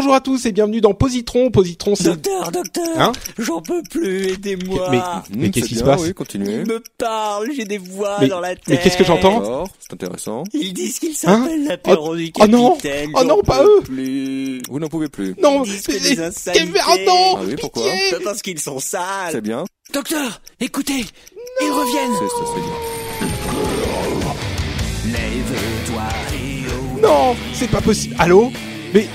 Bonjour 0.00 0.14
à 0.14 0.20
tous 0.20 0.46
et 0.46 0.52
bienvenue 0.52 0.80
dans 0.80 0.94
Positron. 0.94 1.50
Positron, 1.50 1.96
c'est 1.96 2.04
Docteur, 2.04 2.52
docteur, 2.52 2.84
Hein 3.00 3.10
j'en 3.36 3.60
peux 3.60 3.82
plus, 3.82 4.28
aidez-moi. 4.32 4.90
mais, 4.92 5.00
mais 5.36 5.48
Mmh, 5.48 5.50
qu'est-ce 5.50 5.66
qui 5.66 5.74
se 5.74 5.82
passe 5.82 6.02
Oui, 6.02 6.14
continuez. 6.14 6.60
Ils 6.64 6.66
me 6.72 6.80
parlent, 6.96 7.50
j'ai 7.52 7.64
des 7.64 7.78
voix 7.78 8.18
Mais- 8.20 8.28
dans 8.28 8.38
la 8.38 8.50
tête. 8.54 8.62
mais 8.68 8.78
qu'est-ce 8.78 8.96
que 8.96 9.02
j'entends 9.02 9.64
c'est 9.80 9.92
intéressant. 9.94 10.44
Ils 10.54 10.72
disent 10.72 11.00
qu'ils 11.00 11.16
s'appellent 11.16 11.64
l'apéro 11.66 12.14
du 12.14 12.30
Oh 12.40 12.46
non 12.46 12.70
capitaine. 12.76 13.10
Oh 13.16 13.24
non, 13.24 13.38
j'en 13.38 13.42
pas 13.42 13.64
eux 13.64 13.80
plus. 13.82 14.62
Vous 14.70 14.78
n'en 14.78 14.86
pouvez 14.86 15.08
plus. 15.08 15.34
Non, 15.42 15.64
Ils 15.64 15.72
disent 15.72 15.82
que 15.88 15.92
ah 16.78 16.96
non, 17.04 17.34
Ah 17.36 17.40
oui, 17.44 17.56
pourquoi 17.60 17.82
pitié. 17.82 17.98
C'est 18.10 18.22
parce 18.22 18.40
qu'ils 18.40 18.60
sont 18.60 18.78
sales. 18.78 19.32
C'est 19.32 19.40
bien. 19.40 19.64
Docteur, 19.92 20.40
écoutez, 20.60 21.04
ils 21.60 21.70
reviennent. 21.72 22.12
C'est 22.20 22.28
ça, 22.28 22.44
c'est 22.54 22.60
bien. 22.60 22.72
Oh. 25.90 27.00
Non, 27.02 27.36
c'est 27.52 27.68
pas 27.68 27.80
possible. 27.80 28.14
Allô? 28.20 28.52
Mais 28.94 29.08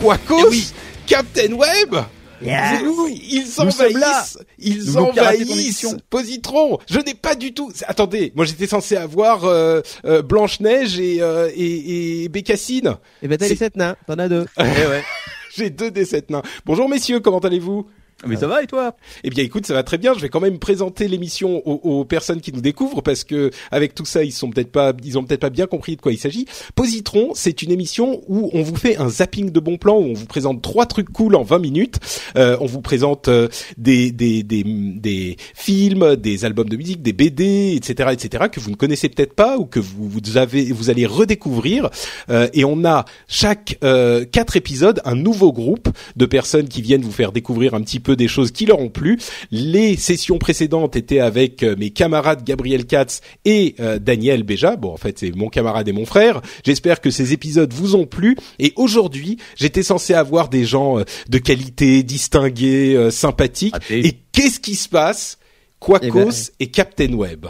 Quacos 0.00 0.36
Eh 0.40 0.48
oui. 0.50 0.72
Captain 1.06 1.52
Web 1.52 1.96
Yeah. 2.42 2.80
Ils 2.82 3.60
envahissent, 3.60 4.38
ils 4.58 4.84
Nous 4.84 4.96
envahissent. 4.98 5.96
Positron. 6.10 6.78
Je 6.90 6.98
n'ai 7.00 7.14
pas 7.14 7.34
du 7.34 7.54
tout. 7.54 7.72
Attendez, 7.86 8.32
moi 8.34 8.44
j'étais 8.44 8.66
censé 8.66 8.96
avoir 8.96 9.44
euh, 9.44 9.80
euh, 10.04 10.20
Blanche 10.20 10.60
Neige 10.60 10.98
et, 10.98 11.22
euh, 11.22 11.48
et, 11.54 12.24
et 12.24 12.28
Bécassine. 12.28 12.96
Et 13.22 13.28
ben 13.28 13.38
t'as 13.38 13.48
les 13.48 13.56
sept 13.56 13.76
nains, 13.76 13.96
t'en 14.06 14.18
as 14.18 14.28
deux. 14.28 14.46
J'ai 15.56 15.70
deux 15.70 15.90
des 15.90 16.04
sept 16.04 16.30
nains. 16.30 16.42
Bonjour 16.66 16.88
messieurs, 16.88 17.20
comment 17.20 17.38
allez-vous? 17.38 17.86
Mais 18.26 18.36
ça 18.36 18.46
va 18.46 18.62
et 18.62 18.66
toi? 18.66 18.96
Eh 19.22 19.30
bien, 19.30 19.44
écoute, 19.44 19.66
ça 19.66 19.74
va 19.74 19.82
très 19.82 19.98
bien. 19.98 20.14
Je 20.14 20.20
vais 20.20 20.28
quand 20.28 20.40
même 20.40 20.58
présenter 20.58 21.08
l'émission 21.08 21.62
aux, 21.66 22.00
aux 22.00 22.04
personnes 22.04 22.40
qui 22.40 22.52
nous 22.52 22.60
découvrent 22.60 23.02
parce 23.02 23.24
que 23.24 23.50
avec 23.70 23.94
tout 23.94 24.04
ça, 24.04 24.24
ils 24.24 24.32
sont 24.32 24.50
peut-être 24.50 24.72
pas, 24.72 24.92
ils 25.04 25.18
ont 25.18 25.24
peut-être 25.24 25.40
pas 25.40 25.50
bien 25.50 25.66
compris 25.66 25.96
de 25.96 26.00
quoi 26.00 26.12
il 26.12 26.18
s'agit. 26.18 26.46
Positron, 26.74 27.32
c'est 27.34 27.62
une 27.62 27.70
émission 27.70 28.22
où 28.28 28.50
on 28.52 28.62
vous 28.62 28.76
fait 28.76 28.96
un 28.96 29.08
zapping 29.08 29.50
de 29.50 29.60
bons 29.60 29.76
plans, 29.76 29.98
où 29.98 30.04
on 30.04 30.14
vous 30.14 30.26
présente 30.26 30.62
trois 30.62 30.86
trucs 30.86 31.10
cool 31.10 31.34
en 31.34 31.42
20 31.42 31.58
minutes. 31.58 31.98
Euh, 32.36 32.56
on 32.60 32.66
vous 32.66 32.80
présente 32.80 33.28
euh, 33.28 33.48
des, 33.76 34.10
des 34.10 34.42
des 34.42 34.64
des 34.64 35.36
films, 35.54 36.16
des 36.16 36.44
albums 36.44 36.68
de 36.68 36.76
musique, 36.76 37.02
des 37.02 37.12
BD, 37.12 37.74
etc., 37.76 38.10
etc. 38.12 38.44
que 38.50 38.60
vous 38.60 38.70
ne 38.70 38.76
connaissez 38.76 39.08
peut-être 39.08 39.34
pas 39.34 39.58
ou 39.58 39.66
que 39.66 39.80
vous, 39.80 40.08
vous 40.08 40.36
avez, 40.36 40.72
vous 40.72 40.90
allez 40.90 41.06
redécouvrir. 41.06 41.90
Euh, 42.30 42.48
et 42.52 42.64
on 42.64 42.84
a 42.84 43.04
chaque 43.28 43.78
euh, 43.84 44.24
quatre 44.24 44.56
épisodes 44.56 45.00
un 45.04 45.14
nouveau 45.14 45.52
groupe 45.52 45.88
de 46.16 46.26
personnes 46.26 46.68
qui 46.68 46.82
viennent 46.82 47.02
vous 47.02 47.12
faire 47.12 47.32
découvrir 47.32 47.74
un 47.74 47.82
petit 47.82 48.00
peu 48.00 48.13
des 48.14 48.28
choses 48.28 48.50
qui 48.50 48.66
leur 48.66 48.78
ont 48.80 48.88
plu. 48.88 49.18
Les 49.50 49.96
sessions 49.96 50.38
précédentes 50.38 50.96
étaient 50.96 51.20
avec 51.20 51.62
euh, 51.62 51.76
mes 51.78 51.90
camarades 51.90 52.44
Gabriel 52.44 52.86
Katz 52.86 53.20
et 53.44 53.74
euh, 53.80 53.98
Daniel 53.98 54.42
Béja. 54.42 54.76
Bon, 54.76 54.92
en 54.92 54.96
fait, 54.96 55.18
c'est 55.18 55.34
mon 55.34 55.48
camarade 55.48 55.88
et 55.88 55.92
mon 55.92 56.06
frère. 56.06 56.40
J'espère 56.64 57.00
que 57.00 57.10
ces 57.10 57.32
épisodes 57.32 57.72
vous 57.72 57.94
ont 57.96 58.06
plu. 58.06 58.36
Et 58.58 58.72
aujourd'hui, 58.76 59.38
j'étais 59.56 59.82
censé 59.82 60.14
avoir 60.14 60.48
des 60.48 60.64
gens 60.64 60.98
euh, 60.98 61.04
de 61.28 61.38
qualité, 61.38 62.02
distingués, 62.02 62.94
euh, 62.96 63.10
sympathiques. 63.10 63.74
Et 63.90 64.12
qu'est-ce 64.32 64.60
qui 64.60 64.74
se 64.74 64.88
passe? 64.88 65.38
Quacos 65.80 66.00
Eh 66.02 66.10
ben- 66.10 66.32
et 66.60 66.66
Captain 66.68 67.12
Web. 67.12 67.46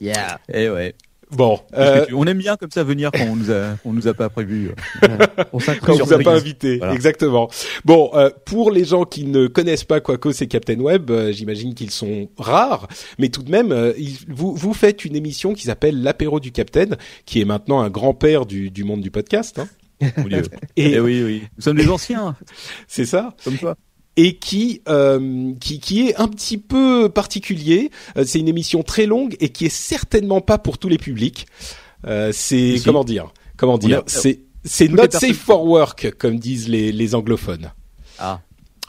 Yeah. 0.00 0.40
Eh 0.52 0.68
ouais. 0.68 0.94
Bon, 1.30 1.60
euh, 1.76 2.06
on 2.14 2.26
aime 2.26 2.38
bien 2.38 2.56
comme 2.56 2.70
ça 2.70 2.82
venir 2.84 3.10
quand 3.12 3.24
on 3.28 3.36
nous 3.36 3.50
a, 3.50 3.76
on 3.84 3.92
nous 3.92 4.08
a 4.08 4.14
pas 4.14 4.28
prévu. 4.30 4.70
On 5.52 5.58
quand 5.58 5.92
on 6.00 6.04
vous 6.04 6.12
a 6.14 6.18
pas 6.18 6.34
invité, 6.36 6.78
Voilà. 6.78 6.94
exactement. 6.94 7.50
Bon, 7.84 8.10
euh, 8.14 8.30
pour 8.46 8.70
les 8.70 8.84
gens 8.84 9.04
qui 9.04 9.24
ne 9.24 9.46
connaissent 9.46 9.84
pas 9.84 10.00
Quacos 10.00 10.32
et 10.40 10.46
Captain 10.46 10.78
Web, 10.80 11.10
euh, 11.10 11.30
j'imagine 11.32 11.74
qu'ils 11.74 11.90
sont 11.90 12.28
rares, 12.38 12.88
mais 13.18 13.28
tout 13.28 13.42
de 13.42 13.50
même, 13.50 13.72
euh, 13.72 13.92
il- 13.98 14.18
vous 14.28 14.54
vous 14.54 14.72
faites 14.72 15.04
une 15.04 15.16
émission 15.16 15.52
qui 15.54 15.64
s'appelle 15.64 16.02
l'apéro 16.02 16.40
du 16.40 16.50
Captain, 16.52 16.96
qui 17.26 17.40
est 17.40 17.44
maintenant 17.44 17.80
un 17.80 17.90
grand-père 17.90 18.46
du, 18.46 18.70
du 18.70 18.84
monde 18.84 19.00
du 19.02 19.10
podcast. 19.10 19.58
Hein. 19.58 19.68
Dieu. 20.28 20.42
Et 20.76 20.92
Eh 20.92 21.00
oui, 21.00 21.22
oui. 21.24 21.42
Nous 21.56 21.62
sommes 21.62 21.76
des 21.76 21.88
anciens, 21.88 22.36
c'est 22.88 23.04
ça. 23.04 23.34
comme 23.44 23.58
toi. 23.58 23.76
Et 24.20 24.36
qui 24.36 24.82
euh, 24.88 25.52
qui 25.60 25.78
qui 25.78 26.08
est 26.08 26.16
un 26.16 26.26
petit 26.28 26.58
peu 26.58 27.08
particulier. 27.08 27.90
Euh, 28.16 28.24
c'est 28.26 28.40
une 28.40 28.48
émission 28.48 28.82
très 28.82 29.06
longue 29.06 29.36
et 29.40 29.48
qui 29.50 29.64
est 29.66 29.68
certainement 29.74 30.40
pas 30.40 30.58
pour 30.58 30.76
tous 30.76 30.88
les 30.88 30.98
publics. 30.98 31.46
Euh, 32.06 32.30
c'est 32.32 32.76
Si. 32.78 32.82
comment 32.84 33.04
dire? 33.04 33.32
Comment 33.56 33.78
dire? 33.78 34.00
a- 34.00 34.02
C'est 34.06 34.40
c'est 34.64 34.88
not 34.88 35.10
safe 35.12 35.36
for 35.38 35.64
work 35.64 36.10
comme 36.18 36.38
disent 36.38 36.68
les 36.68 36.90
les 36.92 37.14
anglophones. 37.14 37.70
Ah. 38.18 38.40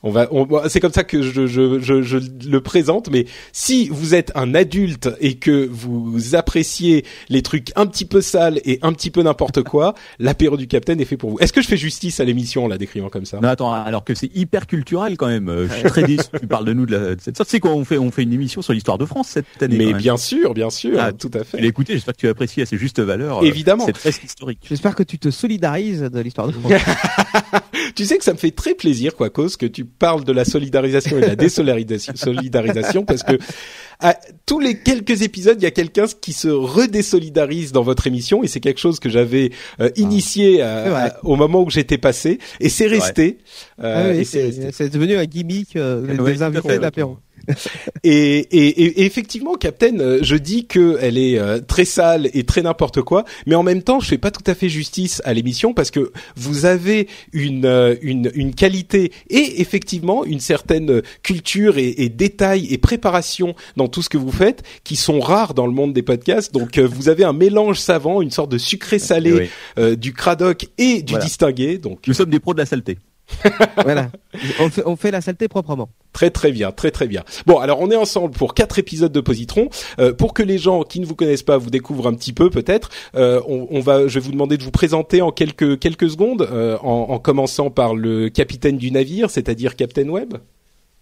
On 0.03 0.11
va, 0.11 0.27
on, 0.31 0.47
c'est 0.69 0.79
comme 0.79 0.93
ça 0.93 1.03
que 1.03 1.21
je, 1.21 1.45
je, 1.47 1.79
je, 1.79 2.01
je 2.01 2.17
le 2.49 2.61
présente. 2.61 3.09
Mais 3.11 3.25
si 3.51 3.89
vous 3.89 4.15
êtes 4.15 4.31
un 4.35 4.55
adulte 4.55 5.09
et 5.19 5.35
que 5.35 5.67
vous 5.69 6.35
appréciez 6.35 7.05
les 7.29 7.41
trucs 7.41 7.71
un 7.75 7.85
petit 7.85 8.05
peu 8.05 8.21
sales 8.21 8.59
et 8.65 8.79
un 8.81 8.93
petit 8.93 9.11
peu 9.11 9.21
n'importe 9.21 9.61
quoi, 9.63 9.95
l'apéro 10.19 10.57
du 10.57 10.67
Capitaine 10.67 11.01
est 11.01 11.05
fait 11.05 11.17
pour 11.17 11.31
vous. 11.31 11.39
Est-ce 11.39 11.51
que 11.53 11.61
je 11.61 11.67
fais 11.67 11.77
justice 11.77 12.19
à 12.19 12.23
l'émission 12.23 12.65
en 12.65 12.67
la 12.67 12.77
décrivant 12.77 13.09
comme 13.09 13.25
ça? 13.25 13.39
Non, 13.41 13.49
attends, 13.49 13.73
alors 13.73 14.03
que 14.03 14.13
c'est 14.15 14.33
hyper 14.35 14.67
culturel 14.67 15.17
quand 15.17 15.27
même. 15.27 15.49
Euh, 15.49 15.67
Je 15.67 15.73
suis 15.73 15.83
très 15.89 16.03
déçu. 16.03 16.23
Tu 16.39 16.47
parles 16.47 16.65
de 16.65 16.73
nous 16.73 16.85
de, 16.85 16.91
la, 16.95 17.15
de 17.15 17.21
cette 17.21 17.35
sorte. 17.37 17.49
Tu 17.49 17.55
sais 17.55 17.59
quoi, 17.59 17.71
on 17.71 17.83
fait, 17.85 17.97
on 17.97 18.11
fait 18.11 18.23
une 18.23 18.33
émission 18.33 18.61
sur 18.61 18.73
l'histoire 18.73 18.97
de 18.97 19.05
France 19.05 19.27
cette 19.29 19.45
année. 19.61 19.77
Mais 19.77 19.93
bien 19.93 20.17
sûr, 20.17 20.53
bien 20.53 20.69
sûr, 20.69 20.97
Ah, 20.99 21.11
tout 21.11 21.31
à 21.33 21.43
fait. 21.43 21.63
écouté, 21.65 21.93
j'espère 21.93 22.13
que 22.13 22.19
tu 22.19 22.27
as 22.27 22.31
apprécié 22.31 22.63
à 22.63 22.65
ses 22.65 22.77
justes 22.77 22.99
valeurs. 22.99 23.39
euh, 23.39 23.45
Évidemment. 23.45 23.85
Cette 23.85 23.97
fresque 23.97 24.23
historique. 24.23 24.59
J'espère 24.67 24.95
que 24.95 25.03
tu 25.03 25.17
te 25.19 25.29
solidarises 25.29 26.01
de 26.01 26.19
l'histoire 26.21 26.47
de 26.47 26.53
France. 26.53 26.71
Tu 27.95 28.05
sais 28.05 28.17
que 28.17 28.23
ça 28.23 28.33
me 28.33 28.37
fait 28.37 28.51
très 28.51 28.75
plaisir, 28.75 29.15
quoi, 29.15 29.29
cause 29.29 29.57
que 29.57 29.65
tu 29.65 29.85
parles 29.97 30.23
de 30.23 30.31
la 30.31 30.45
solidarisation 30.45 31.17
et 31.17 31.21
de 31.21 31.25
la 31.27 31.35
désolidarisation, 31.35 32.13
solidarisation, 32.15 33.05
parce 33.05 33.23
que 33.23 33.37
à 33.99 34.17
tous 34.45 34.59
les 34.59 34.79
quelques 34.79 35.23
épisodes, 35.23 35.57
il 35.59 35.63
y 35.63 35.67
a 35.67 35.71
quelqu'un 35.71 36.05
qui 36.21 36.31
se 36.33 36.47
redésolidarise 36.47 37.71
dans 37.71 37.83
votre 37.83 38.07
émission, 38.07 38.43
et 38.43 38.47
c'est 38.47 38.59
quelque 38.59 38.79
chose 38.79 38.99
que 38.99 39.09
j'avais 39.09 39.51
euh, 39.81 39.89
initié 39.95 40.61
à- 40.61 40.89
vrai. 40.89 41.01
à- 41.01 41.19
au 41.25 41.35
moment 41.35 41.61
où 41.63 41.69
j'étais 41.69 41.97
passé, 41.97 42.39
et 42.59 42.69
c'est 42.69 42.87
resté. 42.87 43.39
euh, 43.83 44.13
Ah 44.13 44.17
oui, 44.17 44.25
c'est 44.25 44.89
devenu 44.89 45.15
un 45.17 45.25
gimmick 45.25 45.75
euh, 45.75 46.05
Ouais, 46.17 46.33
des 46.33 46.41
invités 46.43 46.77
l'apéro. 46.79 47.17
Et, 48.03 48.37
et, 48.39 48.67
et- 48.67 49.01
et 49.01 49.05
effectivement, 49.05 49.55
Captain, 49.55 49.99
euh, 49.99 50.19
je 50.21 50.35
dis 50.35 50.65
que 50.67 50.97
elle 51.01 51.17
est 51.17 51.37
euh, 51.39 51.59
très 51.59 51.85
sale 51.85 52.29
et 52.33 52.43
très 52.43 52.61
n'importe 52.61 53.01
quoi, 53.01 53.25
mais 53.47 53.55
en 53.55 53.63
même 53.63 53.81
temps, 53.83 53.99
je 53.99 54.07
fais 54.07 54.17
pas 54.17 54.31
tout 54.31 54.43
à 54.47 54.55
fait 54.55 54.69
justice 54.69 55.21
à 55.25 55.33
l'émission 55.33 55.73
parce 55.73 55.91
que 55.91 56.11
vous 56.35 56.65
avez 56.65 57.07
une 57.33 57.65
euh, 57.65 57.95
une, 58.01 58.31
une 58.35 58.53
qualité 58.55 59.11
et 59.29 59.61
effectivement 59.61 60.23
une 60.25 60.39
certaine 60.39 61.01
culture 61.23 61.77
et, 61.77 61.89
et 61.97 62.09
détail 62.09 62.67
et 62.71 62.77
préparation 62.77 63.55
dans 63.77 63.87
tout 63.87 64.01
ce 64.01 64.09
que 64.09 64.17
vous 64.17 64.31
faites 64.31 64.63
qui 64.83 64.95
sont 64.95 65.19
rares 65.19 65.53
dans 65.53 65.65
le 65.67 65.73
monde 65.73 65.93
des 65.93 66.03
podcasts. 66.03 66.53
Donc, 66.53 66.77
vous 66.79 67.09
avez 67.09 67.23
un 67.23 67.33
mélange 67.33 67.79
savant, 67.79 68.21
une 68.21 68.31
sorte 68.31 68.51
de 68.51 68.57
sucré 68.57 68.99
salé 68.99 69.33
oui. 69.33 69.49
euh, 69.77 69.95
du 69.95 70.13
cradoc 70.13 70.67
et 70.77 71.01
du 71.01 71.11
Voilà. 71.13 71.25
distingué. 71.25 71.77
Donc, 71.77 71.99
Nous 72.07 72.13
sommes 72.13 72.29
des 72.29 72.39
pros 72.39 72.53
de 72.53 72.59
la 72.59 72.65
saleté. 72.65 72.97
voilà. 73.83 74.09
On 74.59 74.69
fait, 74.69 74.83
on 74.85 74.95
fait 74.95 75.11
la 75.11 75.21
saleté 75.21 75.47
proprement. 75.47 75.89
Très 76.13 76.29
très 76.29 76.51
bien, 76.51 76.71
très 76.71 76.91
très 76.91 77.07
bien. 77.07 77.23
Bon, 77.45 77.57
alors 77.59 77.79
on 77.79 77.91
est 77.91 77.95
ensemble 77.95 78.31
pour 78.33 78.53
quatre 78.53 78.79
épisodes 78.79 79.11
de 79.11 79.21
Positron. 79.21 79.69
Euh, 79.99 80.13
pour 80.13 80.33
que 80.33 80.43
les 80.43 80.57
gens 80.57 80.83
qui 80.83 80.99
ne 80.99 81.05
vous 81.05 81.15
connaissent 81.15 81.43
pas 81.43 81.57
vous 81.57 81.69
découvrent 81.69 82.07
un 82.07 82.13
petit 82.13 82.33
peu, 82.33 82.49
peut-être, 82.49 82.89
euh, 83.15 83.41
on, 83.47 83.67
on 83.71 83.79
va, 83.79 84.07
je 84.07 84.15
vais 84.15 84.25
vous 84.25 84.31
demander 84.31 84.57
de 84.57 84.63
vous 84.63 84.71
présenter 84.71 85.21
en 85.21 85.31
quelques 85.31 85.79
quelques 85.79 86.09
secondes, 86.09 86.47
euh, 86.51 86.77
en, 86.81 87.07
en 87.09 87.19
commençant 87.19 87.69
par 87.69 87.95
le 87.95 88.29
capitaine 88.29 88.77
du 88.77 88.91
navire, 88.91 89.29
c'est-à-dire 89.29 89.75
Captain 89.75 90.09
Web. 90.09 90.35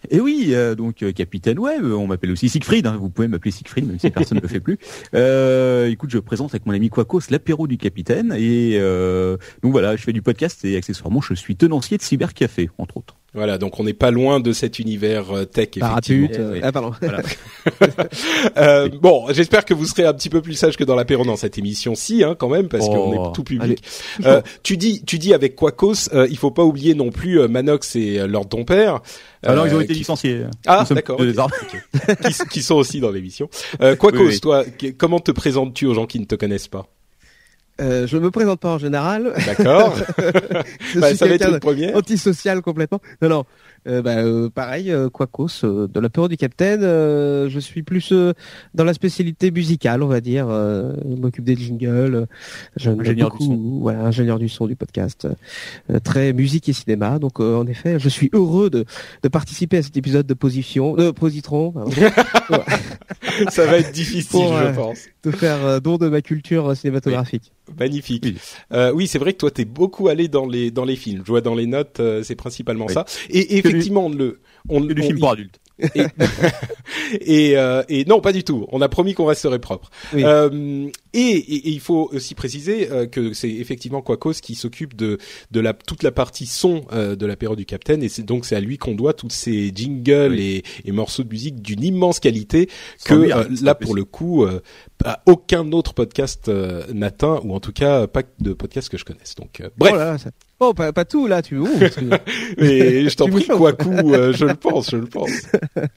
Et 0.10 0.20
oui, 0.20 0.50
euh, 0.52 0.76
donc 0.76 1.02
euh, 1.02 1.12
Capitaine 1.12 1.60
Web, 1.60 1.84
on 1.84 2.08
m'appelle 2.08 2.32
aussi 2.32 2.50
Siegfried, 2.50 2.86
hein, 2.86 2.98
vous 3.00 3.10
pouvez 3.10 3.28
m'appeler 3.28 3.52
Siegfried, 3.52 3.88
même 3.88 4.00
si 4.00 4.10
personne 4.10 4.38
ne 4.38 4.42
le 4.42 4.48
fait 4.48 4.60
plus. 4.60 4.78
Euh, 5.14 5.90
écoute, 5.90 6.10
je 6.10 6.20
présente 6.20 6.52
avec 6.52 6.66
mon 6.66 6.74
ami 6.74 6.90
Quacos 6.90 7.22
l'apéro 7.30 7.66
du 7.66 7.78
Capitaine, 7.78 8.34
et 8.38 8.78
euh, 8.80 9.38
donc 9.64 9.72
voilà, 9.72 9.96
je 9.96 10.04
fais 10.04 10.14
du 10.14 10.22
podcast 10.22 10.64
et 10.66 10.76
accessoirement 10.76 11.22
je 11.22 11.34
suis 11.34 11.56
tenancier 11.56 11.98
de 11.98 12.02
Cybercafé, 12.02 12.70
entre 12.78 12.98
autres. 12.98 13.17
Voilà, 13.34 13.58
donc 13.58 13.80
on 13.80 13.84
n'est 13.84 13.94
pas 13.94 14.10
loin 14.10 14.40
de 14.40 14.52
cet 14.54 14.80
univers 14.80 15.32
euh, 15.32 15.46
tech 15.46 15.70
effectivement. 15.76 16.28
Euh, 16.40 16.52
Oui. 16.54 16.60
Ah 16.64 16.72
pardon. 16.72 16.92
Euh, 18.58 18.90
bon, 18.90 19.26
j'espère 19.32 19.66
que 19.66 19.74
vous 19.74 19.86
serez 19.86 20.06
un 20.06 20.14
petit 20.14 20.30
peu 20.30 20.42
plus 20.42 20.54
sage 20.54 20.78
que 20.78 20.84
dans 20.84 20.96
l'apéro 20.96 21.24
dans 21.26 21.36
cette 21.36 21.58
émission-ci, 21.58 22.24
hein, 22.24 22.36
quand 22.38 22.50
même, 22.50 22.68
parce 22.70 22.86
Oh, 22.88 22.92
qu'on 22.94 23.14
est 23.30 23.34
tout 23.34 23.44
public. 23.44 23.84
Euh, 24.26 24.42
tu 24.64 24.78
dis, 24.78 25.04
tu 25.06 25.20
dis 25.20 25.34
avec 25.34 25.56
Quacos, 25.56 26.10
euh, 26.14 26.28
il 26.30 26.38
faut 26.38 26.52
pas 26.52 26.64
oublier 26.64 26.96
non 26.96 27.12
plus 27.12 27.40
euh, 27.40 27.48
Manox 27.48 27.96
et 27.96 28.26
Lord 28.28 28.48
ton 28.50 28.64
père. 28.64 29.02
Alors 29.44 29.66
euh, 29.66 29.68
ils 29.68 29.76
ont 29.76 29.82
été 29.82 29.94
qui- 29.94 30.00
licenciés. 30.00 30.42
Ah, 30.66 30.86
d'accord, 30.90 31.18
deux 31.18 31.26
ok. 31.26 31.30
désormais. 31.30 32.16
qui, 32.32 32.48
qui 32.50 32.62
sont 32.64 32.76
aussi 32.76 33.00
dans 33.00 33.12
l'émission. 33.12 33.50
Euh, 33.82 33.96
Quacos, 33.96 34.18
Oui, 34.20 34.28
oui. 34.30 34.40
toi, 34.40 34.64
comment 34.98 35.20
te 35.20 35.32
présentes-tu 35.32 35.86
aux 35.86 35.94
gens 35.94 36.06
qui 36.08 36.20
ne 36.20 36.26
te 36.26 36.36
connaissent 36.36 36.68
pas? 36.70 36.88
Euh, 37.80 38.08
je 38.08 38.18
me 38.18 38.32
présente 38.32 38.60
pas 38.60 38.74
en 38.74 38.78
général. 38.78 39.34
D'accord. 39.46 39.96
Je 40.94 41.00
Bah, 41.00 41.10
suis 41.10 41.18
ça 41.18 41.26
va 41.28 41.34
être 41.36 41.40
quelqu'un 41.42 41.54
une 41.54 41.60
première. 41.60 41.96
antisocial 41.96 42.62
complètement. 42.62 43.00
Non, 43.22 43.30
non. 43.30 43.46
Euh, 43.88 44.02
bah, 44.02 44.18
euh, 44.18 44.50
pareil, 44.50 44.92
euh, 44.92 45.10
Quacos, 45.10 45.64
euh, 45.64 45.88
de 45.88 46.00
l'apéro 46.00 46.28
du 46.28 46.36
Capitaine. 46.38 46.82
euh, 46.84 47.50
je 47.50 47.60
suis 47.60 47.84
plus 47.84 48.12
euh, 48.12 48.34
dans 48.74 48.84
la 48.84 48.94
spécialité 48.94 49.52
musicale, 49.52 50.02
on 50.04 50.08
va 50.08 50.22
dire. 50.22 50.48
Euh, 50.50 50.94
je 51.08 51.16
m'occupe 51.16 51.44
des 51.46 51.56
jingles. 51.56 52.26
Je 52.76 52.90
Ingénieur 52.90 53.30
beaucoup, 53.30 53.44
du 53.44 53.56
son. 53.56 53.80
Voilà, 53.82 54.00
ingénieur 54.06 54.40
du 54.40 54.50
son 54.50 54.66
du 54.68 54.76
podcast. 54.76 55.28
Euh, 55.92 56.00
très 56.00 56.34
musique 56.34 56.68
et 56.70 56.74
cinéma. 56.74 57.20
Donc, 57.20 57.40
euh, 57.40 57.56
en 57.58 57.68
effet, 57.68 58.00
je 58.00 58.10
suis 58.10 58.30
heureux 58.34 58.70
de, 58.70 58.86
de 59.24 59.28
participer 59.30 59.78
à 59.78 59.84
cet 59.84 59.96
épisode 59.96 60.26
de 60.26 60.34
position, 60.34 60.96
de 60.96 61.12
positron, 61.12 61.74
ça 63.50 63.66
va 63.66 63.78
être 63.78 63.92
difficile, 63.92 64.30
Pour, 64.32 64.58
je 64.58 64.74
pense. 64.76 65.00
de 65.24 65.32
faire 65.32 65.66
euh, 65.66 65.80
don 65.80 65.98
de 65.98 66.10
ma 66.10 66.22
culture 66.22 66.76
cinématographique. 66.76 67.52
Magnifique. 67.80 68.24
Oui. 68.26 68.38
Euh, 68.72 68.92
oui, 68.94 69.08
c'est 69.08 69.20
vrai 69.20 69.34
que 69.34 69.38
toi, 69.40 69.52
t'es 69.52 69.66
beaucoup 69.66 70.08
allé 70.08 70.28
dans 70.28 70.46
les 70.48 70.72
dans 70.72 70.86
les 70.86 70.96
films. 70.96 71.24
Je 71.26 71.32
vois 71.32 71.42
dans 71.42 71.56
les 71.56 71.68
notes, 71.68 72.00
euh, 72.00 72.24
c'est 72.24 72.36
principalement 72.36 72.86
Oui. 72.88 72.94
ça. 72.94 73.06
Et 73.30 73.58
effectivement, 73.58 74.06
on 74.06 74.10
le 74.10 74.40
on, 74.70 74.84
on- 74.84 74.96
film 75.02 75.20
pour 75.20 75.32
adultes. 75.32 75.60
Et, 75.96 76.02
et, 77.22 77.58
euh, 77.58 77.84
et 77.90 78.06
non, 78.06 78.22
pas 78.22 78.32
du 78.34 78.44
tout. 78.44 78.66
On 78.72 78.82
a 78.82 78.90
promis 78.90 79.14
qu'on 79.14 79.26
resterait 79.26 79.60
propre. 79.60 79.90
Oui. 80.14 80.24
Euh, 80.24 80.88
et, 81.14 81.20
et- 81.20 81.68
et 81.68 81.70
il 81.70 81.80
faut 81.80 82.10
aussi 82.14 82.36
préciser 82.36 82.92
euh, 82.92 83.06
que 83.08 83.34
c'est 83.34 83.50
effectivement 83.50 84.02
Quacos 84.02 84.34
qui 84.42 84.56
s'occupe 84.56 84.96
de 84.96 85.18
de 85.52 85.60
la 85.60 85.74
toute 85.74 86.04
la 86.04 86.12
partie 86.12 86.46
son 86.46 86.86
euh, 86.92 87.16
de 87.16 87.26
l'apéro 87.26 87.56
du 87.56 87.66
Capitaine, 87.66 88.04
et 88.04 88.10
c'est 88.10 88.24
donc 88.24 88.46
c'est 88.46 88.56
à 88.56 88.60
lui 88.60 88.78
qu'on 88.78 88.94
doit 88.96 89.14
tous 89.14 89.30
ces 89.30 89.72
jingles 89.74 90.32
Oui. 90.32 90.64
et, 90.86 90.90
et 90.90 90.92
morceaux 90.92 91.24
de 91.24 91.30
musique 91.30 91.62
d'une 91.62 91.84
immense 91.84 92.20
qualité 92.20 92.70
que 93.06 93.14
lui, 93.14 93.32
euh, 93.34 93.46
là 93.62 93.76
pour 93.76 93.96
le 93.96 94.04
coup, 94.04 94.44
euh, 94.44 94.62
aucun 95.26 95.72
autre 95.72 95.94
podcast 95.94 96.48
euh, 96.50 96.84
n'atteint, 96.94 97.40
ou 97.44 97.54
en 97.54 97.60
tout 97.60 97.72
cas 97.74 98.08
pas 98.08 98.24
de 98.40 98.54
podcast 98.54 98.90
que 98.90 98.98
je 98.98 99.06
connaisse. 99.06 99.36
Donc 99.36 99.62
euh, 99.62 99.70
bref. 99.78 99.94
Oh, 99.96 99.98
là 99.98 100.06
là, 100.12 100.18
ça- 100.18 100.32
oh, 100.60 100.74
pas, 100.74 100.92
pas 100.94 101.06
tout 101.06 101.28
là, 101.28 101.42
tu. 101.42 101.58
ouh, 101.58 101.68
que- 101.68 102.18
Mais 102.58 103.10
je 103.10 103.16
t'en 103.16 103.26
Tu 103.26 103.32
prie, 103.32 103.48
quoi 103.48 103.74
coup, 103.74 104.14
euh, 104.14 104.34
je 104.34 104.46
le 104.46 104.56
pense, 104.56 104.92
je 104.92 104.98
le 104.98 105.06
pense. 105.06 105.30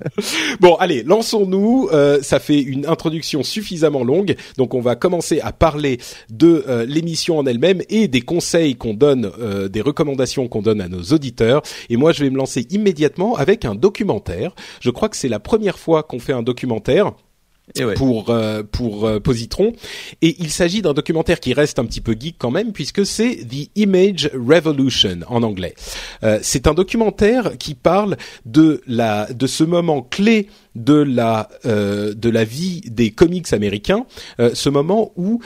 bon, 0.60 0.74
allez, 0.76 1.02
lançons-nous. 1.02 1.88
Euh, 1.92 2.20
ça 2.22 2.38
fait 2.38 2.60
une 2.60 2.86
introduction 2.86 3.42
suffisamment 3.42 4.04
longue, 4.04 4.36
donc 4.56 4.74
on 4.74 4.80
va 4.80 4.96
commencer 4.96 5.40
à 5.40 5.52
parler 5.52 5.98
de 6.30 6.64
euh, 6.68 6.84
l'émission 6.86 7.38
en 7.38 7.46
elle-même 7.46 7.82
et 7.88 8.08
des 8.08 8.20
conseils 8.20 8.76
qu'on 8.76 8.94
donne, 8.94 9.30
euh, 9.40 9.68
des 9.68 9.80
recommandations 9.80 10.48
qu'on 10.48 10.62
donne 10.62 10.80
à 10.80 10.88
nos 10.88 11.02
auditeurs. 11.02 11.62
Et 11.88 11.96
moi, 11.96 12.12
je 12.12 12.24
vais 12.24 12.30
me 12.30 12.36
lancer 12.36 12.66
immédiatement 12.70 13.36
avec 13.36 13.64
un 13.64 13.74
documentaire. 13.74 14.54
Je 14.80 14.90
crois 14.90 15.08
que 15.08 15.16
c'est 15.16 15.28
la 15.28 15.40
première 15.40 15.78
fois 15.78 16.02
qu'on 16.02 16.18
fait 16.18 16.32
un 16.32 16.42
documentaire 16.42 17.12
Pour 17.96 18.30
euh, 18.30 18.62
pour 18.62 19.06
euh, 19.06 19.20
Positron 19.20 19.72
et 20.22 20.36
il 20.38 20.50
s'agit 20.50 20.82
d'un 20.82 20.92
documentaire 20.92 21.40
qui 21.40 21.52
reste 21.52 21.78
un 21.78 21.84
petit 21.84 22.00
peu 22.00 22.16
geek 22.18 22.36
quand 22.38 22.50
même 22.50 22.72
puisque 22.72 23.06
c'est 23.06 23.36
The 23.36 23.70
Image 23.76 24.30
Revolution 24.34 25.20
en 25.28 25.42
anglais. 25.42 25.74
Euh, 26.22 26.38
c'est 26.42 26.66
un 26.66 26.74
documentaire 26.74 27.56
qui 27.58 27.74
parle 27.74 28.16
de 28.44 28.80
la 28.86 29.32
de 29.32 29.46
ce 29.46 29.64
moment 29.64 30.02
clé 30.02 30.48
de 30.74 30.94
la 30.94 31.48
euh, 31.66 32.14
de 32.14 32.30
la 32.30 32.44
vie 32.44 32.82
des 32.86 33.10
comics 33.10 33.52
américains, 33.52 34.06
euh, 34.38 34.50
ce 34.54 34.68
moment 34.68 35.12
où 35.16 35.40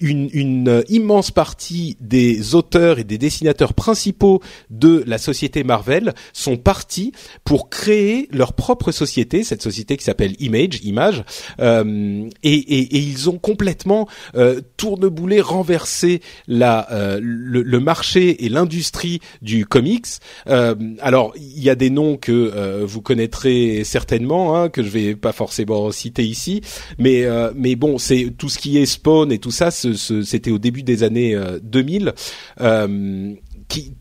une, 0.00 0.28
une 0.32 0.84
immense 0.88 1.30
partie 1.30 1.96
des 2.00 2.54
auteurs 2.54 2.98
et 2.98 3.04
des 3.04 3.18
dessinateurs 3.18 3.74
principaux 3.74 4.40
de 4.70 5.02
la 5.06 5.18
société 5.18 5.64
Marvel 5.64 6.14
sont 6.32 6.56
partis 6.56 7.12
pour 7.44 7.70
créer 7.70 8.28
leur 8.30 8.52
propre 8.52 8.92
société, 8.92 9.44
cette 9.44 9.62
société 9.62 9.96
qui 9.96 10.04
s'appelle 10.04 10.34
Image, 10.38 10.80
Image, 10.84 11.24
euh, 11.60 12.28
et, 12.42 12.54
et, 12.54 12.96
et 12.96 12.98
ils 12.98 13.28
ont 13.30 13.38
complètement 13.38 14.08
euh, 14.34 14.60
tourneboulé, 14.76 15.40
renversé 15.40 16.20
la 16.46 16.90
euh, 16.92 17.18
le, 17.22 17.62
le 17.62 17.80
marché 17.80 18.44
et 18.44 18.48
l'industrie 18.48 19.20
du 19.42 19.66
comics. 19.66 20.06
Euh, 20.48 20.74
alors 21.00 21.32
il 21.36 21.62
y 21.62 21.70
a 21.70 21.74
des 21.74 21.90
noms 21.90 22.16
que 22.16 22.84
vous 22.84 23.02
connaîtrez 23.02 23.82
certainement, 23.84 24.56
hein, 24.56 24.67
que 24.70 24.82
je 24.82 24.88
vais 24.88 25.14
pas 25.14 25.32
forcément 25.32 25.90
citer 25.90 26.24
ici, 26.24 26.62
mais 26.98 27.24
euh, 27.24 27.52
mais 27.54 27.76
bon, 27.76 27.98
c'est 27.98 28.32
tout 28.36 28.48
ce 28.48 28.58
qui 28.58 28.78
est 28.78 28.86
Spawn 28.86 29.32
et 29.32 29.38
tout 29.38 29.50
ça, 29.50 29.70
c'était 29.70 30.50
au 30.50 30.58
début 30.58 30.82
des 30.82 31.02
années 31.02 31.34
euh, 31.34 31.58
2000. 31.62 32.14
Euh, 32.60 33.34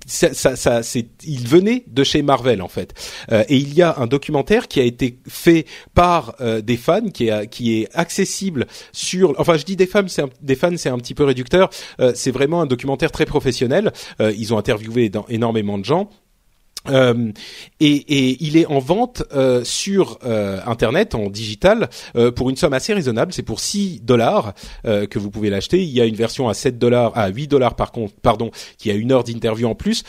c'est, 0.06 1.08
il 1.26 1.48
venait 1.48 1.84
de 1.88 2.04
chez 2.04 2.22
Marvel 2.22 2.62
en 2.62 2.68
fait. 2.68 2.94
Euh, 3.32 3.44
et 3.50 3.58
il 3.58 3.74
y 3.74 3.82
a 3.82 3.96
un 3.98 4.08
documentaire 4.08 4.68
qui 4.68 4.80
a 4.80 4.84
été 4.84 5.20
fait 5.28 5.66
par 5.94 6.36
euh, 6.42 6.62
des 6.62 6.78
fans, 6.78 7.10
qui 7.10 7.30
est, 7.30 7.88
accessible 7.94 8.68
sur. 8.92 9.34
Enfin, 9.38 9.58
je 9.58 9.66
dis 9.66 9.76
des 9.76 9.88
fans, 9.88 10.08
c'est 10.08 10.24
des 10.42 10.56
fans, 10.56 10.76
c'est 10.78 10.90
un 10.90 10.98
petit 10.98 11.14
peu 11.14 11.24
réducteur. 11.24 11.70
Euh, 12.00 12.12
c'est 12.16 12.32
vraiment 12.32 12.62
un 12.62 12.66
documentaire 12.66 13.12
très 13.12 13.26
professionnel. 13.26 13.92
Euh, 14.22 14.34
ils 14.38 14.54
ont 14.54 14.58
interviewé 14.58 15.12
énormément 15.30 15.78
de 15.78 15.86
gens. 15.86 16.10
Euh, 16.90 17.32
et, 17.80 17.96
et 17.96 18.38
il 18.42 18.58
est 18.58 18.66
en 18.66 18.80
vente 18.80 19.24
euh, 19.34 19.64
sur 19.64 20.20
euh, 20.26 20.60
internet 20.66 21.16
en 21.16 21.30
digital 21.30 21.90
euh, 22.16 22.32
pour 22.32 22.50
une 22.50 22.56
somme 22.56 22.74
assez 22.74 22.94
raisonnable. 22.94 23.34
C'est 23.34 23.44
pour 23.44 23.60
6 23.60 24.02
dollars 24.02 24.54
euh, 24.86 25.06
que 25.06 25.20
vous 25.20 25.30
pouvez 25.30 25.50
l'acheter. 25.50 25.82
Il 25.84 25.90
y 25.90 26.02
a 26.02 26.06
une 26.06 26.16
version 26.16 26.50
à 26.50 26.54
7 26.54 26.78
dollars, 26.78 27.18
à 27.18 27.30
8 27.30 27.48
dollars 27.48 27.76
par 27.76 27.92
contre, 27.92 28.14
pardon, 28.22 28.52
qui 28.78 28.92
a 28.92 28.94
une 28.94 29.12
heure 29.12 29.24
d'interview 29.24 29.68
en 29.68 29.76
plus. 29.76 30.04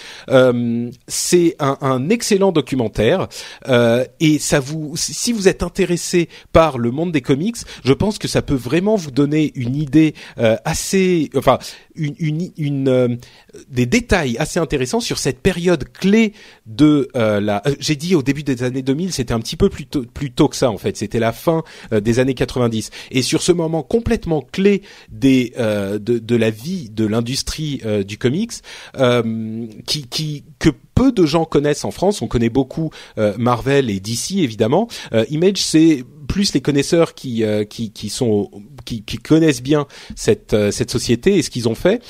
C'est 1.07 1.57
un, 1.59 1.79
un 1.81 2.09
excellent 2.09 2.53
documentaire 2.53 3.29
et 4.21 4.39
ça 4.39 4.61
vous, 4.61 4.95
si 4.97 5.33
vous 5.33 5.49
êtes 5.49 5.63
intéressé 5.63 6.29
par 6.53 6.79
le 6.79 6.91
monde 6.91 7.13
des 7.13 7.21
comics, 7.21 7.57
je 7.85 7.93
pense 7.93 8.19
que 8.19 8.29
ça 8.29 8.43
peut 8.43 8.55
vraiment 8.55 8.97
vous 8.97 9.11
donner 9.11 9.53
une 9.55 9.77
idée 9.77 10.15
assez, 10.65 11.31
enfin, 11.37 11.59
une, 11.95 12.15
une, 12.19 12.51
une 12.57 13.19
des 13.69 13.87
détails 13.87 14.37
assez 14.39 14.59
intéressants 14.59 15.01
sur 15.01 15.19
cette 15.19 15.41
période 15.41 15.85
clé 15.93 16.33
de 16.69 17.09
euh, 17.17 17.41
la. 17.41 17.63
euh, 17.67 17.75
J'ai 17.81 17.97
dit 17.97 18.15
au 18.15 18.23
début 18.23 18.45
des 18.45 18.63
années 18.63 18.83
2000, 18.83 19.13
c'était 19.13 19.33
un 19.35 19.41
petit 19.41 19.57
peu 19.57 19.69
plus 19.69 19.87
tôt, 19.87 20.05
plus 20.15 20.31
tôt 20.31 20.49
que 20.49 20.55
ça 20.57 20.71
en 20.71 20.79
fait. 20.79 20.97
C'était 20.97 21.19
la 21.19 21.33
fin 21.33 21.65
euh, 21.93 22.01
des 22.01 22.19
années 22.21 22.35
90. 22.35 22.91
Et 23.11 23.23
sur 23.23 23.43
ce 23.43 23.51
moment 23.53 23.83
complètement 23.83 24.43
clé 24.43 24.83
des 25.11 25.53
euh, 25.59 25.99
de, 25.99 26.19
de 26.19 26.37
la 26.37 26.51
vie 26.51 26.91
de 26.91 27.07
l'industrie 27.07 27.81
euh, 27.85 28.05
du 28.05 28.19
comics, 28.19 28.53
qui, 29.87 30.07
qui 30.09 30.45
que 30.59 30.71
peu 30.95 31.11
de 31.13 31.25
gens 31.25 31.45
connaissent 31.45 31.85
en 31.85 31.91
France. 31.91 32.23
On 32.23 32.29
connaît 32.29 32.49
beaucoup 32.51 32.91
euh, 33.17 33.35
Marvel 33.39 33.91
et 33.91 34.01
DC 34.01 34.33
évidemment. 34.39 34.89
Image, 35.31 35.63
c'est 35.63 36.05
plus 36.29 36.53
les 36.53 36.61
connaisseurs 36.61 37.15
qui 37.15 37.43
euh, 37.43 37.65
qui 37.65 37.91
qui 37.91 38.11
sont 38.11 38.51
qui, 38.85 39.03
qui 39.03 39.17
connaissent 39.17 39.63
bien 39.63 39.87
cette 40.15 40.55
cette 40.71 40.91
société 40.91 41.37
et 41.39 41.43
ce 41.43 41.51
qu'ils 41.51 41.69
ont 41.69 41.75
fait. 41.75 42.03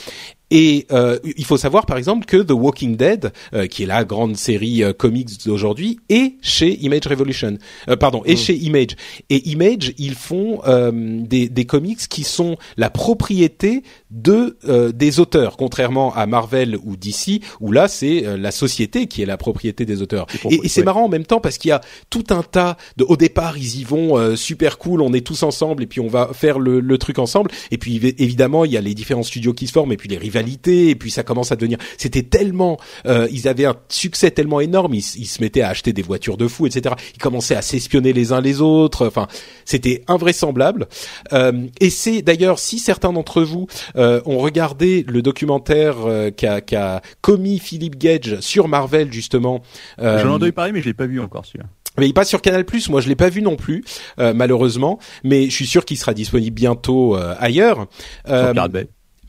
Et 0.50 0.86
euh, 0.92 1.18
il 1.36 1.44
faut 1.44 1.56
savoir 1.58 1.84
par 1.84 1.98
exemple 1.98 2.24
que 2.24 2.38
The 2.38 2.52
Walking 2.52 2.96
Dead, 2.96 3.32
euh, 3.54 3.66
qui 3.66 3.82
est 3.82 3.86
la 3.86 4.04
grande 4.04 4.36
série 4.36 4.82
euh, 4.82 4.92
comics 4.92 5.44
d'aujourd'hui, 5.46 6.00
est 6.08 6.34
chez 6.40 6.78
Image 6.80 7.06
Revolution. 7.06 7.58
Euh, 7.88 7.96
pardon, 7.96 8.22
est 8.24 8.36
chez 8.36 8.54
Image. 8.54 8.96
Et 9.28 9.48
Image, 9.50 9.92
ils 9.98 10.14
font 10.14 10.60
euh, 10.66 10.90
des, 10.94 11.48
des 11.48 11.64
comics 11.66 11.98
qui 12.08 12.24
sont 12.24 12.56
la 12.76 12.88
propriété 12.88 13.82
de 14.10 14.56
euh, 14.66 14.90
des 14.92 15.20
auteurs, 15.20 15.56
contrairement 15.56 16.14
à 16.14 16.26
Marvel 16.26 16.78
ou 16.82 16.96
DC, 16.96 17.42
où 17.60 17.70
là 17.72 17.88
c'est 17.88 18.26
euh, 18.26 18.36
la 18.38 18.50
société 18.50 19.06
qui 19.06 19.20
est 19.20 19.26
la 19.26 19.36
propriété 19.36 19.84
des 19.84 20.00
auteurs. 20.00 20.26
Et, 20.48 20.60
et 20.64 20.68
c'est 20.68 20.80
ouais. 20.80 20.84
marrant 20.86 21.04
en 21.04 21.08
même 21.08 21.26
temps 21.26 21.40
parce 21.40 21.58
qu'il 21.58 21.68
y 21.68 21.72
a 21.72 21.80
tout 22.08 22.24
un 22.30 22.42
tas 22.42 22.76
de. 22.96 23.04
Au 23.04 23.16
départ, 23.16 23.58
ils 23.58 23.80
y 23.80 23.84
vont 23.84 24.16
euh, 24.16 24.34
super 24.36 24.78
cool, 24.78 25.02
on 25.02 25.12
est 25.12 25.26
tous 25.26 25.42
ensemble 25.42 25.82
et 25.82 25.86
puis 25.86 26.00
on 26.00 26.08
va 26.08 26.30
faire 26.32 26.58
le, 26.58 26.80
le 26.80 26.98
truc 26.98 27.18
ensemble. 27.18 27.50
Et 27.70 27.76
puis 27.76 27.98
évi- 27.98 28.14
évidemment, 28.18 28.64
il 28.64 28.72
y 28.72 28.76
a 28.76 28.80
les 28.80 28.94
différents 28.94 29.22
studios 29.22 29.52
qui 29.52 29.66
se 29.66 29.72
forment 29.72 29.92
et 29.92 29.96
puis 29.98 30.08
les 30.08 30.16
et 30.90 30.94
puis 30.94 31.10
ça 31.10 31.22
commence 31.22 31.52
à 31.52 31.56
devenir. 31.56 31.78
C'était 31.96 32.22
tellement, 32.22 32.78
euh, 33.06 33.28
ils 33.30 33.48
avaient 33.48 33.64
un 33.66 33.76
succès 33.88 34.30
tellement 34.30 34.60
énorme, 34.60 34.94
ils, 34.94 35.04
ils 35.16 35.26
se 35.26 35.40
mettaient 35.40 35.62
à 35.62 35.68
acheter 35.68 35.92
des 35.92 36.02
voitures 36.02 36.36
de 36.36 36.46
fou, 36.48 36.66
etc. 36.66 36.94
Ils 37.14 37.20
commençaient 37.20 37.56
à 37.56 37.62
s'espionner 37.62 38.12
les 38.12 38.32
uns 38.32 38.40
les 38.40 38.60
autres. 38.60 39.06
Enfin, 39.06 39.26
c'était 39.64 40.02
invraisemblable. 40.08 40.88
Euh, 41.32 41.66
et 41.80 41.90
c'est 41.90 42.22
d'ailleurs 42.22 42.58
si 42.58 42.78
certains 42.78 43.12
d'entre 43.12 43.42
vous 43.42 43.66
euh, 43.96 44.20
ont 44.26 44.38
regardé 44.38 45.04
le 45.08 45.22
documentaire 45.22 45.96
euh, 46.06 46.30
qu'a 46.30 46.60
qu'a 46.60 47.02
commis 47.20 47.58
Philippe 47.58 47.96
Gage 47.98 48.40
sur 48.40 48.68
Marvel 48.68 49.12
justement. 49.12 49.62
euh, 50.00 50.18
J'en 50.22 50.28
ai 50.30 50.34
entendu 50.34 50.52
parler, 50.52 50.72
mais 50.72 50.80
je 50.80 50.86
l'ai 50.86 50.94
pas 50.94 51.06
vu 51.06 51.20
encore 51.20 51.44
celui-là. 51.46 51.66
mais 51.98 52.06
il 52.08 52.12
passe 52.14 52.28
sur 52.28 52.40
Canal+. 52.42 52.64
Moi, 52.90 53.00
je 53.00 53.08
l'ai 53.08 53.16
pas 53.16 53.28
vu 53.28 53.42
non 53.42 53.56
plus, 53.56 53.84
euh, 54.20 54.32
malheureusement. 54.34 54.98
Mais 55.24 55.46
je 55.46 55.50
suis 55.54 55.66
sûr 55.66 55.84
qu'il 55.84 55.96
sera 55.98 56.14
disponible 56.14 56.54
bientôt 56.54 57.16
euh, 57.16 57.34
ailleurs. 57.38 57.86
Sur 58.26 58.34
Euh, 58.34 58.52
Pirate 58.52 58.72
Bay. 58.72 58.88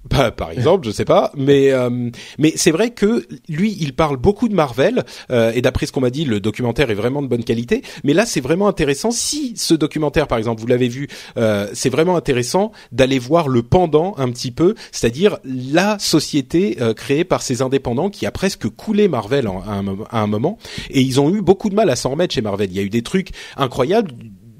Bah, 0.09 0.31
par 0.31 0.51
exemple, 0.51 0.85
je 0.87 0.91
sais 0.91 1.05
pas, 1.05 1.31
mais 1.37 1.71
euh, 1.71 2.09
mais 2.37 2.53
c'est 2.55 2.71
vrai 2.71 2.89
que 2.91 3.27
lui, 3.47 3.77
il 3.79 3.93
parle 3.93 4.17
beaucoup 4.17 4.49
de 4.49 4.55
Marvel 4.55 5.03
euh, 5.31 5.51
et 5.53 5.61
d'après 5.61 5.85
ce 5.85 5.91
qu'on 5.91 6.01
m'a 6.01 6.09
dit, 6.09 6.25
le 6.25 6.39
documentaire 6.39 6.89
est 6.89 6.95
vraiment 6.95 7.21
de 7.21 7.27
bonne 7.27 7.43
qualité. 7.43 7.83
Mais 8.03 8.13
là, 8.13 8.25
c'est 8.25 8.41
vraiment 8.41 8.67
intéressant. 8.67 9.11
Si 9.11 9.53
ce 9.55 9.73
documentaire, 9.73 10.27
par 10.27 10.37
exemple, 10.37 10.61
vous 10.61 10.67
l'avez 10.67 10.87
vu, 10.87 11.07
euh, 11.37 11.67
c'est 11.73 11.89
vraiment 11.89 12.15
intéressant 12.15 12.71
d'aller 12.91 13.19
voir 13.19 13.47
le 13.49 13.61
pendant 13.61 14.15
un 14.17 14.29
petit 14.31 14.51
peu, 14.51 14.73
c'est-à-dire 14.91 15.37
la 15.45 15.99
société 15.99 16.77
euh, 16.81 16.93
créée 16.93 17.23
par 17.23 17.41
ces 17.41 17.61
indépendants 17.61 18.09
qui 18.09 18.25
a 18.25 18.31
presque 18.31 18.67
coulé 18.67 19.07
Marvel 19.07 19.47
en- 19.47 19.61
à, 19.61 19.71
un, 19.73 19.83
mo- 19.83 20.05
à 20.09 20.21
un 20.21 20.27
moment. 20.27 20.57
Et 20.89 21.01
ils 21.01 21.19
ont 21.21 21.33
eu 21.33 21.41
beaucoup 21.41 21.69
de 21.69 21.75
mal 21.75 21.89
à 21.89 21.95
s'en 21.95 22.09
remettre 22.11 22.33
chez 22.33 22.41
Marvel. 22.41 22.69
Il 22.71 22.75
y 22.75 22.79
a 22.79 22.83
eu 22.83 22.89
des 22.89 23.03
trucs 23.03 23.29
incroyables 23.57 24.11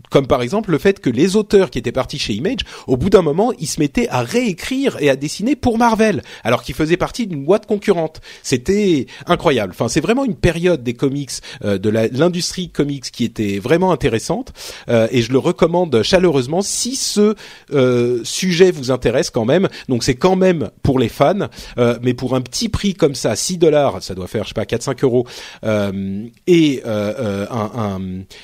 comme 0.10 0.28
par 0.28 0.42
exemple 0.42 0.72
le 0.72 0.78
fait 0.78 1.00
que 1.00 1.10
les 1.10 1.36
auteurs 1.36 1.70
qui 1.70 1.80
étaient 1.80 1.92
partis 1.92 2.20
chez 2.20 2.34
Image, 2.34 2.60
au 2.88 2.98
bout 2.98 3.10
d'un 3.10 3.22
moment, 3.22 3.54
ils 3.60 3.68
se 3.68 3.80
mettaient 3.80 4.10
à 4.10 4.22
réécrire 4.22 4.98
et 5.00 5.10
à 5.10 5.16
dessiner 5.16 5.56
pour 5.56 5.78
Marvel, 5.78 6.22
alors 6.44 6.64
qu'ils 6.64 6.76
faisaient 6.76 6.98
partie 6.98 7.28
d'une 7.28 7.46
boîte 7.46 7.66
concurrente. 7.66 8.22
C'était 8.44 9.08
incroyable. 9.28 9.74
Enfin, 9.74 9.88
c'est 9.88 10.02
vraiment 10.02 10.26
une 10.26 10.36
période 10.36 10.84
des 10.84 10.94
comics, 10.94 11.32
euh, 11.64 11.78
de 11.78 11.90
l'industrie 11.90 12.70
comics 12.70 13.12
qui 13.12 13.24
était 13.24 13.60
vraiment 13.60 13.92
intéressante, 13.92 14.54
euh, 14.90 15.08
et 15.12 15.22
je 15.22 15.32
le 15.32 15.40
recommande 15.40 16.02
chaleureusement 16.04 16.62
si 16.62 16.96
ce 16.96 17.36
euh, 17.74 18.22
sujet 18.24 18.72
vous 18.72 18.92
intéresse 18.92 19.30
quand 19.30 19.46
même. 19.46 19.68
Donc 19.88 20.04
c'est 20.04 20.16
quand 20.16 20.36
même 20.36 20.70
pour 20.84 21.00
les 21.00 21.10
fans, 21.10 21.50
euh, 21.78 21.98
mais 22.02 22.14
pour 22.14 22.36
un 22.36 22.42
petit 22.42 22.70
prix 22.70 22.94
comme 22.94 23.16
ça, 23.16 23.36
6 23.36 23.58
dollars, 23.58 24.02
ça 24.02 24.16
doit 24.16 24.28
faire 24.28 24.44
je 24.44 24.50
sais 24.50 24.54
pas 24.54 24.64
4-5 24.64 25.04
euros, 25.04 25.28
euh, 25.64 26.26
et 26.48 26.82
euh, 26.86 27.46
un, 27.50 27.72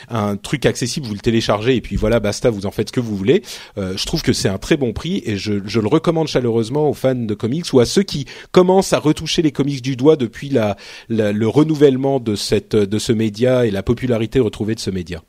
un, 0.10 0.28
un 0.30 0.38
truc 0.38 0.66
accessible, 0.66 1.08
vous 1.08 1.14
le 1.14 1.20
téléchargez 1.20 1.55
et 1.64 1.82
puis 1.82 1.96
voilà, 1.96 2.20
basta, 2.20 2.50
vous 2.50 2.66
en 2.66 2.72
faites 2.72 2.90
ce 2.90 2.94
que 2.94 3.00
vous 3.00 3.16
voulez. 3.16 3.42
Euh, 3.78 3.94
je 3.98 4.06
trouve 4.06 4.22
que 4.22 4.34
c'est 4.34 4.50
un 4.50 4.58
très 4.58 4.78
bon 4.78 4.94
prix 4.94 5.22
et 5.26 5.38
je, 5.38 5.54
je 5.66 5.80
le 5.80 5.88
recommande 5.88 6.28
chaleureusement 6.28 6.90
aux 6.90 6.94
fans 6.94 7.16
de 7.16 7.34
comics 7.34 7.66
ou 7.74 7.80
à 7.80 7.86
ceux 7.86 8.04
qui 8.04 8.26
commencent 8.52 8.94
à 8.94 9.00
retoucher 9.00 9.42
les 9.42 9.52
comics 9.52 9.82
du 9.82 9.96
doigt 9.96 10.16
depuis 10.16 10.50
la, 10.50 10.76
la- 11.10 11.32
le 11.32 11.48
renouvellement 11.48 12.20
de 12.20 12.36
cette 12.36 12.76
de 12.76 13.00
ce 13.00 13.12
média 13.14 13.66
et 13.66 13.72
la 13.72 13.84
popularité 13.84 14.40
retrouvée 14.40 14.76
de 14.76 14.80
ce 14.80 14.90
média. 14.92 15.22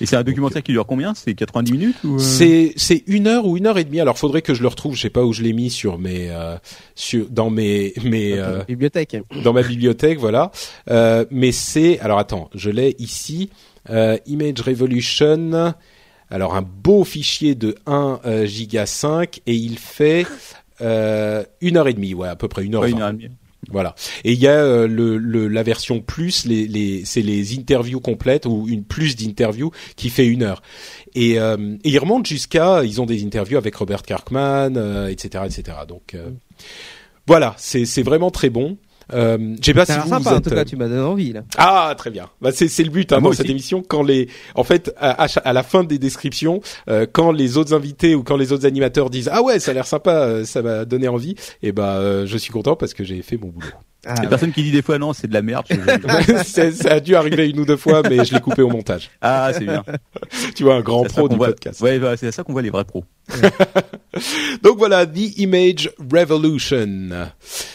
Et 0.00 0.06
c'est 0.06 0.16
un 0.16 0.22
documentaire 0.24 0.62
qui 0.62 0.72
dure 0.72 0.86
combien? 0.86 1.14
C'est 1.14 1.34
90 1.34 1.72
minutes 1.72 1.96
ou 2.04 2.16
euh? 2.16 2.18
C'est 2.18 2.72
c'est 2.76 3.04
une 3.06 3.26
heure 3.28 3.46
ou 3.46 3.56
une 3.56 3.66
heure 3.66 3.78
et 3.78 3.84
demie. 3.84 4.00
Alors 4.00 4.18
faudrait 4.18 4.42
que 4.42 4.52
je 4.52 4.62
le 4.62 4.68
retrouve. 4.68 4.96
Je 4.96 5.02
sais 5.02 5.10
pas 5.10 5.24
où 5.24 5.32
je 5.32 5.42
l'ai 5.42 5.52
mis 5.52 5.70
sur 5.70 5.98
mes 5.98 6.30
euh, 6.30 6.56
sur 6.96 7.26
dans 7.30 7.48
mes 7.50 7.92
mes 8.02 8.32
euh, 8.32 8.64
Bibliothèque. 8.66 9.16
dans 9.44 9.52
ma 9.52 9.62
bibliothèque, 9.62 10.18
voilà. 10.18 10.50
Euh, 10.90 11.24
mais 11.30 11.52
c'est 11.52 12.00
alors 12.00 12.18
attends, 12.18 12.50
je 12.54 12.70
l'ai 12.70 12.96
ici. 12.98 13.50
Euh, 13.90 14.16
Image 14.26 14.60
Revolution. 14.60 15.74
Alors 16.30 16.54
un 16.54 16.62
beau 16.62 17.04
fichier 17.04 17.54
de 17.54 17.74
1 17.86 18.20
euh, 18.24 18.46
giga 18.46 18.86
5 18.86 19.40
et 19.46 19.54
il 19.54 19.78
fait 19.78 20.26
euh, 20.80 21.44
une 21.60 21.76
heure 21.76 21.88
et 21.88 21.92
demie, 21.94 22.14
ouais, 22.14 22.28
à 22.28 22.36
peu 22.36 22.48
près 22.48 22.64
une 22.64 22.74
heure. 22.74 22.82
Ouais, 22.82 22.90
vingt. 22.90 22.96
une 22.96 23.02
heure 23.02 23.10
et 23.10 23.12
demie. 23.12 23.30
Voilà. 23.70 23.94
Et 24.24 24.32
il 24.32 24.38
y 24.38 24.46
a 24.46 24.58
euh, 24.58 24.86
le, 24.86 25.16
le 25.16 25.48
la 25.48 25.62
version 25.62 26.00
plus, 26.00 26.44
les, 26.44 26.66
les 26.66 27.04
c'est 27.04 27.22
les 27.22 27.56
interviews 27.56 28.00
complètes 28.00 28.46
ou 28.46 28.66
une 28.68 28.84
plus 28.84 29.16
d'interviews 29.16 29.70
qui 29.96 30.10
fait 30.10 30.26
une 30.26 30.42
heure. 30.42 30.62
Et, 31.14 31.38
euh, 31.38 31.76
et 31.84 31.90
ils 31.90 31.98
remontent 31.98 32.28
jusqu'à, 32.28 32.84
ils 32.84 33.00
ont 33.00 33.06
des 33.06 33.24
interviews 33.24 33.58
avec 33.58 33.74
Robert 33.74 34.02
Kirkman, 34.02 34.76
euh, 34.76 35.08
etc., 35.08 35.44
etc. 35.46 35.78
Donc 35.88 36.14
euh, 36.14 36.30
voilà, 37.26 37.54
c'est 37.56 38.02
vraiment 38.02 38.30
très 38.30 38.50
bon. 38.50 38.76
Euh, 39.12 39.56
je 39.60 39.64
sais 39.66 39.74
pas 39.74 39.84
si 39.84 39.92
vous, 39.92 40.08
sympa, 40.08 40.30
en 40.34 40.36
êtes, 40.38 40.44
tout 40.44 40.50
euh, 40.50 40.54
cas, 40.54 40.64
tu 40.64 40.76
m'as 40.76 40.88
donné 40.88 41.00
envie, 41.02 41.32
là. 41.32 41.42
ah 41.58 41.94
très 41.96 42.10
bien. 42.10 42.28
Bah, 42.40 42.50
c'est 42.52 42.68
c'est 42.68 42.84
le 42.84 42.90
but 42.90 43.12
hein, 43.12 43.16
Ah, 43.18 43.20
moi 43.20 43.30
dans 43.30 43.36
cette 43.36 43.44
aussi. 43.46 43.52
émission 43.52 43.82
quand 43.86 44.02
les 44.02 44.28
en 44.54 44.64
fait 44.64 44.94
à, 44.98 45.22
à 45.22 45.28
cha- 45.28 45.42
à 45.44 45.52
la 45.52 45.62
fin 45.62 45.84
des 45.84 45.98
descriptions 45.98 46.60
euh, 46.88 47.06
quand 47.10 47.30
les 47.32 47.56
autres 47.58 47.74
invités 47.74 48.14
ou 48.14 48.22
quand 48.22 48.36
les 48.36 48.52
autres 48.52 48.66
animateurs 48.66 49.10
disent 49.10 49.28
ah 49.30 49.42
ouais 49.42 49.58
ça 49.60 49.72
a 49.72 49.74
l'air 49.74 49.86
sympa 49.86 50.12
euh, 50.12 50.44
ça 50.44 50.62
m'a 50.62 50.84
donné 50.86 51.08
envie 51.08 51.34
et 51.62 51.72
bah 51.72 51.96
euh, 51.96 52.26
je 52.26 52.38
suis 52.38 52.52
content 52.52 52.76
parce 52.76 52.94
que 52.94 53.04
j'ai 53.04 53.20
fait 53.22 53.36
mon 53.36 53.48
boulot. 53.48 53.66
Ah, 54.06 54.12
Il 54.16 54.16
y 54.16 54.20
a 54.20 54.22
ouais. 54.24 54.28
personne 54.28 54.52
qui 54.52 54.62
dit 54.62 54.70
des 54.70 54.82
fois 54.82 54.98
non, 54.98 55.14
c'est 55.14 55.28
de 55.28 55.32
la 55.34 55.40
merde. 55.42 55.64
je- 55.68 56.72
ça 56.74 56.90
a 56.92 57.00
dû 57.00 57.14
arriver 57.16 57.48
une 57.48 57.60
ou 57.60 57.64
deux 57.64 57.76
fois 57.78 58.02
mais 58.08 58.24
je 58.24 58.34
l'ai 58.34 58.40
coupé 58.40 58.60
au 58.62 58.68
montage. 58.68 59.10
Ah, 59.22 59.50
c'est 59.52 59.64
bien. 59.64 59.82
Tu 60.54 60.62
vois 60.64 60.74
un 60.76 60.80
grand 60.82 61.04
pro 61.04 61.28
du 61.28 61.36
voit- 61.36 61.48
podcast. 61.48 61.80
Ouais, 61.80 61.98
voilà, 61.98 62.16
c'est 62.16 62.26
à 62.28 62.32
ça 62.32 62.42
qu'on 62.42 62.52
voit 62.52 62.62
les 62.62 62.70
vrais 62.70 62.84
pros. 62.84 63.04
Donc 64.62 64.78
voilà 64.78 65.06
The 65.06 65.38
Image 65.38 65.90
Revolution. 66.12 67.10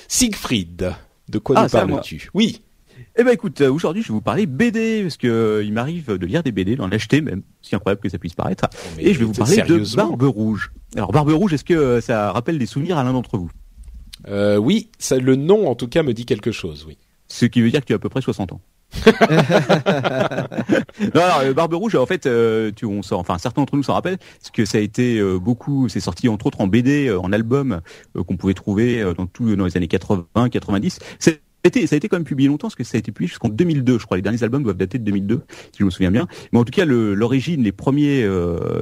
Siegfried, 0.08 0.92
de 1.30 1.40
quoi 1.40 1.56
Ah, 1.58 1.64
nous 1.64 1.70
parles-tu? 1.70 2.30
Oui. 2.34 2.62
Eh 3.18 3.24
ben 3.24 3.32
écoute, 3.32 3.62
euh, 3.62 3.72
aujourd'hui 3.72 4.02
je 4.02 4.10
vais 4.10 4.14
vous 4.14 4.22
parler 4.22 4.46
BD 4.46 5.04
parce 5.04 5.16
que 5.18 5.28
euh, 5.28 5.64
il 5.64 5.72
m'arrive 5.72 6.18
de 6.18 6.26
lire 6.26 6.44
des 6.44 6.52
BD, 6.52 6.76
d'en 6.76 6.90
acheter 6.92 7.22
même, 7.22 7.44
si 7.62 7.76
incroyable 7.76 8.02
que 8.02 8.10
ça 8.10 8.18
puisse 8.18 8.34
paraître. 8.34 8.66
Mais 8.98 9.06
Et 9.06 9.14
je 9.14 9.20
vais 9.20 9.26
vous 9.26 9.34
parler 9.34 9.58
de 9.62 9.96
Barbe 9.96 10.24
Rouge. 10.24 10.72
Alors 10.96 11.12
Barbe 11.12 11.30
Rouge, 11.30 11.54
est-ce 11.54 11.64
que 11.64 11.74
euh, 11.74 12.02
ça 12.02 12.32
rappelle 12.32 12.58
des 12.60 12.66
souvenirs 12.66 12.98
à 12.98 13.04
l'un 13.04 13.14
d'entre 13.14 13.38
vous? 13.38 13.52
Euh, 14.28 14.58
oui, 14.58 14.90
ça, 15.00 15.18
le 15.18 15.36
nom 15.36 15.68
en 15.70 15.76
tout 15.76 15.88
cas 15.88 16.04
me 16.04 16.14
dit 16.14 16.26
quelque 16.26 16.52
chose. 16.52 16.86
Oui. 16.88 16.98
Ce 17.28 17.46
qui 17.46 17.62
veut 17.62 17.70
dire 17.72 17.82
que 17.82 17.86
tu 17.86 17.94
as 17.94 17.98
à 17.98 18.00
peu 18.00 18.10
près 18.10 18.22
60 18.22 18.54
ans. 18.54 18.62
Barbe 21.56 21.74
Rouge, 21.74 21.96
en 21.96 22.06
fait, 22.06 22.26
euh, 22.26 22.72
on 22.84 23.02
enfin 23.12 23.38
certains 23.38 23.62
d'entre 23.62 23.76
nous 23.76 23.84
s'en 23.84 23.94
rappellent, 23.94 24.18
parce 24.18 24.52
que 24.52 24.66
ça 24.66 24.78
a 24.78 24.82
été 24.82 25.20
euh, 25.20 25.40
beaucoup, 25.40 25.90
c'est 25.90 26.00
sorti 26.00 26.30
entre 26.30 26.48
autres 26.48 26.62
en 26.62 26.68
BD, 26.68 27.08
euh, 27.08 27.20
en 27.20 27.32
album, 27.32 27.82
qu'on 28.28 28.38
pouvait 28.38 28.54
trouver 28.54 29.04
dans 29.18 29.26
tout 29.26 29.56
dans 29.56 29.66
les 29.66 29.78
années 29.78 29.88
80, 29.88 30.50
90. 30.50 31.00
C'est- 31.20 31.42
Ça 31.62 31.66
a, 31.66 31.68
été, 31.68 31.88
ça 31.88 31.96
a 31.96 31.98
été 31.98 32.08
quand 32.08 32.16
même 32.16 32.24
publié 32.24 32.48
longtemps 32.48 32.68
parce 32.68 32.76
que 32.76 32.86
ça 32.86 32.96
a 32.96 33.00
été 33.00 33.12
publié 33.12 33.28
jusqu'en 33.28 33.50
2002, 33.50 34.00
je 34.00 34.06
crois. 34.06 34.16
Les 34.16 34.24
derniers 34.24 34.44
albums 34.44 34.64
doivent 34.64 34.78
dater 34.78 34.98
de 34.98 35.04
2002, 35.04 35.42
si 35.74 35.80
je 35.80 35.84
me 35.84 35.90
souviens 35.90 36.10
bien. 36.10 36.26
Mais 36.54 36.60
en 36.60 36.64
tout 36.64 36.72
cas, 36.72 36.86
l'origine, 36.86 37.64
les 37.64 37.74
premiers, 37.74 38.26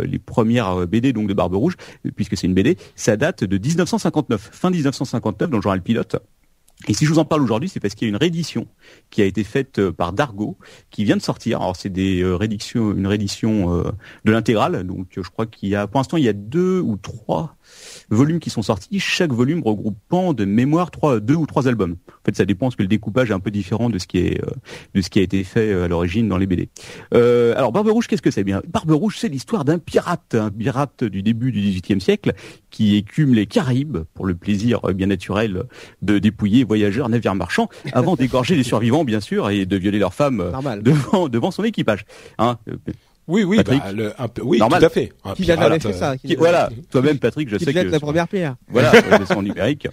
les 0.04 0.20
premières 0.20 0.86
BD 0.86 1.12
donc 1.12 1.28
de 1.28 1.34
Barbe 1.34 1.56
Rouge, 1.56 1.76
puisque 2.16 2.38
c'est 2.38 2.46
une 2.46 2.54
BD, 2.54 2.78
ça 2.96 3.18
date 3.18 3.44
de 3.44 3.58
1959, 3.58 4.50
fin 4.54 4.70
1959 4.70 5.50
dans 5.50 5.58
le 5.58 5.64
journal 5.64 5.82
Pilote. 5.82 6.18
Et 6.88 6.94
si 6.94 7.06
je 7.06 7.12
vous 7.12 7.20
en 7.20 7.26
parle 7.26 7.42
aujourd'hui, 7.42 7.70
c'est 7.70 7.80
parce 7.80 7.96
qu'il 7.96 8.08
y 8.08 8.10
a 8.10 8.12
une 8.12 8.18
réédition 8.18 8.68
qui 9.10 9.22
a 9.22 9.26
été 9.26 9.44
faite 9.44 9.80
euh, 9.80 9.92
par 9.92 10.14
Dargo, 10.14 10.58
qui 10.92 11.04
vient 11.04 11.18
de 11.18 11.22
sortir. 11.22 11.60
Alors 11.62 11.76
c'est 11.76 11.92
euh, 11.98 12.38
une 12.38 13.08
réédition 13.08 13.74
euh, 13.74 13.92
de 14.26 14.32
l'intégrale. 14.32 14.86
Donc 14.86 15.08
je 15.16 15.30
crois 15.30 15.48
qu'il 15.48 15.70
y 15.70 15.76
a, 15.76 15.88
pour 15.88 16.00
l'instant, 16.00 16.18
il 16.18 16.24
y 16.24 16.30
a 16.30 16.34
deux 16.34 16.80
ou 16.80 16.98
trois 16.98 17.57
volumes 18.10 18.40
qui 18.40 18.50
sont 18.50 18.62
sortis. 18.62 19.00
Chaque 19.00 19.32
volume 19.32 19.62
regroupant 19.64 20.34
de 20.34 20.46
mémoire 20.46 20.92
trois, 20.92 21.20
deux 21.20 21.36
ou 21.36 21.46
trois 21.46 21.68
albums. 21.68 21.96
En 22.10 22.26
fait, 22.26 22.36
ça 22.36 22.46
dépend 22.46 22.68
parce 22.68 22.76
que 22.76 22.84
le 22.84 22.88
découpage 22.88 23.32
est 23.32 23.34
un 23.34 23.40
peu 23.40 23.52
différent 23.52 23.90
de 23.90 23.98
ce 24.00 24.08
qui 24.08 24.20
est, 24.20 24.42
euh, 24.44 24.52
de 24.94 25.02
ce 25.02 25.10
qui 25.10 25.20
a 25.20 25.22
été 25.22 25.44
fait 25.44 25.72
euh, 25.72 25.86
à 25.86 25.88
l'origine 25.88 26.28
dans 26.28 26.38
les 26.38 26.46
BD. 26.46 26.70
Euh, 27.14 27.56
alors 27.56 27.72
Barbe 27.72 27.90
Rouge, 27.90 28.08
qu'est-ce 28.08 28.22
que 28.22 28.32
c'est? 28.32 28.44
Bien 28.44 28.62
Barbe 28.68 28.92
Rouge, 28.92 29.18
c'est 29.20 29.30
l'histoire 29.30 29.66
d'un 29.66 29.80
pirate, 29.80 30.36
un 30.36 30.50
pirate 30.50 31.04
du 31.04 31.22
début 31.22 31.52
du 31.52 31.60
XVIIIe 31.60 32.02
siècle 32.02 32.34
qui 32.70 32.96
écume 32.96 33.34
les 33.34 33.46
Caraïbes 33.46 34.00
pour 34.14 34.26
le 34.26 34.36
plaisir 34.36 34.80
euh, 34.86 34.94
bien 34.94 35.08
naturel 35.08 35.64
de 36.02 36.20
dépouiller 36.20 36.64
voyageurs, 36.64 37.10
navires 37.10 37.36
marchands, 37.36 37.70
avant 37.94 38.16
d'égorger 38.16 38.56
les 38.56 38.64
survivants, 38.64 39.04
bien 39.04 39.20
sûr, 39.20 39.50
et 39.50 39.66
de 39.66 39.78
violer 39.78 40.00
leurs 40.00 40.14
femmes 40.14 40.52
devant, 40.82 41.30
devant 41.30 41.52
son 41.52 41.64
équipage. 41.64 42.06
Hein 42.38 42.58
Oui, 43.28 43.44
oui, 43.44 43.58
Patrick 43.58 43.82
bah, 43.84 43.92
le- 43.92 44.14
un 44.22 44.28
peu, 44.30 44.42
oui, 44.44 44.58
Normal. 44.60 44.80
tout 44.80 44.86
à 44.86 44.90
fait. 44.90 45.12
Un 45.26 45.34
Qui 45.34 45.44
l'a 45.44 45.58
pirate, 45.58 45.84
fait 45.84 45.94
ça 45.94 46.18
qui 46.18 46.36
voilà, 46.36 46.70
toi-même, 46.90 47.20
Patrick, 47.20 47.50
je 47.50 47.58
Qui 47.58 47.66
sais 47.66 47.72
jette 47.74 47.88
que 47.88 47.92
la 47.92 48.00
première 48.00 48.28
pierre. 48.28 48.56
voilà, 48.70 48.94
euh, 48.96 49.18
de 49.18 49.26
son 49.26 49.42
numérique. 49.42 49.88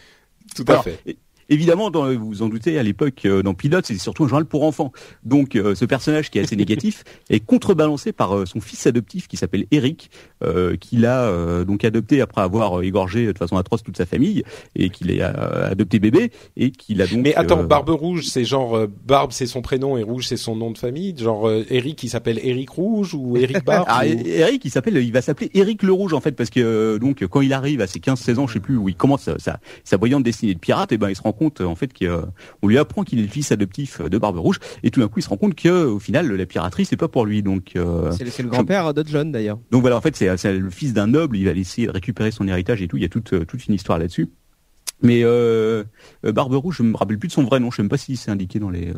Tout 0.54 0.64
à 0.68 0.72
Alors, 0.72 0.84
fait. 0.84 0.98
é- 1.06 1.16
Évidemment, 1.48 1.90
dans, 1.90 2.12
vous 2.12 2.26
vous 2.26 2.42
en 2.42 2.48
doutez, 2.48 2.78
à 2.78 2.82
l'époque, 2.82 3.22
euh, 3.26 3.42
dans 3.42 3.54
Pilote, 3.54 3.84
c'est 3.86 3.96
surtout 3.98 4.24
un 4.24 4.28
journal 4.28 4.46
pour 4.46 4.64
enfants. 4.64 4.92
Donc, 5.24 5.56
euh, 5.56 5.74
ce 5.74 5.84
personnage 5.84 6.30
qui 6.30 6.38
est 6.38 6.42
assez 6.42 6.56
négatif 6.56 7.04
est 7.30 7.40
contrebalancé 7.40 8.12
par 8.12 8.34
euh, 8.36 8.46
son 8.46 8.60
fils 8.60 8.86
adoptif 8.86 9.28
qui 9.28 9.36
s'appelle 9.36 9.66
Eric, 9.70 10.10
euh, 10.42 10.76
qu'il 10.76 11.06
a 11.06 11.22
euh, 11.24 11.64
donc 11.64 11.84
adopté 11.84 12.20
après 12.20 12.40
avoir 12.42 12.78
euh, 12.78 12.82
égorgé 12.82 13.32
de 13.32 13.36
façon 13.38 13.56
atroce 13.56 13.82
toute 13.82 13.96
sa 13.96 14.06
famille 14.06 14.42
et 14.74 14.90
qu'il 14.90 15.20
a 15.22 15.34
euh, 15.36 15.70
adopté 15.72 15.98
bébé 15.98 16.30
et 16.56 16.70
qu'il 16.70 17.02
a 17.02 17.06
donc. 17.06 17.20
Mais 17.20 17.34
attends, 17.34 17.60
euh, 17.60 17.66
Barbe 17.66 17.90
Rouge, 17.90 18.24
c'est 18.26 18.44
genre 18.44 18.76
euh, 18.76 18.86
Barbe, 19.06 19.32
c'est 19.32 19.46
son 19.46 19.62
prénom 19.62 19.96
et 19.96 20.02
Rouge, 20.02 20.26
c'est 20.28 20.36
son 20.36 20.56
nom 20.56 20.70
de 20.70 20.78
famille? 20.78 21.14
Genre 21.16 21.48
euh, 21.48 21.64
Eric, 21.70 22.02
il 22.02 22.08
s'appelle 22.08 22.40
Eric 22.42 22.70
Rouge 22.70 23.14
ou 23.14 23.36
Eric 23.36 23.64
Barbe. 23.66 23.84
Ah, 23.88 24.02
ou- 24.06 24.26
Eric, 24.26 24.64
il 24.64 24.70
s'appelle, 24.70 24.96
il 24.96 25.12
va 25.12 25.22
s'appeler 25.22 25.50
Eric 25.54 25.82
le 25.82 25.92
Rouge 25.92 26.14
en 26.14 26.20
fait 26.20 26.32
parce 26.32 26.50
que 26.50 26.60
euh, 26.60 26.98
donc 26.98 27.24
quand 27.26 27.40
il 27.40 27.52
arrive 27.52 27.80
à 27.80 27.86
ses 27.86 27.98
15-16 27.98 28.38
ans, 28.38 28.46
je 28.46 28.54
sais 28.54 28.60
plus 28.60 28.76
où 28.76 28.88
il 28.88 28.94
commence 28.96 29.22
sa, 29.22 29.38
sa, 29.38 29.60
sa 29.84 29.96
brillante 29.98 30.22
destinée 30.22 30.54
de 30.54 30.58
pirate, 30.58 30.92
et 30.92 30.98
ben 30.98 31.10
il 31.10 31.16
se 31.16 31.22
rend 31.22 31.32
compte 31.34 31.60
euh, 31.60 31.64
en 31.66 31.74
fait 31.74 31.90
qu'on 31.92 32.66
lui 32.68 32.78
apprend 32.78 33.04
qu'il 33.04 33.18
est 33.18 33.22
le 33.22 33.28
fils 33.28 33.52
adoptif 33.52 34.00
de 34.00 34.16
Barbe 34.18 34.38
Rouge, 34.38 34.58
et 34.82 34.90
tout 34.90 35.00
d'un 35.00 35.08
coup 35.08 35.18
il 35.18 35.22
se 35.22 35.28
rend 35.28 35.36
compte 35.36 35.54
que 35.54 35.84
au 35.84 35.98
final 35.98 36.32
la 36.32 36.46
piraterie 36.46 36.84
c'est 36.86 36.96
pas 36.96 37.08
pour 37.08 37.26
lui, 37.26 37.42
donc 37.42 37.72
euh, 37.76 38.10
C'est 38.12 38.24
le- 38.24 38.30
le 38.44 38.48
grand-père 38.48 38.94
de 38.94 39.04
John, 39.06 39.30
d'ailleurs. 39.32 39.58
donc 39.70 39.82
voilà 39.82 39.96
en 39.96 40.00
fait 40.00 40.16
c'est 40.16 40.34
c'est 40.38 40.52
le 40.56 40.70
fils 40.70 40.92
d'un 40.94 41.06
noble, 41.08 41.36
il 41.36 41.44
va 41.44 41.50
essayer 41.52 41.86
de 41.86 41.92
récupérer 41.92 42.30
son 42.30 42.48
héritage 42.48 42.80
et 42.80 42.88
tout, 42.88 42.96
il 42.96 43.02
y 43.02 43.06
a 43.06 43.10
toute 43.10 43.32
euh, 43.34 43.44
toute 43.44 43.66
une 43.66 43.74
histoire 43.74 43.98
là-dessus. 43.98 44.30
Mais 45.02 45.22
euh, 45.24 45.82
euh, 46.24 46.32
Barbe 46.32 46.54
Rouge, 46.54 46.76
je 46.78 46.82
me 46.84 46.96
rappelle 46.96 47.18
plus 47.18 47.26
de 47.28 47.32
son 47.32 47.42
vrai 47.42 47.58
nom, 47.60 47.70
je 47.70 47.76
sais 47.76 47.82
même 47.82 47.88
pas 47.90 47.96
si 47.98 48.16
c'est 48.16 48.30
indiqué 48.30 48.58
dans 48.58 48.70
les. 48.70 48.88
euh, 48.90 48.94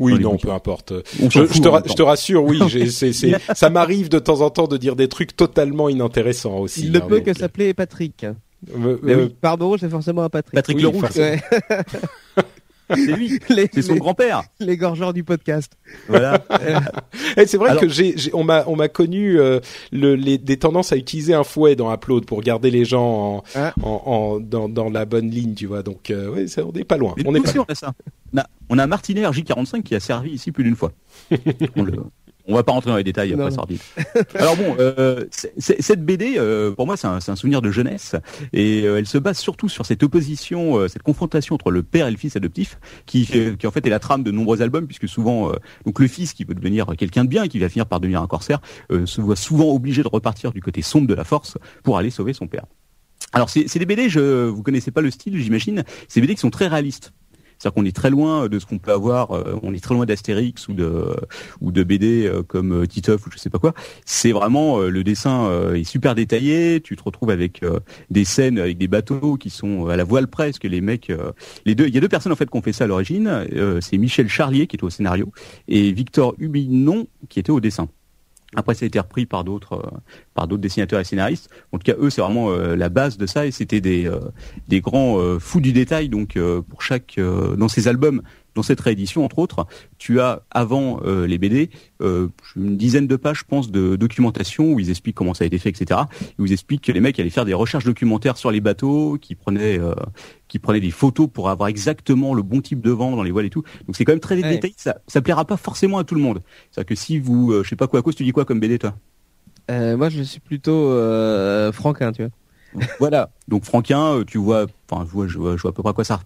oui, 0.00 0.12
dans 0.12 0.16
les 0.18 0.24
non, 0.24 0.30
bouquins. 0.32 0.48
peu 0.48 0.54
importe. 0.54 0.92
Je, 1.20 1.28
fout 1.44 1.52
je 1.56 1.60
te, 1.62 1.68
ra- 1.68 1.82
je 1.86 2.02
rassure, 2.02 2.42
oui, 2.44 2.58
c'est, 2.90 3.12
ça 3.54 3.70
m'arrive 3.70 4.08
de 4.08 4.18
temps 4.18 4.40
en 4.40 4.50
temps 4.50 4.66
de 4.66 4.76
dire 4.76 4.96
des 4.96 5.08
trucs 5.08 5.36
totalement 5.36 5.88
inintéressants 5.88 6.58
aussi. 6.58 6.82
Il 6.86 6.92
ne 6.92 6.98
hein, 6.98 7.04
peut 7.06 7.16
donc, 7.18 7.26
que 7.26 7.34
s'appeler 7.34 7.74
Patrick. 7.74 8.26
Euh, 8.74 8.98
Mais 9.02 9.12
euh, 9.14 9.28
oui. 9.42 9.76
C'est 9.78 9.90
forcément 9.90 10.22
un 10.22 10.28
Patrick. 10.28 10.54
Patrick 10.54 10.76
oui, 10.76 10.82
le 10.82 10.88
Rouge. 10.88 11.00
forcément. 11.00 11.26
Ouais. 11.26 11.40
C'est 12.88 13.16
lui. 13.16 13.40
les, 13.48 13.68
C'est 13.72 13.82
son 13.82 13.94
les- 13.94 13.98
grand-père. 13.98 14.44
les 14.60 14.76
gorgeurs 14.76 15.12
du 15.12 15.24
podcast. 15.24 15.72
Voilà. 16.06 16.44
Et 17.36 17.44
c'est 17.46 17.56
vrai 17.56 17.70
Alors- 17.70 17.82
que 17.82 17.88
j'ai, 17.88 18.16
j'ai- 18.16 18.32
on 18.32 18.44
m'a, 18.44 18.62
on 18.68 18.76
m'a 18.76 18.86
connu 18.88 19.40
euh, 19.40 19.58
le, 19.90 20.14
les, 20.14 20.38
des 20.38 20.56
tendances 20.56 20.92
à 20.92 20.96
utiliser 20.96 21.34
un 21.34 21.42
fouet 21.42 21.74
dans 21.74 21.92
Upload 21.92 22.26
pour 22.26 22.40
garder 22.42 22.70
les 22.70 22.84
gens 22.84 23.42
en, 23.56 23.72
en, 23.82 24.02
en- 24.06 24.38
dans, 24.40 24.68
dans 24.68 24.88
la 24.88 25.04
bonne 25.04 25.30
ligne, 25.30 25.54
tu 25.54 25.66
vois. 25.66 25.82
Donc, 25.82 26.10
euh, 26.10 26.30
ouais, 26.30 26.46
ça, 26.46 26.64
on 26.64 26.70
n'est 26.70 26.84
pas 26.84 26.96
loin. 26.96 27.14
Mais 27.16 27.24
On 27.26 27.34
est 27.34 27.40
pas 27.40 27.52
loin. 27.54 27.64
on 27.68 27.72
a 27.72 27.74
ça. 27.74 27.92
On 28.32 28.38
a, 28.38 28.46
on 28.70 28.78
a 28.78 28.86
Martinet 28.86 29.22
RJ45 29.22 29.82
qui 29.82 29.96
a 29.96 30.00
servi 30.00 30.30
ici 30.30 30.52
plus 30.52 30.62
d'une 30.62 30.76
fois. 30.76 30.92
on, 31.76 31.82
le, 31.82 31.92
on 32.48 32.54
va 32.54 32.62
pas 32.62 32.72
rentrer 32.72 32.90
dans 32.90 32.96
les 32.96 33.04
détails 33.04 33.32
Non. 33.32 33.44
après 33.44 33.54
sordide. 33.54 33.80
Alors 34.34 34.56
bon, 34.56 34.76
euh, 34.78 35.24
cette 35.58 36.04
BD, 36.04 36.34
euh, 36.36 36.72
pour 36.72 36.86
moi, 36.86 36.96
c'est 36.96 37.06
un, 37.06 37.20
souvenir 37.36 37.60
de 37.60 37.70
jeunesse 37.70 38.14
et 38.52 38.82
euh, 38.84 38.98
elle 38.98 39.06
se 39.06 39.18
base 39.18 39.38
surtout 39.38 39.68
sur 39.68 39.84
cette 39.84 40.02
opposition, 40.02 40.88
cette 40.88 41.02
confrontation 41.02 41.54
entre 41.54 41.70
le 41.70 41.82
père 41.82 42.06
et 42.06 42.10
le 42.10 42.16
fils 42.16 42.36
adoptif, 42.36 42.78
qui, 43.06 43.26
qui 43.58 43.66
en 43.66 43.70
fait 43.70 43.86
est 43.86 43.90
la 43.90 43.98
trame 43.98 44.22
de 44.22 44.30
nombreux 44.30 44.62
albums, 44.62 44.86
puisque 44.86 45.08
souvent, 45.08 45.52
donc 45.84 45.98
le 45.98 46.08
fils 46.08 46.32
qui 46.32 46.44
veut 46.44 46.54
devenir 46.54 46.86
quelqu'un 46.96 47.24
de 47.24 47.28
bien 47.28 47.44
et 47.44 47.48
qui 47.48 47.58
va 47.58 47.68
finir 47.68 47.86
par 47.86 48.00
devenir 48.00 48.22
un 48.22 48.26
corsaire, 48.26 48.60
se 48.90 49.20
voit 49.20 49.36
souvent 49.36 49.72
obligé 49.72 50.02
de 50.02 50.08
repartir 50.08 50.52
du 50.52 50.60
côté 50.60 50.82
sombre 50.82 51.06
de 51.06 51.14
la 51.14 51.24
force 51.24 51.58
pour 51.82 51.98
aller 51.98 52.10
sauver 52.10 52.32
son 52.32 52.46
père. 52.46 52.64
Alors 53.32 53.50
c'est 53.50 53.68
c'est 53.68 53.78
des 53.78 53.86
BD, 53.86 54.08
je, 54.08 54.46
vous 54.46 54.62
connaissez 54.62 54.90
pas 54.90 55.00
le 55.00 55.10
style, 55.10 55.36
j'imagine. 55.38 55.84
C'est 56.08 56.20
des 56.20 56.26
BD 56.26 56.34
qui 56.34 56.40
sont 56.40 56.50
très 56.50 56.68
réalistes. 56.68 57.12
C'est-à-dire 57.58 57.74
qu'on 57.74 57.84
est 57.84 57.94
très 57.94 58.10
loin 58.10 58.48
de 58.48 58.58
ce 58.58 58.66
qu'on 58.66 58.78
peut 58.78 58.92
avoir, 58.92 59.32
euh, 59.32 59.58
on 59.62 59.72
est 59.74 59.82
très 59.82 59.94
loin 59.94 60.06
d'Astérix 60.06 60.68
ou 60.68 60.74
de 60.74 61.16
ou 61.60 61.72
de 61.72 61.82
BD 61.82 62.26
euh, 62.26 62.42
comme 62.42 62.82
euh, 62.82 62.86
Titeuf 62.86 63.26
ou 63.26 63.30
je 63.32 63.38
sais 63.38 63.50
pas 63.50 63.58
quoi. 63.58 63.72
C'est 64.04 64.32
vraiment 64.32 64.78
euh, 64.80 64.90
le 64.90 65.04
dessin 65.04 65.46
euh, 65.46 65.74
est 65.74 65.84
super 65.84 66.14
détaillé. 66.14 66.80
Tu 66.82 66.96
te 66.96 67.02
retrouves 67.02 67.30
avec 67.30 67.62
euh, 67.62 67.80
des 68.10 68.24
scènes 68.24 68.58
avec 68.58 68.78
des 68.78 68.88
bateaux 68.88 69.36
qui 69.36 69.50
sont 69.50 69.86
à 69.86 69.96
la 69.96 70.04
voile 70.04 70.28
presque. 70.28 70.64
Les 70.64 70.80
mecs, 70.80 71.10
euh, 71.10 71.32
les 71.64 71.74
deux, 71.74 71.86
il 71.86 71.94
y 71.94 71.98
a 71.98 72.00
deux 72.00 72.08
personnes 72.08 72.32
en 72.32 72.36
fait 72.36 72.50
qui 72.50 72.56
ont 72.56 72.62
fait 72.62 72.72
ça 72.72 72.84
à 72.84 72.86
l'origine. 72.86 73.46
Euh, 73.54 73.80
c'est 73.80 73.98
Michel 73.98 74.28
Charlier 74.28 74.66
qui 74.66 74.76
était 74.76 74.84
au 74.84 74.90
scénario 74.90 75.32
et 75.68 75.92
Victor 75.92 76.34
Hubinon 76.38 77.06
qui 77.28 77.40
était 77.40 77.50
au 77.52 77.60
dessin. 77.60 77.88
Après, 78.56 78.74
ça 78.74 78.84
a 78.84 78.88
été 78.88 78.98
repris 78.98 79.26
par 79.26 79.44
d'autres, 79.44 79.74
euh, 79.74 79.98
par 80.34 80.48
d'autres 80.48 80.62
dessinateurs 80.62 80.98
et 80.98 81.04
scénaristes. 81.04 81.50
En 81.72 81.78
tout 81.78 81.84
cas, 81.84 81.98
eux, 82.00 82.10
c'est 82.10 82.22
vraiment 82.22 82.50
euh, 82.50 82.74
la 82.74 82.88
base 82.88 83.18
de 83.18 83.26
ça, 83.26 83.46
et 83.46 83.50
c'était 83.50 83.82
des, 83.82 84.06
euh, 84.06 84.18
des 84.66 84.80
grands 84.80 85.38
fous 85.38 85.60
du 85.60 85.72
détail. 85.72 86.08
Donc, 86.08 86.38
pour 86.68 86.82
chaque, 86.82 87.18
dans 87.18 87.68
ces 87.68 87.86
albums, 87.88 88.22
dans 88.56 88.64
cette 88.64 88.80
réédition, 88.80 89.24
entre 89.24 89.38
autres, 89.38 89.66
tu 89.98 90.18
as 90.18 90.42
avant 90.50 90.98
euh, 91.04 91.26
les 91.26 91.38
BD 91.38 91.70
euh, 92.00 92.28
une 92.56 92.76
dizaine 92.76 93.06
de 93.06 93.14
pages, 93.14 93.40
je 93.40 93.44
pense, 93.44 93.70
de 93.70 93.94
documentation 93.94 94.72
où 94.72 94.80
ils 94.80 94.90
expliquent 94.90 95.14
comment 95.14 95.34
ça 95.34 95.44
a 95.44 95.46
été 95.46 95.58
fait, 95.58 95.68
etc. 95.68 96.00
Où 96.38 96.46
ils 96.46 96.52
expliquent 96.52 96.82
que 96.82 96.90
les 96.90 97.00
mecs 97.00 97.20
allaient 97.20 97.30
faire 97.30 97.44
des 97.44 97.54
recherches 97.54 97.84
documentaires 97.84 98.36
sur 98.36 98.50
les 98.50 98.60
bateaux, 98.60 99.18
qui 99.20 99.34
prenaient, 99.34 99.78
euh, 99.78 99.94
qui 100.48 100.58
prenaient 100.58 100.80
des 100.80 100.90
photos 100.90 101.28
pour 101.32 101.50
avoir 101.50 101.68
exactement 101.68 102.34
le 102.34 102.42
bon 102.42 102.60
type 102.60 102.80
de 102.80 102.90
vent 102.90 103.14
dans 103.14 103.22
les 103.22 103.30
voiles 103.30 103.46
et 103.46 103.50
tout. 103.50 103.62
Donc, 103.86 103.94
c'est 103.96 104.04
quand 104.04 104.12
même 104.12 104.20
très 104.20 104.36
Ouais. 104.36 104.50
détaillé. 104.50 104.74
Ça, 104.76 104.96
ça 105.06 105.20
plaira 105.20 105.44
pas 105.44 105.56
forcément 105.56 105.98
à 105.98 106.04
tout 106.04 106.14
le 106.16 106.20
monde. 106.22 106.40
C'est-à-dire 106.70 106.88
que 106.88 106.94
si 106.94 107.18
vous, 107.18 107.62
je 107.62 107.68
sais 107.68 107.76
pas 107.76 107.86
quoi, 107.86 108.00
à 108.00 108.02
cause, 108.02 108.16
tu 108.16 108.24
dis 108.24 108.32
quoi 108.32 108.44
comme 108.44 108.58
BD, 108.58 108.78
toi? 108.78 108.94
Moi, 109.68 110.08
je 110.08 110.22
suis 110.22 110.40
plutôt 110.40 110.90
franquin, 111.72 112.12
tu 112.12 112.22
vois. 112.22 112.30
Voilà. 112.98 113.30
Donc 113.48 113.64
Franquin, 113.64 114.22
tu 114.26 114.38
vois, 114.38 114.66
enfin, 114.90 115.04
je 115.06 115.12
vois, 115.12 115.26
je 115.26 115.38
vois, 115.38 115.56
je 115.56 115.62
vois 115.62 115.70
à 115.70 115.74
peu 115.74 115.82
près 115.82 115.90
à 115.90 115.94
quoi 115.94 116.04
ça, 116.04 116.20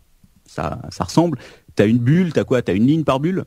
ça, 0.47 0.81
ça 0.91 1.05
ressemble. 1.05 1.39
T'as 1.75 1.87
une 1.87 1.99
bulle, 1.99 2.33
t'as 2.33 2.45
quoi? 2.45 2.63
T'as 2.63 2.75
une 2.75 2.87
ligne 2.87 3.05
par 3.05 3.21
bulle? 3.21 3.45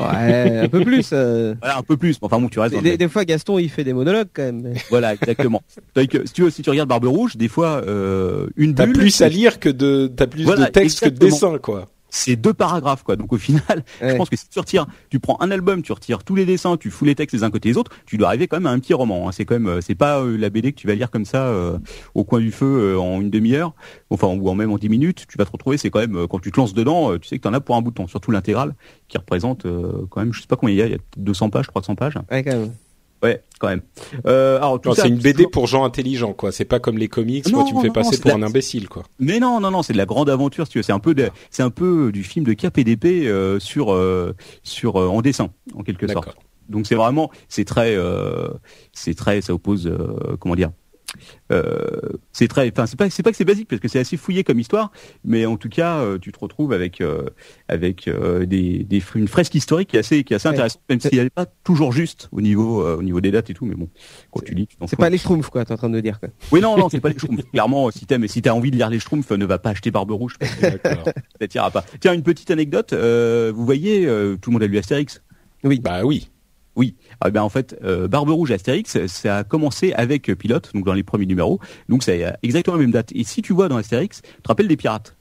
Ouais, 0.00 0.58
un 0.64 0.68
peu 0.68 0.84
plus. 0.84 1.10
euh. 1.12 1.54
Voilà, 1.60 1.78
un 1.78 1.82
peu 1.82 1.96
plus. 1.96 2.18
mais 2.20 2.26
Enfin 2.26 2.40
bon, 2.40 2.48
tu 2.48 2.58
restes. 2.58 2.80
Des, 2.82 2.96
des 2.96 3.08
fois, 3.08 3.24
Gaston, 3.24 3.58
il 3.60 3.68
fait 3.70 3.84
des 3.84 3.92
monologues 3.92 4.28
quand 4.34 4.42
même. 4.42 4.74
Voilà, 4.90 5.14
exactement. 5.14 5.62
Que, 5.94 6.26
si 6.26 6.32
tu 6.32 6.42
veux, 6.42 6.50
si 6.50 6.62
tu 6.62 6.70
regardes 6.70 6.88
Barbe 6.88 7.04
Rouge, 7.04 7.36
des 7.36 7.48
fois, 7.48 7.82
euh, 7.86 8.48
une 8.56 8.74
T'as 8.74 8.86
bulle. 8.86 8.96
plus 8.98 9.20
à 9.20 9.28
lire 9.28 9.60
que 9.60 9.68
de, 9.68 10.10
t'as 10.14 10.26
plus 10.26 10.44
Voilà, 10.44 10.66
de 10.66 10.70
texte 10.72 11.00
que 11.00 11.08
de 11.08 11.18
dessin, 11.18 11.58
quoi. 11.58 11.88
C'est 12.10 12.36
deux 12.36 12.54
paragraphes, 12.54 13.02
quoi. 13.02 13.16
Donc 13.16 13.32
au 13.32 13.38
final, 13.38 13.84
je 14.00 14.16
pense 14.16 14.30
que 14.30 14.36
si 14.36 14.48
tu 14.48 14.58
retires, 14.58 14.86
tu 15.10 15.20
prends 15.20 15.36
un 15.40 15.50
album, 15.50 15.82
tu 15.82 15.92
retires 15.92 16.24
tous 16.24 16.34
les 16.34 16.46
dessins, 16.46 16.76
tu 16.76 16.90
fous 16.90 17.04
les 17.04 17.14
textes 17.14 17.34
les 17.34 17.42
uns 17.44 17.50
côté 17.50 17.68
les 17.68 17.76
autres, 17.76 17.90
tu 18.06 18.16
dois 18.16 18.28
arriver 18.28 18.48
quand 18.48 18.56
même 18.56 18.66
à 18.66 18.70
un 18.70 18.78
petit 18.78 18.94
roman. 18.94 19.28
hein. 19.28 19.32
C'est 19.32 19.44
quand 19.44 19.54
même, 19.54 19.66
euh, 19.66 19.80
c'est 19.80 19.94
pas 19.94 20.20
euh, 20.20 20.36
la 20.36 20.48
BD 20.50 20.72
que 20.72 20.78
tu 20.80 20.86
vas 20.86 20.94
lire 20.94 21.10
comme 21.10 21.24
ça 21.24 21.46
euh, 21.48 21.78
au 22.14 22.24
coin 22.24 22.40
du 22.40 22.50
feu 22.50 22.66
euh, 22.94 22.98
en 22.98 23.20
une 23.20 23.30
demi-heure, 23.30 23.74
enfin 24.10 24.28
ou 24.28 24.48
en 24.48 24.54
même 24.54 24.72
en 24.72 24.78
dix 24.78 24.88
minutes. 24.88 25.26
Tu 25.28 25.36
vas 25.38 25.44
te 25.44 25.52
retrouver, 25.52 25.76
c'est 25.76 25.90
quand 25.90 26.00
même 26.00 26.26
quand 26.28 26.38
tu 26.38 26.50
te 26.50 26.58
lances 26.58 26.74
dedans, 26.74 27.18
tu 27.18 27.28
sais 27.28 27.36
que 27.38 27.42
t'en 27.42 27.52
as 27.52 27.60
pour 27.60 27.76
un 27.76 27.82
bout 27.82 27.90
de 27.90 27.96
temps. 27.96 28.06
Surtout 28.06 28.30
l'intégrale 28.30 28.74
qui 29.08 29.18
représente 29.18 29.64
quand 30.10 30.20
même, 30.20 30.32
je 30.32 30.40
sais 30.40 30.46
pas 30.46 30.56
combien 30.56 30.74
il 30.74 30.78
y 30.78 30.82
a, 30.82 30.86
il 30.86 30.92
y 30.92 30.94
a 30.94 30.98
200 31.16 31.50
pages, 31.50 31.66
300 31.66 31.94
pages. 31.94 32.14
Ouais, 32.30 32.42
quand 32.42 32.52
même. 32.56 32.72
Ouais, 33.22 33.42
quand 33.58 33.68
même. 33.68 33.82
Euh, 34.26 34.58
alors 34.58 34.80
tout 34.80 34.94
c'est 34.94 35.08
une 35.08 35.18
BD 35.18 35.46
pour 35.46 35.66
gens 35.66 35.84
intelligents, 35.84 36.32
quoi. 36.32 36.52
C'est 36.52 36.64
pas 36.64 36.78
comme 36.78 36.98
les 36.98 37.08
comics, 37.08 37.46
Non, 37.48 37.60
quoi. 37.60 37.64
Tu 37.68 37.74
me 37.74 37.80
fais 37.80 37.86
non, 37.88 37.92
passer 37.92 38.18
pour 38.20 38.30
la- 38.30 38.36
un 38.36 38.42
imbécile, 38.42 38.88
quoi. 38.88 39.02
Mais 39.18 39.40
non, 39.40 39.58
non, 39.60 39.70
non, 39.72 39.82
c'est 39.82 39.92
de 39.92 39.98
la 39.98 40.06
grande 40.06 40.30
aventure, 40.30 40.66
si 40.66 40.72
tu 40.72 40.78
veux. 40.78 40.82
C'est 40.82 40.92
un 40.92 41.00
peu, 41.00 41.14
de, 41.14 41.28
c'est 41.50 41.62
un 41.64 41.70
peu 41.70 42.12
du 42.12 42.22
film 42.22 42.44
de 42.44 42.52
KPDP 42.52 43.26
euh, 43.26 43.58
sur, 43.58 43.92
euh, 43.92 44.34
sur 44.62 45.00
euh, 45.00 45.08
en 45.08 45.20
dessin, 45.20 45.50
en 45.74 45.82
quelque 45.82 46.06
sorte. 46.06 46.28
Donc 46.68 46.86
c'est 46.86 46.94
vraiment, 46.94 47.30
c'est 47.48 47.64
très, 47.64 47.96
euh, 47.96 48.48
c'est 48.92 49.14
très, 49.14 49.40
ça 49.40 49.54
oppose, 49.54 49.86
euh, 49.86 50.36
comment 50.38 50.54
dire, 50.54 50.70
euh, 51.52 51.74
c'est 52.32 52.48
très, 52.48 52.70
enfin 52.70 52.86
c'est 52.86 52.96
pas, 52.98 53.08
c'est 53.10 53.22
pas 53.22 53.30
que 53.30 53.36
c'est 53.36 53.44
basique 53.44 53.68
parce 53.68 53.80
que 53.80 53.88
c'est 53.88 53.98
assez 53.98 54.16
fouillé 54.16 54.44
comme 54.44 54.58
histoire, 54.60 54.92
mais 55.24 55.46
en 55.46 55.56
tout 55.56 55.68
cas 55.68 55.98
euh, 56.00 56.18
tu 56.18 56.32
te 56.32 56.38
retrouves 56.38 56.72
avec, 56.72 57.00
euh, 57.00 57.22
avec 57.68 58.08
euh, 58.08 58.44
des, 58.46 58.84
des, 58.84 59.02
une 59.14 59.28
fresque 59.28 59.54
historique 59.54 59.88
qui 59.90 59.96
est 59.96 60.00
assez, 60.00 60.24
qui 60.24 60.32
est 60.32 60.36
assez 60.36 60.48
Ouais. 60.48 60.54
intéressante, 60.54 60.82
même 60.88 61.00
si 61.00 61.08
elle 61.12 61.24
n'est 61.24 61.30
pas 61.30 61.46
toujours 61.64 61.92
juste 61.92 62.28
au 62.32 62.40
niveau, 62.40 62.82
euh, 62.82 62.96
au 62.96 63.02
niveau 63.02 63.20
des 63.20 63.30
dates 63.30 63.50
et 63.50 63.54
tout, 63.54 63.64
mais 63.64 63.74
bon, 63.74 63.88
quand 64.30 64.40
tu 64.44 64.54
lis, 64.54 64.66
tu 64.66 64.76
t'en 64.76 64.86
C'est 64.86 64.96
pas 64.96 65.10
les 65.10 65.18
Schtroumpfs, 65.18 65.48
quoi, 65.50 65.64
t'es 65.64 65.72
en 65.72 65.76
train 65.76 65.88
de 65.88 65.94
me 65.94 66.02
dire, 66.02 66.20
quoi. 66.20 66.28
Oui, 66.52 66.60
non, 66.60 66.76
non, 66.76 66.88
c'est 66.88 67.00
pas 67.00 67.08
les 67.08 67.14
Schtroumpfs. 67.18 67.42
Clairement, 67.52 67.90
si 67.90 68.06
t'aimes, 68.06 68.26
si 68.28 68.42
t'as 68.42 68.52
envie 68.52 68.70
de 68.70 68.76
lire 68.76 68.90
les 68.90 68.98
Schtroumpfs, 69.00 69.30
ne 69.30 69.44
va 69.46 69.58
pas 69.58 69.70
acheter 69.70 69.90
Barbe 69.90 70.10
Rouge. 70.10 70.36
parce 70.38 70.54
que 70.54 70.60
D'accord. 70.62 71.04
Ça 71.40 71.48
t'ira 71.48 71.70
pas. 71.70 71.84
Tiens, 72.00 72.12
une 72.14 72.22
petite 72.22 72.50
anecdote. 72.50 72.92
euh, 72.92 73.52
vous 73.54 73.64
voyez, 73.64 74.06
euh, 74.06 74.36
tout 74.36 74.50
le 74.50 74.54
monde 74.54 74.62
a 74.62 74.66
lu 74.66 74.78
Astérix? 74.78 75.22
Oui. 75.64 75.80
bah 75.80 76.04
oui. 76.04 76.30
Oui. 76.78 76.94
Ah, 77.20 77.28
ben 77.30 77.42
en 77.42 77.48
fait, 77.50 77.76
euh, 77.84 78.08
Barbe 78.08 78.30
Rouge 78.30 78.50
et 78.50 78.54
Astérix, 78.54 79.04
ça 79.06 79.36
a 79.38 79.44
commencé 79.44 79.92
avec 79.92 80.30
euh, 80.30 80.34
Pilote, 80.36 80.70
donc 80.74 80.86
dans 80.86 80.94
les 80.94 81.02
premiers 81.02 81.26
numéros. 81.26 81.58
Donc 81.90 82.02
ça 82.02 82.12
a 82.12 82.36
exactement 82.42 82.76
la 82.76 82.82
même 82.82 82.92
date. 82.92 83.10
Et 83.14 83.24
si 83.24 83.42
tu 83.42 83.52
vois 83.52 83.68
dans 83.68 83.76
Astérix, 83.76 84.22
tu 84.22 84.42
te 84.42 84.48
rappelles 84.48 84.68
des 84.68 84.76
pirates 84.76 85.14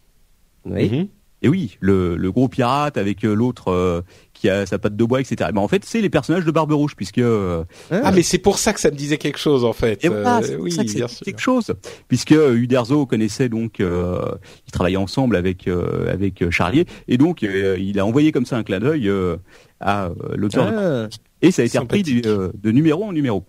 Oui. 0.66 0.90
Mhm. 0.90 1.08
Et 1.44 1.50
oui, 1.50 1.78
le, 1.82 2.16
le 2.16 2.32
gros 2.32 2.48
pirate 2.48 2.98
avec 2.98 3.24
euh, 3.24 3.36
l'autre 3.36 3.68
euh, 3.72 4.02
qui 4.34 4.50
a 4.50 4.66
sa 4.66 4.80
patte 4.80 4.96
de 4.96 5.04
bois, 5.04 5.22
etc. 5.22 5.52
Ben 5.54 5.62
en 5.62 5.68
fait, 5.68 5.86
c'est 5.86 6.02
les 6.02 6.10
personnages 6.10 6.46
de 6.46 6.50
Barbe 6.50 6.72
Rouge, 6.72 6.96
puisque 6.96 7.20
euh, 7.20 7.64
Ah, 7.92 8.12
mais 8.12 8.24
c'est 8.24 8.40
pour 8.40 8.58
ça 8.58 8.74
que 8.74 8.80
ça 8.80 8.90
me 8.90 8.96
disait 8.96 9.20
quelque 9.20 9.38
chose, 9.38 9.64
en 9.64 9.72
fait. 9.74 10.04
Et 10.04 10.08
voilà, 10.10 10.40
Euh, 10.40 10.42
c'est 10.42 10.56
oui, 10.56 10.72
ça 10.72 10.84
que 10.84 10.90
c'est 10.90 11.26
quelque 11.26 11.40
chose, 11.40 11.76
puisque 12.08 12.32
euh, 12.32 12.56
Uderzo 12.56 13.06
connaissait 13.06 13.50
donc, 13.50 13.80
euh, 13.82 14.20
ils 14.68 14.72
travaillaient 14.72 14.98
ensemble 14.98 15.36
avec 15.36 15.68
euh, 15.68 16.12
avec 16.12 16.42
euh, 16.42 16.50
Charlier, 16.50 16.86
et 17.08 17.20
donc 17.20 17.44
euh, 17.44 17.78
il 17.80 18.00
a 18.00 18.06
envoyé 18.08 18.32
comme 18.32 18.48
ça 18.48 18.58
un 18.58 18.64
clin 18.64 18.80
d'œil 18.80 19.08
euh, 19.08 19.38
à 19.80 20.06
euh, 20.08 20.14
l'auteur, 20.36 20.72
de- 20.72 20.76
Ah, 20.76 21.08
et 21.42 21.52
ça 21.52 21.62
a 21.62 21.66
été 21.66 21.78
repris 21.78 22.22
euh, 22.26 22.52
de 22.54 22.72
numéro 22.72 23.04
en 23.04 23.12
numéro. 23.12 23.46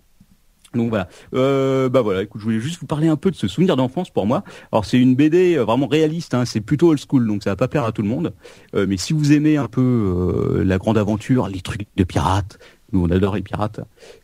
Donc 0.75 0.89
voilà. 0.89 1.07
Euh, 1.33 1.89
bah 1.89 2.01
voilà. 2.01 2.23
Écoute, 2.23 2.41
je 2.41 2.45
voulais 2.45 2.59
juste 2.59 2.79
vous 2.79 2.85
parler 2.85 3.07
un 3.07 3.15
peu 3.15 3.31
de 3.31 3.35
ce 3.35 3.47
souvenir 3.47 3.75
d'enfance 3.75 4.09
pour 4.09 4.25
moi. 4.25 4.43
Alors 4.71 4.85
c'est 4.85 4.99
une 4.99 5.15
BD 5.15 5.57
euh, 5.57 5.63
vraiment 5.63 5.87
réaliste. 5.87 6.33
Hein, 6.33 6.45
c'est 6.45 6.61
plutôt 6.61 6.89
old 6.89 6.99
school, 6.99 7.27
donc 7.27 7.43
ça 7.43 7.51
va 7.51 7.55
pas 7.55 7.67
plaire 7.67 7.85
à 7.85 7.91
tout 7.91 8.01
le 8.01 8.07
monde. 8.07 8.33
Euh, 8.75 8.85
mais 8.87 8.97
si 8.97 9.13
vous 9.13 9.33
aimez 9.33 9.57
un 9.57 9.67
peu 9.67 9.81
euh, 9.81 10.63
la 10.63 10.77
grande 10.77 10.97
aventure, 10.97 11.47
les 11.47 11.61
trucs 11.61 11.87
de 11.95 12.03
pirates, 12.03 12.59
nous 12.91 13.03
on 13.03 13.09
adore 13.09 13.35
les 13.35 13.41
pirates. 13.41 13.79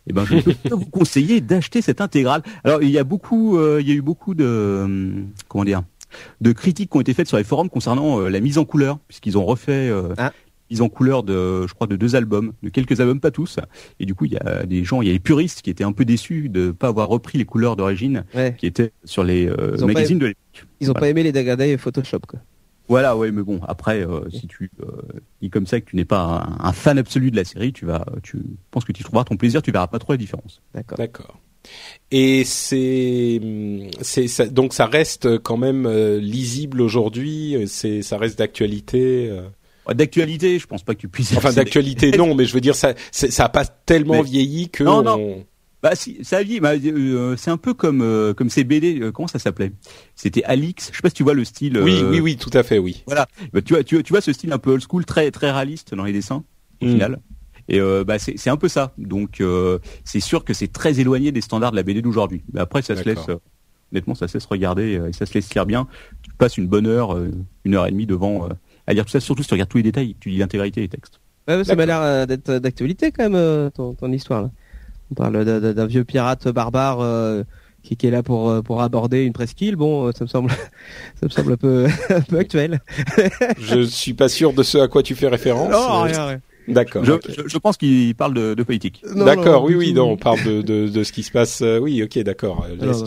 Eh 0.08 0.14
ben 0.14 0.26
je 0.26 0.38
peux 0.38 0.56
vous 0.76 0.86
conseiller 0.86 1.42
d'acheter 1.42 1.82
cette 1.82 2.02
intégrale. 2.02 2.44
Alors 2.64 2.84
il 2.84 2.90
y 2.90 3.00
a 3.00 3.04
beaucoup, 3.04 3.60
il 3.80 3.88
y 3.88 3.92
a 3.92 3.96
eu 3.96 4.02
beaucoup 4.02 4.36
de 4.36 4.82
hum, 4.84 5.28
comment 5.48 5.66
dire 5.66 5.84
de 6.40 6.54
critiques 6.54 6.92
qui 6.92 6.98
ont 6.98 7.02
été 7.02 7.14
faites 7.14 7.28
sur 7.28 7.36
les 7.36 7.44
forums 7.44 7.70
concernant 7.70 8.22
la 8.22 8.40
mise 8.40 8.58
en 8.58 8.64
couleur, 8.64 9.00
puisqu'ils 9.08 9.38
ont 9.38 9.44
refait 9.44 9.92
Ah. 10.18 10.32
Mise 10.70 10.82
en 10.82 10.90
couleur 10.90 11.24
de, 11.24 11.68
je 11.68 11.74
crois, 11.74 11.88
de 11.88 11.96
deux 11.96 12.16
albums, 12.16 12.54
de 12.64 12.70
quelques 12.70 13.00
albums, 13.00 13.20
pas 13.20 13.32
tous. 13.32 13.60
Et 14.00 14.06
du 14.06 14.16
coup, 14.16 14.26
il 14.26 14.34
y 14.34 14.38
a 14.38 14.66
des 14.66 14.84
gens, 14.84 15.02
il 15.02 15.08
y 15.08 15.12
a 15.12 15.14
les 15.14 15.20
puristes 15.20 15.62
qui 15.62 15.70
étaient 15.70 15.84
un 15.84 15.92
peu 15.92 16.06
déçus 16.06 16.50
de 16.50 16.72
pas 16.72 16.88
avoir 16.88 17.08
repris 17.08 17.38
les 17.38 17.46
couleurs 17.46 17.76
d'origine 17.76 18.24
ouais. 18.34 18.56
qui 18.58 18.66
étaient 18.66 18.92
sur 19.04 19.24
les 19.24 19.48
euh, 19.48 19.78
magazines 19.86 20.20
de 20.20 20.26
l'époque. 20.28 20.66
Ils 20.80 20.90
ont 20.90 20.94
Voilà. 20.94 21.00
pas 21.02 21.10
aimé 21.10 21.24
les 21.24 21.32
Dagada 21.32 21.68
et 21.68 21.78
Photoshop, 21.78 22.20
quoi. 22.28 22.40
Voilà, 22.88 23.18
ouais, 23.18 23.32
mais 23.32 23.42
bon, 23.42 23.60
après, 23.68 24.06
euh, 24.06 24.30
si 24.30 24.46
tu 24.46 24.70
euh, 24.84 24.86
dis 25.42 25.50
comme 25.50 25.66
ça 25.66 25.82
que 25.82 25.90
tu 25.90 25.96
n'es 25.96 26.06
pas 26.06 26.46
un, 26.62 26.68
un 26.68 26.72
fan 26.72 27.00
absolu 27.00 27.32
de 27.32 27.36
la 27.36 27.44
série, 27.44 27.74
tu 27.74 27.86
vas, 27.86 28.06
tu 28.22 28.38
penses 28.70 28.86
que 28.86 28.92
tu 28.92 29.04
trouveras 29.04 29.24
ton 29.24 29.38
plaisir, 29.38 29.64
tu 29.64 29.72
verras 29.72 29.88
pas 29.88 29.98
trop 29.98 30.14
la 30.14 30.18
différence. 30.18 30.62
D'accord. 30.76 30.98
D'accord. 30.98 31.40
Et 32.12 32.44
c'est, 32.44 33.42
c'est, 34.02 34.54
donc 34.54 34.74
ça 34.76 34.86
reste 34.86 35.40
quand 35.40 35.58
même 35.58 35.88
euh, 35.88 36.20
lisible 36.20 36.80
aujourd'hui. 36.80 37.56
C'est, 37.66 38.04
ça 38.04 38.20
reste 38.20 38.38
d'actualité. 38.38 39.36
Euh. 39.90 39.94
D'actualité, 39.94 40.60
je 40.60 40.68
pense 40.68 40.84
pas 40.84 40.94
que 40.96 41.00
tu 41.00 41.08
puisses. 41.10 41.36
Enfin, 41.38 41.54
d'actualité, 41.54 42.12
non, 42.18 42.36
mais 42.36 42.46
je 42.46 42.54
veux 42.54 42.62
dire, 42.62 42.76
ça, 42.76 42.94
ça 43.12 43.46
a 43.46 43.50
pas 43.50 43.66
tellement 43.66 44.16
Mais- 44.24 44.30
vieilli 44.30 44.70
que. 44.70 44.84
Non, 44.84 45.02
non. 45.04 45.18
on- 45.20 45.46
Bah 45.84 45.96
si, 45.96 46.18
ça 46.24 46.42
vit. 46.42 46.60
Bah, 46.60 46.74
euh, 46.74 47.36
c'est 47.38 47.52
un 47.52 47.58
peu 47.58 47.76
comme 47.76 48.02
euh, 48.02 48.34
comme 48.34 48.50
ces 48.50 48.64
BD. 48.64 49.00
euh, 49.02 49.12
comment 49.12 49.28
ça 49.28 49.38
s'appelait? 49.38 49.72
C'était 50.16 50.44
Alix. 50.44 50.90
Je 50.92 50.96
sais 50.98 51.02
pas 51.04 51.10
si 51.10 51.16
tu 51.16 51.22
vois 51.24 51.36
le 51.36 51.44
style. 51.46 51.78
Oui, 51.78 52.00
euh, 52.02 52.10
oui, 52.10 52.20
oui, 52.22 52.38
tout 52.38 52.50
à 52.54 52.64
fait, 52.64 52.80
oui. 52.80 53.04
Voilà. 53.06 53.28
Bah, 53.54 53.62
tu 53.62 53.74
vois, 53.74 53.84
tu, 53.84 53.96
vois- 53.96 54.04
tu 54.04 54.12
vois 54.14 54.22
ce 54.22 54.34
style 54.34 54.52
un 54.52 54.58
peu 54.58 54.72
old 54.72 54.82
school, 54.90 55.06
très 55.06 55.30
très 55.30 55.52
réaliste 55.52 55.94
dans 55.94 56.04
les 56.06 56.14
dessins 56.14 56.44
au 56.82 56.86
Mm. 56.86 56.90
final. 56.92 57.20
Et 57.68 57.80
euh, 57.80 58.04
bah 58.04 58.18
c'est 58.20 58.36
c'est 58.38 58.50
un 58.50 58.58
peu 58.58 58.68
ça. 58.68 58.94
Donc 58.98 59.42
euh, 59.42 59.78
c'est 60.04 60.20
sûr 60.20 60.44
que 60.44 60.54
c'est 60.54 60.72
très 60.72 61.00
éloigné 61.00 61.32
des 61.32 61.42
standards 61.42 61.72
de 61.72 61.76
la 61.76 61.84
BD 61.84 62.02
d'aujourd'hui. 62.02 62.44
Mais 62.54 62.62
après 62.62 62.82
ça 62.82 62.96
se 62.96 63.04
laisse 63.04 63.28
euh, 63.30 63.38
honnêtement 63.92 64.14
ça 64.16 64.28
se 64.28 64.36
laisse 64.36 64.46
regarder 64.46 64.98
euh, 64.98 65.10
et 65.10 65.14
ça 65.14 65.26
se 65.28 65.34
laisse 65.36 65.54
lire 65.54 65.66
bien. 65.68 65.88
Tu 66.24 66.32
passes 66.38 66.58
une 66.58 66.68
bonne 66.68 66.86
heure, 66.88 67.16
euh, 67.16 67.30
une 67.64 67.76
heure 67.76 67.86
et 67.88 67.92
demie 67.92 68.06
devant 68.08 68.46
euh, 68.46 68.50
à 68.88 68.94
lire 68.94 69.06
tout 69.06 69.12
ça, 69.12 69.20
surtout 69.20 69.42
si 69.44 69.48
tu 69.50 69.54
regardes 69.54 69.70
tous 69.70 69.78
les 69.78 69.84
détails, 69.84 70.16
tu 70.20 70.30
lis 70.30 70.38
l'intégralité 70.38 70.82
des 70.82 70.88
textes. 70.90 71.20
Ouais, 71.48 71.64
ça 71.64 71.76
m'a 71.76 71.86
D'accord. 71.86 71.86
l'air 71.86 72.02
euh, 72.02 72.26
d'être 72.26 72.52
d'actualité 72.54 73.12
quand 73.12 73.24
même 73.24 73.36
euh, 73.36 73.70
ton, 73.70 73.94
ton 73.94 74.12
histoire 74.12 74.42
là. 74.44 74.52
On 75.12 75.16
parle 75.16 75.46
d'un- 75.46 75.86
vieux 75.86 76.04
pirate 76.04 76.48
barbare 76.48 77.00
euh, 77.02 77.44
qui, 77.84 77.96
qui 77.96 78.08
est 78.08 78.12
là 78.12 78.24
pour 78.24 78.50
euh, 78.50 78.62
pour 78.64 78.82
aborder 78.82 79.22
une 79.24 79.34
presqu'île. 79.34 79.76
Bon, 79.76 80.08
euh, 80.08 80.12
ça 80.18 80.24
me 80.24 80.28
semble 80.28 80.50
ça 81.20 81.26
me 81.26 81.30
semble 81.30 81.54
un 81.54 81.58
peu 81.58 81.86
un 82.10 82.22
peu 82.22 82.40
actuel. 82.40 82.82
Je 83.60 83.84
suis 83.84 84.14
pas 84.16 84.30
sûr 84.30 84.54
de 84.54 84.64
ce 84.64 84.80
à 84.80 84.88
quoi 84.88 85.04
tu 85.04 85.14
fais 85.14 85.28
référence. 85.28 85.70
Non, 85.72 85.78
Euh, 86.00 86.02
rien, 86.04 86.26
rien. 86.26 86.42
D'accord. 86.68 87.06
Je, 87.06 87.14
je, 87.30 87.48
je 87.48 87.58
pense 87.60 87.78
qu'il 87.78 88.16
parle 88.16 88.34
de, 88.34 88.56
de 88.56 88.64
politique. 88.64 89.04
Non, 89.16 89.24
D'accord, 89.26 89.64
oui, 89.66 89.76
oui, 89.76 89.94
non, 89.94 90.10
on 90.10 90.18
parle 90.18 90.44
de, 90.44 90.64
de, 90.64 90.88
de 90.88 91.04
ce 91.04 91.12
qui 91.12 91.22
se 91.22 91.30
passe. 91.30 91.62
euh, 91.62 91.78
oui, 91.78 92.02
ok, 92.02 92.18
d'accord. 92.24 92.66
euh. 92.68 93.04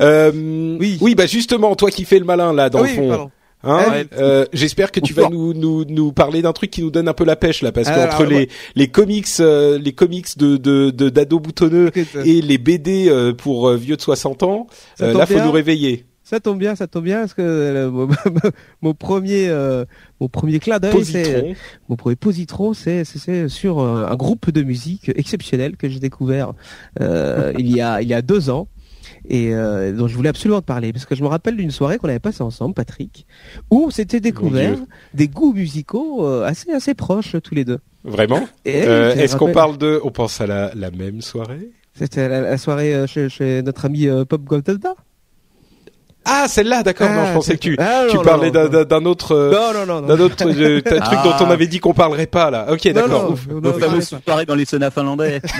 Euh, 0.00 0.76
Oui. 0.78 0.96
oui, 1.00 1.14
bah 1.16 1.26
justement, 1.26 1.74
toi 1.74 1.90
qui 1.90 2.04
fais 2.04 2.20
le 2.20 2.24
malin 2.24 2.52
là, 2.52 2.70
dans 2.70 2.78
Ah 2.78 2.82
le 2.82 2.88
oui, 2.88 2.94
fond. 2.94 3.08
pardon. 3.08 3.30
Hein, 3.64 3.84
Ouais. 3.90 4.06
euh, 4.18 4.44
J'espère 4.52 4.90
que 4.90 5.00
tu 5.00 5.12
vas 5.12 5.28
nous, 5.28 5.54
nous 5.54 5.84
nous 5.84 6.12
parler 6.12 6.42
d'un 6.42 6.52
truc 6.52 6.70
qui 6.70 6.82
nous 6.82 6.90
donne 6.90 7.08
un 7.08 7.14
peu 7.14 7.24
la 7.24 7.36
pêche 7.36 7.62
là, 7.62 7.70
parce 7.72 7.88
qu'entre 7.88 8.24
les 8.24 8.36
ouais. 8.36 8.48
les 8.74 8.88
comics 8.88 9.26
euh, 9.40 9.78
les 9.78 9.92
comics 9.92 10.36
de 10.36 10.56
de 10.56 10.90
de 10.90 11.08
d'ado 11.08 11.38
boutonneux 11.38 11.90
euh, 11.96 12.24
et 12.24 12.42
les 12.42 12.58
BD 12.58 13.06
euh, 13.08 13.32
pour 13.32 13.68
euh, 13.68 13.76
vieux 13.76 13.96
de 13.96 14.00
60 14.02 14.42
ans, 14.42 14.66
euh, 15.00 15.12
là 15.16 15.26
faut 15.26 15.34
bien. 15.34 15.44
nous 15.46 15.52
réveiller. 15.52 16.06
Ça 16.24 16.40
tombe 16.40 16.58
bien, 16.58 16.74
ça 16.76 16.86
tombe 16.86 17.04
bien 17.04 17.20
parce 17.20 17.34
que 17.34 17.42
euh, 17.42 17.90
mon, 17.90 18.08
mon 18.82 18.94
premier 18.94 19.48
euh, 19.48 19.84
mon 20.20 20.28
premier 20.28 20.60
clin 20.60 20.78
d'œil, 20.78 21.04
c'est 21.04 21.54
mon 21.88 21.96
premier 21.96 22.16
positron, 22.16 22.72
c'est 22.74 23.04
c'est- 23.04 23.18
c'est 23.18 23.48
sur 23.48 23.80
euh, 23.80 24.06
un 24.08 24.14
groupe 24.16 24.50
de 24.50 24.62
musique 24.62 25.10
exceptionnel 25.14 25.76
que 25.76 25.88
j'ai 25.90 26.00
découvert 26.00 26.52
euh, 27.00 27.52
il 27.58 27.70
y 27.70 27.80
a 27.82 28.00
il 28.02 28.08
y 28.08 28.14
a 28.14 28.22
deux 28.22 28.48
ans 28.50 28.66
et 29.28 29.54
euh, 29.54 29.92
dont 29.92 30.08
je 30.08 30.16
voulais 30.16 30.28
absolument 30.28 30.60
te 30.60 30.66
parler 30.66 30.92
parce 30.92 31.06
que 31.06 31.14
je 31.14 31.22
me 31.22 31.28
rappelle 31.28 31.56
d'une 31.56 31.70
soirée 31.70 31.98
qu'on 31.98 32.08
avait 32.08 32.18
passée 32.18 32.42
ensemble, 32.42 32.74
Patrick, 32.74 33.26
où 33.70 33.84
on 33.86 33.90
s'était 33.90 34.20
découvert 34.20 34.76
Dieu. 34.76 34.86
des 35.14 35.28
goûts 35.28 35.52
musicaux 35.52 36.26
euh, 36.26 36.44
assez 36.44 36.70
assez 36.72 36.94
proches 36.94 37.36
tous 37.42 37.54
les 37.54 37.64
deux. 37.64 37.78
Vraiment? 38.04 38.46
Et 38.64 38.82
Euh, 38.86 39.14
Est-ce 39.14 39.36
qu'on 39.36 39.52
parle 39.52 39.78
de 39.78 40.00
On 40.04 40.10
pense 40.10 40.40
à 40.40 40.46
la 40.46 40.72
la 40.74 40.90
même 40.90 41.20
soirée? 41.22 41.70
C'était 41.94 42.28
la, 42.28 42.40
la 42.40 42.58
soirée 42.58 42.94
euh, 42.94 43.06
chez, 43.06 43.28
chez 43.28 43.62
notre 43.62 43.84
ami 43.84 44.08
Pop 44.28 44.42
Goldada. 44.44 44.94
Ah, 46.24 46.46
celle-là, 46.48 46.82
d'accord. 46.82 47.08
non, 47.10 47.20
Ah, 47.22 47.26
je 47.28 47.32
pensais 47.34 47.54
que 47.54 47.60
tu 47.60 47.76
Ah, 47.78 48.04
tu 48.08 48.16
parlais 48.18 48.50
non, 48.50 48.68
d'un 48.84 49.04
autre. 49.06 49.32
euh, 49.32 49.50
Non 49.50 49.72
non 49.80 49.86
non 49.86 50.00
non. 50.02 50.06
d'un 50.06 50.20
autre 50.20 50.36
euh, 50.46 50.80
truc 50.84 51.00
Ah. 51.02 51.22
dont 51.24 51.46
on 51.46 51.50
avait 51.50 51.66
dit 51.66 51.80
qu'on 51.80 51.94
parlerait 51.94 52.26
pas 52.26 52.50
là. 52.50 52.66
Ok, 52.70 52.84
Non, 52.86 52.92
d'accord. 52.92 53.34
fameuses 53.80 54.12
non. 54.12 54.20
soirées 54.24 54.46
dans 54.46 54.54
les 54.54 54.64
saunas 54.64 54.90
finlandais. 54.90 55.40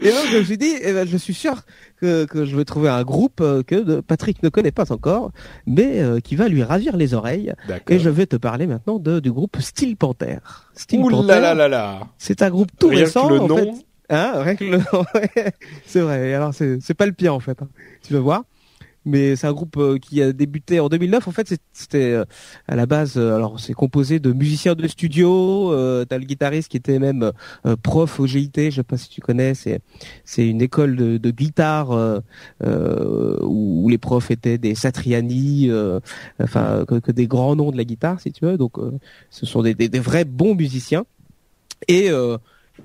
Et 0.00 0.10
donc 0.10 0.24
je 0.32 0.38
me 0.38 0.44
suis 0.44 0.58
dit, 0.58 0.72
eh 0.82 0.92
ben, 0.92 1.06
je 1.08 1.16
suis 1.16 1.34
sûr 1.34 1.54
que, 2.00 2.24
que 2.24 2.44
je 2.44 2.56
vais 2.56 2.64
trouver 2.64 2.88
un 2.88 3.02
groupe 3.02 3.40
euh, 3.40 3.62
que 3.62 4.00
Patrick 4.00 4.42
ne 4.42 4.48
connaît 4.48 4.70
pas 4.70 4.90
encore, 4.92 5.30
mais 5.66 6.00
euh, 6.00 6.20
qui 6.20 6.36
va 6.36 6.48
lui 6.48 6.62
ravir 6.62 6.96
les 6.96 7.14
oreilles. 7.14 7.52
D'accord. 7.68 7.84
Et 7.94 7.98
je 7.98 8.08
vais 8.10 8.26
te 8.26 8.36
parler 8.36 8.66
maintenant 8.66 8.98
de, 8.98 9.20
du 9.20 9.32
groupe 9.32 9.56
Steel 9.60 9.96
Panther. 9.96 10.38
Steel 10.74 11.00
Ouh 11.00 11.10
Panther, 11.10 11.26
là 11.28 11.40
là 11.40 11.54
là 11.54 11.68
là. 11.68 12.00
c'est 12.18 12.42
un 12.42 12.50
groupe 12.50 12.68
tout 12.78 12.88
Rien 12.88 13.00
récent. 13.04 13.28
que 13.28 13.34
le 13.34 13.40
en 13.40 13.48
nom. 13.48 13.56
fait. 13.56 13.70
Hein, 14.10 14.42
rien 14.42 14.56
que 14.56 14.64
le 14.64 14.78
nom. 14.78 15.04
ouais. 15.14 15.52
c'est 15.86 16.00
vrai. 16.00 16.34
Alors 16.34 16.52
c'est 16.52 16.94
pas 16.94 17.06
le 17.06 17.12
pire 17.12 17.34
en 17.34 17.40
fait. 17.40 17.62
hein. 17.62 17.68
Tu 18.02 18.12
vas 18.12 18.20
voir. 18.20 18.44
Mais 19.06 19.34
c'est 19.34 19.46
un 19.46 19.52
groupe 19.54 19.78
euh, 19.78 19.96
qui 19.98 20.20
a 20.20 20.32
débuté 20.32 20.78
en 20.78 20.90
2009. 20.90 21.26
En 21.26 21.30
fait, 21.30 21.54
c'était 21.72 22.12
euh, 22.12 22.24
à 22.68 22.76
la 22.76 22.84
base. 22.84 23.16
euh, 23.16 23.34
alors, 23.34 23.58
c'est 23.58 23.72
composé 23.72 24.20
de 24.20 24.30
musiciens 24.32 24.74
de 24.74 24.86
studio. 24.86 25.72
Euh, 25.72 26.04
T'as 26.04 26.18
le 26.18 26.24
guitariste 26.24 26.68
qui 26.68 26.76
était 26.76 26.98
même 26.98 27.32
prof 27.82 28.20
au 28.20 28.26
GIT. 28.26 28.52
Je 28.56 28.70
sais 28.70 28.82
pas 28.82 28.98
si 28.98 29.08
tu 29.08 29.22
connais. 29.22 29.54
C'est 29.54 29.80
c'est 30.24 30.46
une 30.46 30.60
école 30.60 30.96
de, 30.96 31.30
guitare 31.30 32.20
où, 32.62 33.88
les 33.88 33.98
profs 33.98 34.30
étaient 34.30 34.58
des 34.58 34.74
Satriani, 34.74 35.70
enfin 36.38 36.84
que, 36.86 37.10
des 37.10 37.26
grands 37.26 37.56
noms 37.56 37.70
de 37.70 37.76
la 37.78 37.84
guitare, 37.84 38.20
si 38.20 38.32
tu 38.32 38.44
veux. 38.44 38.58
Donc, 38.58 38.74
ce 39.30 39.46
sont 39.46 39.62
des, 39.62 39.74
des, 39.74 39.88
des 39.88 40.00
vrais 40.00 40.24
bons 40.26 40.54
musiciens. 40.54 41.04
Et 41.88 42.10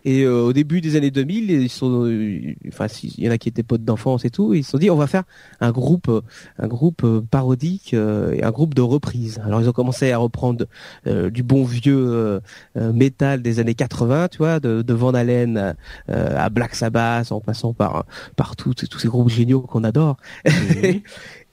et 0.04 0.24
euh, 0.24 0.42
au 0.42 0.54
début 0.54 0.82
des 0.82 0.96
années 0.96 1.12
2000, 1.12 1.50
ils 1.50 1.70
sont, 1.70 2.06
euh, 2.06 2.56
enfin, 2.68 2.88
il 3.04 3.24
y 3.24 3.28
en 3.28 3.32
a 3.32 3.38
qui 3.38 3.50
étaient 3.50 3.64
potes 3.64 3.84
d'enfance 3.84 4.26
et 4.26 4.30
tout, 4.30 4.54
ils 4.54 4.64
se 4.64 4.72
sont 4.72 4.78
dit 4.78 4.90
on 4.90 4.96
va 4.96 5.08
faire 5.08 5.24
un 5.62 5.72
groupe, 5.72 6.10
euh, 6.10 6.22
un 6.60 6.68
groupe 6.68 7.04
euh, 7.04 7.22
parodique 7.22 7.94
euh, 7.94 8.34
et 8.34 8.44
un 8.44 8.52
groupe 8.52 8.74
de 8.74 8.82
reprises. 8.82 9.42
Alors 9.46 9.62
ils 9.62 9.70
ont 9.70 9.74
commencé 9.74 10.12
à 10.12 10.18
reprendre 10.18 10.66
euh, 11.08 11.30
du 11.30 11.44
bon 11.44 11.64
vieux 11.64 12.42
euh, 12.76 12.94
métal 12.94 13.42
des 13.42 13.60
années 13.60 13.76
80, 13.76 14.28
tu 14.30 14.40
vois, 14.40 14.60
de, 14.60 14.82
de 14.82 14.94
Van 14.94 15.14
Halen 15.14 15.76
euh, 16.10 16.38
à 16.38 16.50
Black 16.50 16.76
Sabbath, 16.76 17.32
en 17.32 17.40
passant 17.40 17.74
par 17.74 18.06
par 18.36 18.56
tous 18.56 18.74
tous 18.74 19.00
ces 19.00 19.08
groupes 19.08 19.30
géniaux 19.30 19.62
qu'on 19.62 19.84
adore. 19.84 20.18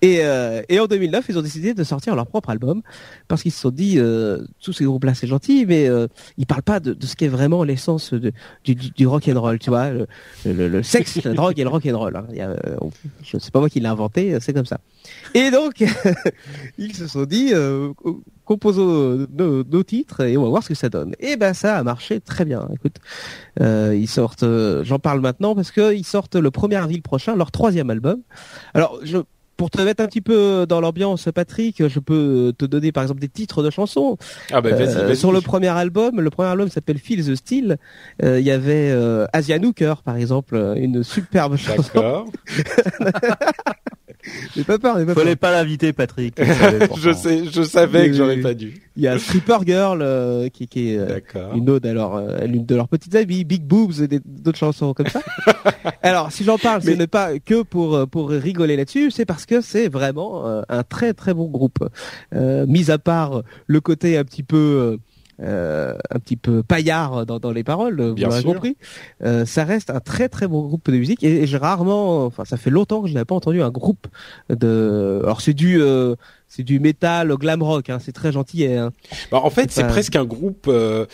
Et, 0.02 0.18
euh, 0.24 0.62
et 0.68 0.80
en 0.80 0.86
2009, 0.86 1.26
ils 1.28 1.38
ont 1.38 1.42
décidé 1.42 1.74
de 1.74 1.84
sortir 1.84 2.16
leur 2.16 2.26
propre 2.26 2.50
album 2.50 2.82
parce 3.28 3.42
qu'ils 3.42 3.52
se 3.52 3.60
sont 3.60 3.70
dit 3.70 3.94
euh, 3.98 4.44
tous 4.60 4.72
ces 4.72 4.84
groupes-là 4.84 5.14
c'est 5.14 5.28
gentil, 5.28 5.64
mais 5.64 5.88
euh, 5.88 6.08
ils 6.38 6.46
parlent 6.46 6.64
pas 6.64 6.80
de, 6.80 6.92
de 6.92 7.06
ce 7.06 7.14
qu'est 7.14 7.28
vraiment 7.28 7.62
l'essence 7.62 8.12
du, 8.12 8.32
du, 8.64 8.74
du 8.74 9.06
rock 9.06 9.28
and 9.28 9.40
roll, 9.40 9.60
tu 9.60 9.70
vois, 9.70 9.90
le, 9.90 10.08
le, 10.44 10.68
le 10.68 10.82
sexe, 10.82 11.22
la 11.22 11.34
drogue 11.34 11.58
et 11.58 11.62
le 11.62 11.68
rock 11.68 11.86
and 11.86 11.96
roll. 11.96 12.16
Hein. 12.16 12.26
Il 12.30 12.36
y 12.36 12.40
a, 12.40 12.50
euh, 12.50 12.76
je 13.22 13.38
sais 13.38 13.52
pas 13.52 13.60
moi 13.60 13.70
qui 13.70 13.78
l'ai 13.78 13.86
inventé, 13.86 14.36
c'est 14.40 14.52
comme 14.52 14.66
ça. 14.66 14.80
Et 15.34 15.50
donc 15.52 15.84
ils 16.78 16.94
se 16.96 17.06
sont 17.06 17.24
dit 17.24 17.50
euh, 17.52 17.92
composons 18.44 19.26
nos, 19.32 19.64
nos 19.64 19.82
titres 19.82 20.22
et 20.22 20.36
on 20.36 20.42
va 20.42 20.48
voir 20.48 20.62
ce 20.62 20.68
que 20.68 20.74
ça 20.74 20.88
donne. 20.88 21.14
Et 21.20 21.36
ben 21.36 21.54
ça 21.54 21.76
a 21.76 21.82
marché 21.82 22.20
très 22.20 22.44
bien. 22.44 22.68
Écoute, 22.74 22.96
euh, 23.60 23.96
ils 23.96 24.08
sortent, 24.08 24.42
euh, 24.42 24.84
j'en 24.84 24.98
parle 24.98 25.20
maintenant 25.20 25.54
parce 25.54 25.70
que 25.70 25.94
ils 25.94 26.04
sortent 26.04 26.36
le 26.36 26.50
1er 26.50 26.76
avril 26.76 27.02
prochain 27.02 27.36
leur 27.36 27.50
troisième 27.50 27.90
album. 27.90 28.20
Alors 28.74 28.98
je 29.02 29.18
pour 29.62 29.70
te 29.70 29.80
mettre 29.80 30.02
un 30.02 30.08
petit 30.08 30.20
peu 30.20 30.66
dans 30.68 30.80
l'ambiance, 30.80 31.28
Patrick, 31.32 31.86
je 31.86 32.00
peux 32.00 32.52
te 32.58 32.64
donner 32.64 32.90
par 32.90 33.04
exemple 33.04 33.20
des 33.20 33.28
titres 33.28 33.62
de 33.62 33.70
chansons. 33.70 34.18
Ah 34.50 34.60
bah 34.60 34.70
vas-y, 34.70 34.88
Euh, 34.96 35.06
vas-y. 35.06 35.16
sur 35.16 35.30
le 35.30 35.40
premier 35.40 35.68
album, 35.68 36.20
le 36.20 36.30
premier 36.30 36.48
album 36.48 36.68
s'appelle 36.68 36.98
Feel 36.98 37.24
the 37.24 37.36
Steel. 37.36 37.76
Euh, 38.24 38.40
Il 38.40 38.44
y 38.44 38.50
avait 38.50 38.90
euh, 38.90 39.24
Asia 39.32 39.60
Nooker, 39.60 40.02
par 40.04 40.16
exemple, 40.16 40.56
euh, 40.56 40.74
une 40.74 41.04
superbe 41.04 41.56
chanson. 41.56 41.82
D'accord. 41.94 42.26
N'aie 44.56 44.64
pas 44.64 44.78
peur, 44.78 44.98
n'aie 44.98 45.04
pas 45.04 45.14
peur. 45.14 45.22
Fallait 45.24 45.36
pas 45.36 45.50
l'inviter, 45.50 45.92
Patrick. 45.92 46.40
je 47.00 47.12
sais, 47.12 47.44
je 47.46 47.62
savais 47.62 48.08
que 48.08 48.14
j'aurais 48.14 48.40
pas 48.40 48.54
dû. 48.54 48.80
Il 48.96 49.02
y 49.02 49.08
a 49.08 49.18
Stripper 49.18 49.58
Girl, 49.66 50.00
euh, 50.02 50.48
qui, 50.48 50.68
qui 50.68 50.90
est 50.90 50.98
euh, 50.98 51.18
une 51.54 51.68
ode 51.70 51.86
à 51.86 51.92
leur, 51.92 52.14
euh, 52.16 52.44
l'une 52.46 52.66
de 52.66 52.74
leurs 52.74 52.88
petites 52.88 53.14
amies, 53.14 53.44
Big 53.44 53.62
Boobs 53.62 54.00
et 54.00 54.20
d'autres 54.24 54.58
chansons 54.58 54.92
comme 54.94 55.08
ça. 55.08 55.22
Alors, 56.02 56.30
si 56.30 56.44
j'en 56.44 56.58
parle, 56.58 56.82
Mais- 56.84 56.92
ce 56.92 56.96
n'est 56.98 57.06
pas 57.06 57.38
que 57.38 57.62
pour 57.62 57.96
euh, 57.96 58.06
pour 58.06 58.30
rigoler 58.30 58.76
là-dessus, 58.76 59.10
c'est 59.10 59.24
parce 59.24 59.46
que 59.46 59.60
c'est 59.60 59.88
vraiment 59.88 60.46
euh, 60.46 60.62
un 60.68 60.82
très 60.82 61.14
très 61.14 61.34
bon 61.34 61.48
groupe. 61.48 61.78
Euh, 62.34 62.66
mis 62.66 62.90
à 62.90 62.98
part 62.98 63.42
le 63.66 63.80
côté 63.80 64.18
un 64.18 64.24
petit 64.24 64.42
peu 64.42 64.98
euh, 65.40 65.94
un 66.10 66.18
petit 66.18 66.36
peu 66.36 66.62
paillard 66.62 67.24
dans, 67.26 67.38
dans 67.38 67.50
les 67.52 67.64
paroles, 67.64 68.00
vous 68.00 68.16
sûr. 68.16 68.42
compris. 68.44 68.76
Euh, 69.24 69.44
ça 69.46 69.64
reste 69.64 69.90
un 69.90 70.00
très 70.00 70.28
très 70.28 70.46
bon 70.46 70.62
groupe 70.66 70.90
de 70.90 70.96
musique 70.98 71.22
et, 71.24 71.42
et 71.42 71.46
j'ai 71.46 71.56
rarement, 71.56 72.24
enfin 72.26 72.44
ça 72.44 72.56
fait 72.56 72.70
longtemps 72.70 73.02
que 73.02 73.08
je 73.08 73.14
n'avais 73.14 73.24
pas 73.24 73.34
entendu 73.34 73.62
un 73.62 73.70
groupe 73.70 74.06
de. 74.50 75.20
Alors 75.24 75.40
c'est 75.40 75.54
du 75.54 75.80
euh, 75.80 76.14
c'est 76.48 76.62
du 76.64 76.80
métal 76.80 77.34
glam 77.36 77.62
rock, 77.62 77.88
hein, 77.88 77.98
c'est 77.98 78.12
très 78.12 78.30
gentil. 78.30 78.64
Et, 78.64 78.76
hein. 78.76 78.92
Bah, 79.30 79.40
en 79.42 79.48
fait, 79.48 79.70
c'est 79.70 79.86
presque 79.86 80.16
un 80.16 80.24
groupe, 80.26 80.66
euh, 80.68 81.06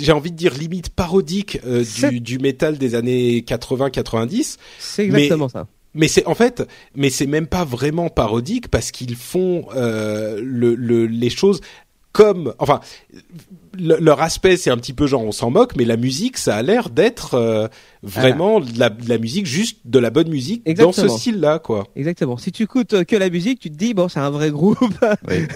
j'ai 0.00 0.10
envie 0.10 0.32
de 0.32 0.36
dire 0.36 0.52
limite 0.54 0.88
parodique 0.90 1.60
euh, 1.64 1.84
du, 2.10 2.20
du 2.20 2.38
métal 2.40 2.76
des 2.76 2.96
années 2.96 3.44
80-90. 3.46 4.56
C'est 4.80 5.06
Mais- 5.06 5.22
exactement 5.24 5.48
ça. 5.48 5.66
Mais 5.96 6.08
c'est 6.08 6.26
en 6.26 6.34
fait, 6.34 6.66
mais 6.96 7.08
c'est 7.08 7.28
même 7.28 7.46
pas 7.46 7.64
vraiment 7.64 8.08
parodique 8.08 8.66
parce 8.66 8.90
qu'ils 8.90 9.14
font 9.14 9.66
euh, 9.76 10.40
le, 10.42 10.74
le, 10.74 11.06
les 11.06 11.30
choses 11.30 11.60
comme, 12.14 12.54
enfin, 12.58 12.80
le- 13.76 13.98
leur 13.98 14.22
aspect 14.22 14.56
c'est 14.56 14.70
un 14.70 14.76
petit 14.78 14.92
peu 14.94 15.06
genre 15.06 15.22
on 15.24 15.32
s'en 15.32 15.50
moque, 15.50 15.76
mais 15.76 15.84
la 15.84 15.96
musique 15.98 16.38
ça 16.38 16.56
a 16.56 16.62
l'air 16.62 16.88
d'être 16.88 17.34
euh, 17.34 17.68
vraiment 18.04 18.60
de 18.60 18.78
la, 18.78 18.90
de 18.90 19.08
la 19.08 19.18
musique 19.18 19.46
juste 19.46 19.78
de 19.84 19.98
la 19.98 20.10
bonne 20.10 20.28
musique 20.28 20.64
dans 20.76 20.92
ce 20.92 21.08
style-là 21.08 21.58
quoi. 21.58 21.86
Exactement. 21.96 22.36
Si 22.36 22.52
tu 22.52 22.62
écoutes 22.64 22.94
euh, 22.94 23.04
que 23.04 23.16
la 23.16 23.30
musique, 23.30 23.58
tu 23.60 23.70
te 23.70 23.76
dis 23.76 23.94
bon, 23.94 24.08
c'est 24.08 24.20
un 24.20 24.30
vrai 24.30 24.50
groupe 24.50 24.78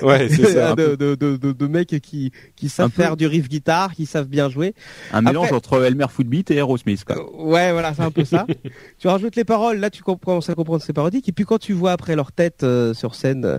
Ouais, 0.03 0.29
c'est 0.31 0.53
ça. 0.53 0.75
de, 0.75 0.95
de, 0.97 1.15
de, 1.15 1.37
de, 1.37 1.53
de 1.53 1.67
mecs 1.67 2.01
qui 2.01 2.33
qui 2.57 2.69
savent 2.69 2.91
faire 2.91 3.17
du 3.17 3.27
riff 3.27 3.49
guitare, 3.49 3.95
qui 3.95 4.07
savent 4.07 4.29
bien 4.29 4.49
jouer. 4.49 4.75
Un 5.13 5.23
mélange 5.23 5.53
entre 5.53 5.83
Elmer 5.85 6.07
Footbeat 6.09 6.51
et 6.51 6.57
Aerosmith, 6.57 7.05
quoi. 7.05 7.17
Euh, 7.17 7.25
Ouais, 7.49 7.73
voilà, 7.73 7.95
c'est 7.95 8.03
un 8.03 8.11
peu 8.11 8.25
ça. 8.25 8.47
tu 8.99 9.09
rajoutes 9.09 9.37
les 9.37 9.45
paroles, 9.45 9.79
là 9.79 9.91
tu 9.91 10.03
comprends, 10.03 10.41
ça 10.41 10.55
comprend 10.55 10.79
que 10.79 10.85
c'est 10.85 10.93
parodique. 10.93 11.29
Et 11.29 11.33
puis 11.33 11.45
quand 11.45 11.59
tu 11.59 11.73
vois 11.73 11.93
après 11.93 12.17
leur 12.17 12.33
tête 12.33 12.63
euh, 12.63 12.95
sur 12.95 13.15
scène, 13.15 13.59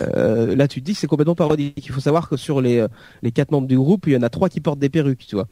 euh, 0.00 0.56
là 0.56 0.68
tu 0.68 0.80
te 0.80 0.86
dis 0.86 0.92
que 0.94 0.98
c'est 0.98 1.06
complètement 1.06 1.34
parodique. 1.34 1.84
Il 1.86 1.92
faut 1.92 2.00
savoir 2.00 2.28
que 2.28 2.36
sur 2.36 2.60
les 2.60 2.78
euh, 2.78 2.88
les 3.22 3.30
quatre 3.32 3.50
membres 3.50 3.68
du 3.68 3.76
groupe, 3.76 4.06
il 4.06 4.12
y 4.14 4.16
en 4.16 4.22
a 4.22 4.28
trois 4.28 4.48
qui 4.48 4.60
portent 4.60 4.78
des 4.78 4.88
perruques, 4.88 5.26
tu 5.26 5.34
vois. 5.36 5.46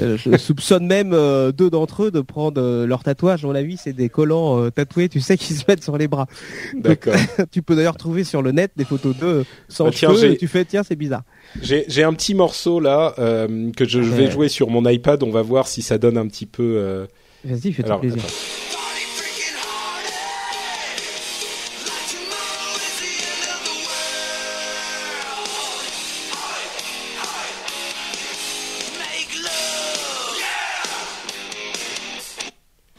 Euh, 0.00 0.16
je 0.16 0.36
soupçonne 0.36 0.86
même 0.86 1.12
euh, 1.12 1.52
deux 1.52 1.70
d'entre 1.70 2.04
eux 2.04 2.10
de 2.10 2.20
prendre 2.22 2.60
euh, 2.60 2.86
leur 2.86 3.02
tatouage. 3.02 3.44
À 3.44 3.46
mon 3.48 3.54
avis, 3.54 3.76
c'est 3.76 3.92
des 3.92 4.08
collants 4.08 4.60
euh, 4.62 4.70
tatoués, 4.70 5.08
tu 5.08 5.20
sais, 5.20 5.36
qui 5.38 5.54
se 5.54 5.64
mettent 5.68 5.82
sur 5.84 5.96
les 5.98 6.08
bras. 6.08 6.26
D'accord. 6.74 7.14
tu 7.50 7.62
peux 7.62 7.76
d'ailleurs 7.76 7.96
trouver 7.96 8.24
sur 8.24 8.42
le 8.42 8.52
net 8.52 8.72
des 8.76 8.84
photos 8.84 9.16
d'eux 9.16 9.44
sans 9.68 9.84
Bah, 9.86 9.90
tiens, 9.94 10.14
cheveux. 10.14 10.32
et 10.32 10.36
tu 10.36 10.48
fais 10.48 10.64
tiens, 10.64 10.82
c'est 10.82 10.96
bizarre. 10.96 11.22
J'ai 11.60 12.02
un 12.04 12.12
petit 12.14 12.34
morceau 12.34 12.80
là 12.80 13.14
euh, 13.18 13.70
que 13.76 13.84
je, 13.84 14.02
je 14.02 14.10
vais 14.10 14.24
Ouais. 14.24 14.30
jouer 14.30 14.48
sur 14.48 14.70
mon 14.70 14.88
iPad. 14.88 15.22
On 15.22 15.30
va 15.30 15.42
voir 15.42 15.66
si 15.68 15.82
ça 15.82 15.98
donne 15.98 16.16
un 16.16 16.26
petit 16.26 16.46
peu. 16.46 16.74
euh, 16.78 17.06
Vas-y, 17.44 17.72
fais-toi 17.72 17.98
plaisir. 18.00 18.18
attends. 18.22 18.81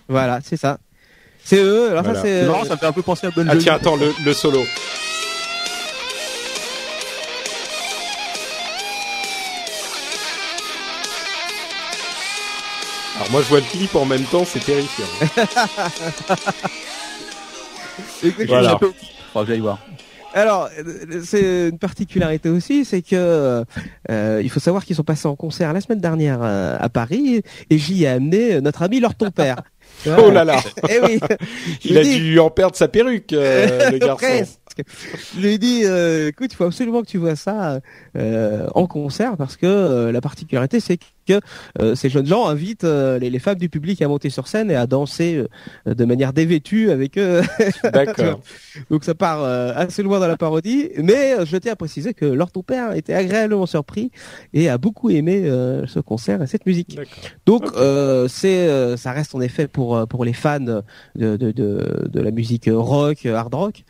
Voilà, 0.08 0.40
c'est 0.44 0.58
ça. 0.58 0.78
C'est 1.44 1.58
eux. 1.62 1.90
Alors 1.92 2.04
Voilà. 2.04 2.20
ça, 2.20 2.26
c'est. 2.26 2.46
Marrant, 2.46 2.64
ça 2.66 2.74
me 2.76 2.78
fait 2.80 2.86
un 2.86 2.92
peu 2.92 3.02
penser 3.02 3.28
à 3.28 3.32
Bon 3.32 3.46
Ah 3.48 3.52
Jovi. 3.54 3.64
tiens, 3.66 3.76
attends, 3.76 3.96
le, 3.96 4.14
le 4.26 4.34
solo. 4.34 4.62
Alors 13.16 13.32
moi 13.32 13.42
je 13.42 13.48
vois 13.48 13.60
le 13.60 13.66
clip 13.66 13.96
en 13.96 14.06
même 14.06 14.24
temps, 14.24 14.44
c'est 14.46 14.64
terrifiant. 14.64 15.06
Écoute, 18.24 18.48
Voilà. 18.48 18.78
Faudra 19.32 19.46
que 19.46 19.48
j'aille 19.52 19.60
voir. 19.60 19.78
Alors, 20.36 20.68
euh, 20.80 21.22
c'est 21.24 21.70
une 21.70 21.78
particularité 21.78 22.50
aussi, 22.50 22.86
c'est 22.86 23.04
que 23.04 23.64
euh, 24.10 24.42
il 24.44 24.50
faut 24.50 24.60
savoir 24.60 24.84
qu'ils 24.84 24.96
sont 24.96 25.04
passés 25.04 25.28
en 25.28 25.36
concert 25.36 25.72
la 25.74 25.80
semaine 25.82 26.00
dernière 26.00 26.40
euh, 26.42 26.76
à 26.80 26.90
Paris 26.90 27.44
et 27.70 27.78
j'y 27.78 28.06
ai 28.06 28.08
amené 28.08 28.60
notre 28.60 28.82
ami 28.82 29.00
Lord 29.00 29.14
ton 29.14 29.30
père. 29.30 29.58
Oh 30.18 30.30
là 30.32 30.44
là, 30.44 30.62
Eh 30.90 31.00
oui. 31.04 31.20
il 31.86 31.98
a 31.98 32.04
dis- 32.04 32.20
dû 32.20 32.40
en 32.40 32.50
perdre 32.50 32.76
sa 32.76 32.88
perruque, 32.88 33.32
euh, 33.34 33.90
le 33.92 33.98
garçon. 34.00 34.26
Presque. 34.26 34.60
Je 35.36 35.40
lui 35.40 35.54
ai 35.54 35.58
dit, 35.60 35.82
euh, 35.86 36.30
écoute, 36.30 36.52
il 36.52 36.56
faut 36.56 36.64
absolument 36.66 37.04
que 37.04 37.08
tu 37.08 37.20
vois 37.20 37.36
ça 37.36 37.80
euh, 38.18 38.68
en 38.74 38.88
concert 38.88 39.38
parce 39.38 39.56
que 39.56 39.66
euh, 39.68 40.12
la 40.12 40.20
particularité, 40.20 40.80
c'est 40.80 40.98
que 40.98 41.04
euh, 41.32 41.96
ces 41.96 42.10
jeunes 42.10 42.26
gens 42.26 42.48
invitent 42.48 42.84
euh, 42.84 43.20
les, 43.20 43.30
les 43.30 43.40
femmes 43.40 43.58
du 43.58 43.70
public 43.70 44.02
à 44.02 44.08
monter 44.08 44.30
sur 44.30 44.48
scène 44.48 44.72
et 44.72 44.76
à 44.76 44.88
danser 44.88 45.44
euh, 45.88 45.94
de 45.94 46.06
manière 46.06 46.34
dévêtue 46.34 46.90
avec 46.92 47.18
eux. 47.18 47.42
D'accord. 47.84 48.42
Donc 48.90 49.04
ça 49.04 49.16
part 49.16 49.44
euh, 49.44 49.72
assez 49.76 50.04
loin 50.04 50.20
dans 50.20 50.28
la 50.28 50.38
parodie, 50.38 50.90
mais 50.98 51.34
euh, 51.34 51.46
je 51.46 51.58
tiens 51.58 51.74
à 51.74 51.76
préciser 51.76 52.14
que 52.14 52.26
Lord 52.26 52.52
ton 52.52 52.64
père 52.64 52.94
était 52.94 53.14
agréablement 53.14 53.66
surpris 53.66 54.12
et 54.54 54.70
a 54.70 54.78
beaucoup 54.78 55.10
aimé 55.10 55.44
euh, 55.46 55.86
ce 55.88 56.00
concert 56.00 56.42
et 56.42 56.48
cette 56.48 56.66
musique. 56.66 57.00
Donc 57.46 57.66
euh, 57.76 58.28
c'est 58.28 58.68
euh, 58.68 58.98
ça 58.98 59.12
reste 59.12 59.36
en 59.36 59.42
effet 59.42 59.68
pour 59.68 60.08
pour 60.08 60.26
les 60.26 60.34
fans 60.34 60.60
de 60.60 60.84
de 61.16 61.52
de, 61.52 62.10
de 62.10 62.20
la 62.22 62.32
musique 62.32 62.70
rock, 62.72 63.26
hard 63.26 63.54
rock, 63.54 63.84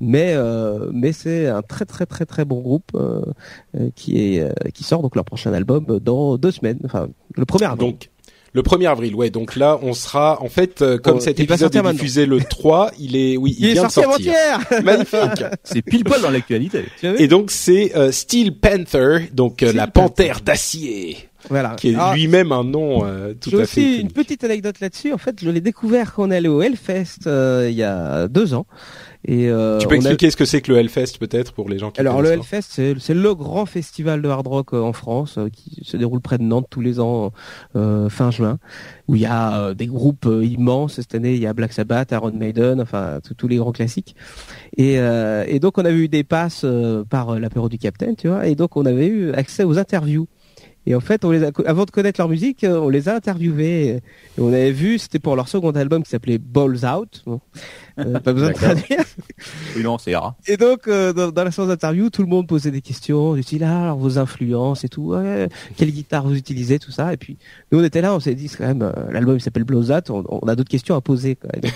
mais 0.00 0.32
euh, 0.34 0.90
mais 0.92 1.12
c'est 1.12 1.46
un 1.46 1.62
très 1.62 1.84
très 1.84 2.06
très 2.06 2.26
très 2.26 2.44
bon 2.44 2.60
groupe 2.60 2.90
qui 3.94 4.18
est 4.18 4.40
euh, 4.40 4.52
qui 4.74 4.84
sort 4.84 5.02
donc 5.02 5.14
leur 5.16 5.24
prochain 5.24 5.52
album 5.52 5.98
dans 6.00 6.36
deux 6.36 6.50
semaines, 6.50 6.79
enfin 6.84 7.08
le 7.36 7.44
premier 7.44 7.66
album. 7.66 7.90
Donc 7.90 8.08
le 8.52 8.62
1er 8.62 8.88
avril, 8.90 9.14
ouais. 9.14 9.30
Donc 9.30 9.54
là, 9.54 9.78
on 9.80 9.92
sera 9.94 10.42
en 10.42 10.48
fait 10.48 10.82
euh, 10.82 10.98
comme 10.98 11.18
Oh, 11.18 11.20
cet 11.20 11.38
épisode 11.38 11.72
est 11.72 11.78
maintenant. 11.78 11.92
diffusé 11.92 12.26
le 12.26 12.40
3, 12.50 12.90
il 12.98 13.14
est 13.14 13.36
oui, 13.36 13.54
il, 13.56 13.64
il 13.66 13.70
est 13.70 13.72
vient 13.74 13.88
sorti 13.88 14.00
de 14.00 14.04
sortir. 14.30 14.34
avant-hier. 14.54 14.82
Magnifique. 14.84 15.44
C'est 15.62 15.82
pile 15.82 16.02
poil 16.02 16.20
dans 16.20 16.30
l'actualité. 16.30 16.84
Et 17.02 17.28
donc 17.28 17.52
c'est 17.52 17.96
euh, 17.96 18.10
Steel 18.10 18.58
Panther, 18.58 19.28
donc 19.32 19.62
euh, 19.62 19.66
Steel 19.68 19.76
la 19.76 19.86
Panther. 19.86 20.08
panthère 20.08 20.40
d'acier, 20.40 21.16
Voilà. 21.48 21.76
qui 21.76 21.90
est 21.90 21.94
Alors, 21.94 22.12
lui-même 22.14 22.50
un 22.50 22.64
nom 22.64 23.04
euh, 23.04 23.34
tout 23.40 23.50
J'ai 23.50 23.58
à 23.58 23.60
aussi 23.60 23.74
fait. 23.74 23.94
une 23.94 24.00
unique. 24.00 24.14
petite 24.14 24.42
anecdote 24.42 24.80
là-dessus. 24.80 25.12
En 25.12 25.18
fait, 25.18 25.36
je 25.40 25.48
l'ai 25.48 25.60
découvert 25.60 26.12
quand 26.12 26.24
on 26.26 26.30
est 26.32 26.36
allé 26.36 26.48
au 26.48 26.60
Hellfest 26.60 27.28
euh, 27.28 27.68
il 27.70 27.76
y 27.76 27.84
a 27.84 28.26
deux 28.26 28.52
ans. 28.54 28.66
Et 29.26 29.50
euh, 29.50 29.78
Tu 29.78 29.86
peux 29.86 29.94
a- 29.94 29.96
expliquer 29.96 30.30
ce 30.30 30.36
que 30.36 30.46
c'est 30.46 30.62
que 30.62 30.72
le 30.72 30.78
Hellfest 30.78 31.18
peut-être 31.20 31.52
pour 31.52 31.68
les 31.68 31.78
gens 31.78 31.90
qui 31.90 32.00
Alors 32.00 32.22
le 32.22 32.30
Hellfest, 32.30 32.94
c'est 32.98 33.14
le 33.14 33.34
grand 33.34 33.66
festival 33.66 34.22
de 34.22 34.28
hard 34.28 34.46
rock 34.46 34.68
euh, 34.72 34.80
en 34.80 34.94
France 34.94 35.36
euh, 35.36 35.48
qui 35.50 35.84
se 35.84 35.98
déroule 35.98 36.20
près 36.22 36.38
de 36.38 36.42
Nantes 36.42 36.68
tous 36.70 36.80
les 36.80 37.00
ans 37.00 37.30
euh, 37.76 38.08
fin 38.08 38.30
juin, 38.30 38.58
où 39.08 39.16
il 39.16 39.20
y 39.20 39.26
a 39.26 39.58
euh, 39.60 39.74
des 39.74 39.86
groupes 39.86 40.26
immenses. 40.42 40.94
Cette 40.94 41.14
année, 41.14 41.34
il 41.34 41.40
y 41.40 41.46
a 41.46 41.52
Black 41.52 41.72
Sabbath, 41.74 42.12
Iron 42.12 42.32
Maiden, 42.32 42.80
enfin 42.80 43.18
tous- 43.36 43.46
les 43.48 43.56
grands 43.56 43.72
classiques. 43.72 44.16
Et, 44.76 44.98
euh, 44.98 45.44
et 45.46 45.58
donc 45.60 45.76
on 45.76 45.84
avait 45.84 45.98
eu 45.98 46.08
des 46.08 46.24
passes 46.24 46.64
par 47.10 47.38
l'apéro 47.38 47.68
du 47.68 47.76
Capitaine, 47.78 48.16
tu 48.16 48.28
vois. 48.28 48.46
Et 48.46 48.54
donc 48.54 48.76
on 48.76 48.86
avait 48.86 49.06
eu 49.08 49.32
accès 49.32 49.64
aux 49.64 49.76
interviews. 49.78 50.28
Et 50.86 50.94
en 50.94 51.00
fait, 51.00 51.26
on 51.26 51.30
les 51.30 51.44
a, 51.44 51.50
avant 51.66 51.84
de 51.84 51.90
connaître 51.90 52.18
leur 52.18 52.28
musique, 52.30 52.64
on 52.66 52.88
les 52.88 53.10
a 53.10 53.14
interviewés. 53.14 53.88
Et 53.96 54.40
on 54.40 54.48
avait 54.48 54.72
vu, 54.72 54.98
c'était 54.98 55.18
pour 55.18 55.36
leur 55.36 55.46
second 55.46 55.72
album 55.72 56.02
qui 56.02 56.08
s'appelait 56.08 56.38
Balls 56.38 56.86
Out. 56.86 57.22
Euh, 58.00 58.18
pas 58.20 58.32
besoin 58.32 58.48
de 58.50 58.54
traduire. 58.54 59.04
Oui, 59.76 59.82
non, 59.82 59.98
c'est 59.98 60.14
rare. 60.16 60.34
Et 60.46 60.56
donc, 60.56 60.88
euh, 60.88 61.12
dans, 61.12 61.30
dans 61.30 61.44
la 61.44 61.50
séance 61.50 61.68
d'interview, 61.68 62.10
tout 62.10 62.22
le 62.22 62.28
monde 62.28 62.46
posait 62.46 62.70
des 62.70 62.80
questions. 62.80 63.36
Je 63.36 63.42
dis 63.42 63.58
là, 63.58 63.84
alors 63.84 63.98
vos 63.98 64.18
influences 64.18 64.84
et 64.84 64.88
tout. 64.88 65.10
Ouais, 65.14 65.48
quelle 65.76 65.90
guitare 65.90 66.24
vous 66.26 66.34
utilisez, 66.34 66.78
tout 66.78 66.90
ça. 66.90 67.12
Et 67.12 67.16
puis, 67.16 67.36
nous, 67.72 67.80
on 67.80 67.84
était 67.84 68.00
là, 68.00 68.14
on 68.14 68.20
s'est 68.20 68.34
dit, 68.34 68.48
quand 68.48 68.66
même, 68.66 68.82
euh, 68.82 68.92
l'album 69.12 69.36
il 69.36 69.40
s'appelle 69.40 69.64
Blowsat, 69.64 70.02
on, 70.10 70.24
on 70.28 70.48
a 70.48 70.54
d'autres 70.56 70.70
questions 70.70 70.94
à 70.94 71.00
poser. 71.00 71.36
Quoi. 71.36 71.50
Et 71.54 71.60
donc, 71.60 71.72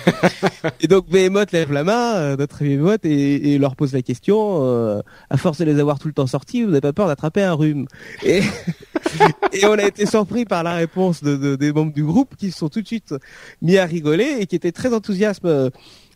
et 0.81 0.87
donc 0.87 1.09
Behemoth 1.09 1.51
lève 1.51 1.71
la 1.71 1.83
main, 1.83 2.15
euh, 2.15 2.35
notre 2.37 2.59
Behemoth, 2.63 3.05
et, 3.05 3.53
et 3.53 3.57
leur 3.57 3.75
pose 3.75 3.93
la 3.93 4.01
question. 4.01 4.63
euh, 4.63 5.01
à 5.29 5.37
force 5.37 5.57
de 5.59 5.65
les 5.65 5.79
avoir 5.79 5.99
tout 5.99 6.07
le 6.07 6.13
temps 6.13 6.27
sortis, 6.27 6.63
vous 6.63 6.69
n'avez 6.69 6.81
pas 6.81 6.93
peur 6.93 7.07
d'attraper 7.07 7.43
un 7.43 7.53
rhume 7.53 7.87
Et, 8.23 8.41
et 9.53 9.65
on 9.65 9.73
a 9.73 9.83
été 9.83 10.05
surpris 10.05 10.45
par 10.45 10.63
la 10.63 10.73
réponse 10.75 11.23
de, 11.23 11.35
de- 11.35 11.55
des 11.55 11.71
membres 11.71 11.93
du 11.93 12.03
groupe 12.03 12.35
qui 12.37 12.51
se 12.51 12.57
sont 12.59 12.69
tout 12.69 12.81
de 12.81 12.87
suite 12.87 13.13
mis 13.61 13.77
à 13.77 13.85
rigoler 13.85 14.37
et 14.39 14.45
qui 14.45 14.55
étaient 14.55 14.71
très 14.71 14.93
enthousiastes. 14.93 15.41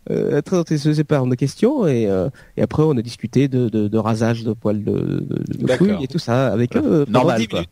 Euh, 0.09 0.41
très 0.41 0.57
enthousiasmés 0.57 1.03
par 1.03 1.25
nos 1.25 1.35
questions 1.35 1.85
et, 1.87 2.07
euh, 2.07 2.29
et 2.57 2.61
après 2.61 2.83
on 2.83 2.91
a 2.97 3.01
discuté 3.01 3.47
de, 3.47 3.69
de, 3.69 3.87
de 3.87 3.97
rasage 3.97 4.43
de 4.43 4.53
poils 4.53 4.83
de, 4.83 4.91
de, 4.91 5.43
de 5.65 5.77
couilles 5.77 6.03
et 6.03 6.07
tout 6.07 6.19
ça 6.19 6.47
avec 6.51 6.75
eux 6.75 6.81
euh, 6.83 7.05
pendant 7.05 7.19
Normal, 7.19 7.39
10 7.39 7.47
quoi. 7.47 7.59
minutes. 7.59 7.71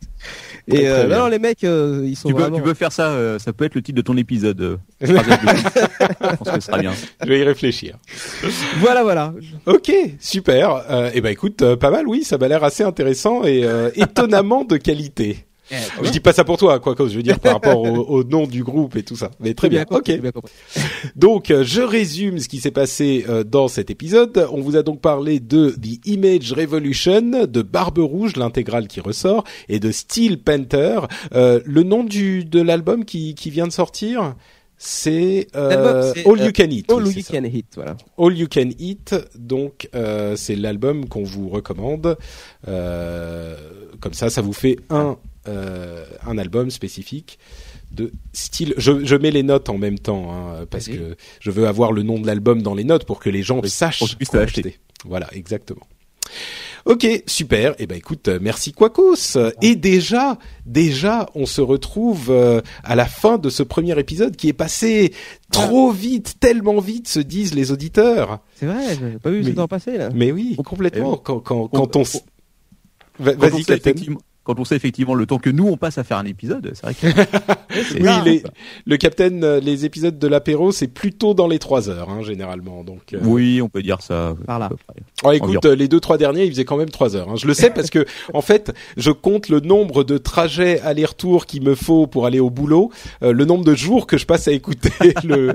Très, 0.68 0.82
Et 0.82 0.88
euh, 0.88 1.08
non, 1.08 1.26
les 1.28 1.38
mecs 1.38 1.64
euh, 1.64 2.02
ils 2.06 2.16
sont 2.16 2.28
Tu 2.28 2.34
peux, 2.34 2.40
vraiment 2.42 2.56
tu 2.58 2.62
peux 2.62 2.74
faire 2.74 2.92
ça, 2.92 3.08
euh, 3.08 3.38
ça 3.38 3.52
peut 3.52 3.64
être 3.64 3.74
le 3.74 3.82
titre 3.82 3.96
de 3.96 4.02
ton 4.02 4.16
épisode. 4.16 4.60
euh. 4.60 4.76
Je 5.00 5.12
pense 6.36 6.48
que 6.48 6.60
ce 6.60 6.66
sera 6.66 6.78
bien. 6.78 6.92
Je 7.22 7.28
vais 7.28 7.40
y 7.40 7.42
réfléchir. 7.44 7.96
voilà 8.78 9.02
voilà 9.02 9.32
Ok, 9.66 9.90
super. 10.20 10.84
Euh, 10.90 11.10
eh 11.14 11.20
ben 11.20 11.30
écoute, 11.30 11.62
euh, 11.62 11.76
pas 11.76 11.90
mal, 11.90 12.06
oui, 12.06 12.24
ça 12.24 12.38
m'a 12.38 12.48
l'air 12.48 12.62
assez 12.64 12.82
intéressant 12.84 13.44
et 13.44 13.64
euh, 13.64 13.90
étonnamment 13.94 14.64
de 14.64 14.76
qualité. 14.76 15.44
Je 16.02 16.10
dis 16.10 16.20
pas 16.20 16.32
ça 16.32 16.44
pour 16.44 16.56
toi, 16.56 16.78
quoi 16.80 16.94
que 16.94 17.08
je 17.08 17.16
veux 17.16 17.22
dire 17.22 17.38
par 17.38 17.54
rapport 17.54 17.80
au, 17.80 18.18
au 18.18 18.24
nom 18.24 18.46
du 18.46 18.62
groupe 18.62 18.96
et 18.96 19.02
tout 19.02 19.16
ça. 19.16 19.30
Mais 19.40 19.54
très 19.54 19.68
bien. 19.68 19.84
Ok. 19.90 20.10
bien. 20.20 20.32
Donc, 21.16 21.50
euh, 21.50 21.64
je 21.64 21.80
résume 21.80 22.38
ce 22.38 22.48
qui 22.48 22.58
s'est 22.58 22.70
passé 22.70 23.24
euh, 23.28 23.44
dans 23.44 23.68
cet 23.68 23.90
épisode. 23.90 24.48
On 24.52 24.60
vous 24.60 24.76
a 24.76 24.82
donc 24.82 25.00
parlé 25.00 25.40
de 25.40 25.70
The 25.70 26.06
Image 26.06 26.52
Revolution, 26.52 27.46
de 27.46 27.62
Barbe 27.62 27.98
Rouge, 27.98 28.36
l'intégrale 28.36 28.88
qui 28.88 29.00
ressort, 29.00 29.44
et 29.68 29.78
de 29.80 29.90
Steel 29.90 30.38
Panther. 30.42 31.00
Euh, 31.34 31.60
le 31.64 31.82
nom 31.82 32.04
du 32.04 32.44
de 32.44 32.60
l'album 32.60 33.04
qui, 33.04 33.34
qui 33.34 33.50
vient 33.50 33.66
de 33.66 33.72
sortir, 33.72 34.34
c'est 34.78 35.48
euh, 35.56 36.14
All 36.24 36.40
You 36.40 36.52
Can 36.54 36.70
Eat. 36.70 36.90
All 36.90 37.04
oui, 37.04 37.14
You. 37.16 37.22
Can 37.28 37.44
Hit 37.44 37.66
voilà 37.74 37.96
All 38.16 38.38
You 38.38 38.46
Can 38.50 38.70
Eat, 38.78 39.14
donc 39.36 39.88
euh, 39.94 40.36
c'est 40.36 40.54
l'album 40.54 41.08
qu'on 41.08 41.24
vous 41.24 41.48
recommande. 41.48 42.16
Euh, 42.68 43.56
comme 44.00 44.14
ça, 44.14 44.30
ça 44.30 44.40
vous 44.40 44.52
fait 44.52 44.76
un 44.88 45.18
euh, 45.48 46.04
un 46.26 46.38
album 46.38 46.70
spécifique 46.70 47.38
de 47.90 48.12
style. 48.32 48.74
Je, 48.76 49.04
je 49.04 49.16
mets 49.16 49.30
les 49.30 49.42
notes 49.42 49.68
en 49.70 49.78
même 49.78 49.98
temps 49.98 50.30
hein, 50.32 50.66
parce 50.70 50.86
Vas-y. 50.88 50.98
que 50.98 51.16
je 51.40 51.50
veux 51.50 51.66
avoir 51.66 51.90
le 51.92 52.02
nom 52.02 52.18
de 52.20 52.26
l'album 52.26 52.62
dans 52.62 52.74
les 52.74 52.84
notes 52.84 53.04
pour 53.06 53.18
que 53.18 53.30
les 53.30 53.42
gens 53.42 53.60
sachent 53.64 53.98
quoi 54.28 54.40
l'acheter. 54.40 54.60
acheter. 54.60 54.78
Voilà, 55.04 55.28
exactement. 55.32 55.86
Ok, 56.84 57.06
super. 57.26 57.74
Eh 57.78 57.86
ben 57.86 57.96
écoute, 57.96 58.28
euh, 58.28 58.38
merci 58.40 58.72
Quacos. 58.72 59.36
Et 59.62 59.76
déjà, 59.76 60.38
déjà, 60.66 61.28
on 61.34 61.44
se 61.46 61.60
retrouve 61.60 62.26
euh, 62.30 62.60
à 62.84 62.94
la 62.96 63.06
fin 63.06 63.36
de 63.38 63.48
ce 63.50 63.62
premier 63.62 63.98
épisode 63.98 64.36
qui 64.36 64.48
est 64.48 64.52
passé 64.54 65.12
trop 65.50 65.90
vite, 65.90 66.36
tellement 66.40 66.80
vite, 66.80 67.08
se 67.08 67.20
disent 67.20 67.54
les 67.54 67.72
auditeurs. 67.72 68.40
c'est 68.56 68.66
vrai 68.66 68.96
j'ai 69.00 69.18
pas 69.18 69.30
vu 69.30 69.42
Mais- 69.42 69.50
ce 69.50 69.56
temps 69.56 69.68
passer 69.68 69.96
là 69.98 70.10
Mais 70.14 70.30
oui, 70.32 70.56
complètement. 70.64 71.14
eh, 71.18 71.20
Quand, 71.24 71.40
quand, 71.40 71.56
on- 71.62 71.68
quand 71.68 71.96
on, 71.96 72.02
vas-y, 73.18 73.64
Captain. 73.64 73.74
effectivement, 73.74 74.20
quand 74.48 74.58
on 74.58 74.64
sait 74.64 74.76
effectivement 74.76 75.12
le 75.14 75.26
temps 75.26 75.36
que 75.38 75.50
nous 75.50 75.68
on 75.68 75.76
passe 75.76 75.98
à 75.98 76.04
faire 76.04 76.16
un 76.16 76.24
épisode, 76.24 76.72
c'est 76.72 76.82
vrai 76.82 76.94
que 76.94 77.06
c'est 77.92 78.00
Oui, 78.02 78.08
les, 78.24 78.42
le 78.86 78.96
Captain, 78.96 79.42
euh, 79.42 79.60
les 79.60 79.84
épisodes 79.84 80.18
de 80.18 80.26
l'apéro, 80.26 80.72
c'est 80.72 80.88
plutôt 80.88 81.34
dans 81.34 81.46
les 81.46 81.58
trois 81.58 81.90
heures, 81.90 82.08
hein, 82.08 82.22
généralement. 82.22 82.82
Donc, 82.82 83.12
euh, 83.12 83.18
Oui, 83.22 83.60
on 83.60 83.68
peut 83.68 83.82
dire 83.82 84.00
ça. 84.00 84.34
Par 84.46 84.58
là. 84.58 84.70
Oh, 85.22 85.32
écoute, 85.32 85.48
Environ. 85.50 85.60
euh, 85.66 85.74
les 85.76 85.86
deux 85.86 86.00
trois 86.00 86.16
derniers, 86.16 86.44
ils 86.46 86.50
faisaient 86.50 86.64
quand 86.64 86.78
même 86.78 86.88
trois 86.88 87.14
heures. 87.14 87.28
hein. 87.28 87.36
Je 87.36 87.46
le 87.46 87.52
sais 87.52 87.68
parce 87.68 87.90
que 87.90 88.06
en 88.32 88.40
fait, 88.40 88.72
je 88.96 89.10
compte 89.10 89.50
le 89.50 89.60
nombre 89.60 90.02
de 90.02 90.16
trajets 90.16 90.80
aller-retour 90.80 91.44
qu'il 91.44 91.62
me 91.62 91.74
faut 91.74 92.06
pour 92.06 92.24
aller 92.24 92.40
au 92.40 92.48
boulot, 92.48 92.90
euh, 93.22 93.32
le 93.34 93.44
nombre 93.44 93.64
de 93.66 93.74
jours 93.74 94.06
que 94.06 94.16
je 94.16 94.24
passe 94.24 94.48
à 94.48 94.52
écouter 94.52 94.90
le 95.24 95.52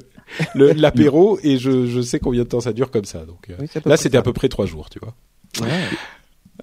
le- 0.55 0.71
l'apéro, 0.73 1.39
et 1.43 1.57
je, 1.57 1.87
je 1.87 2.01
sais 2.01 2.19
combien 2.19 2.43
de 2.43 2.47
temps 2.47 2.61
ça 2.61 2.73
dure 2.73 2.91
comme 2.91 3.05
ça. 3.05 3.25
Donc 3.25 3.49
euh, 3.49 3.53
Oui, 3.59 3.67
c'est 3.71 3.79
à 3.79 3.81
peu 3.81 3.89
là, 3.89 3.95
près 3.95 4.03
c'était 4.03 4.17
ça. 4.17 4.19
à 4.19 4.23
peu 4.23 4.33
près 4.33 4.49
trois 4.49 4.65
jours, 4.67 4.89
tu 4.91 4.99
vois. 4.99 5.13
Ouais. 5.61 5.71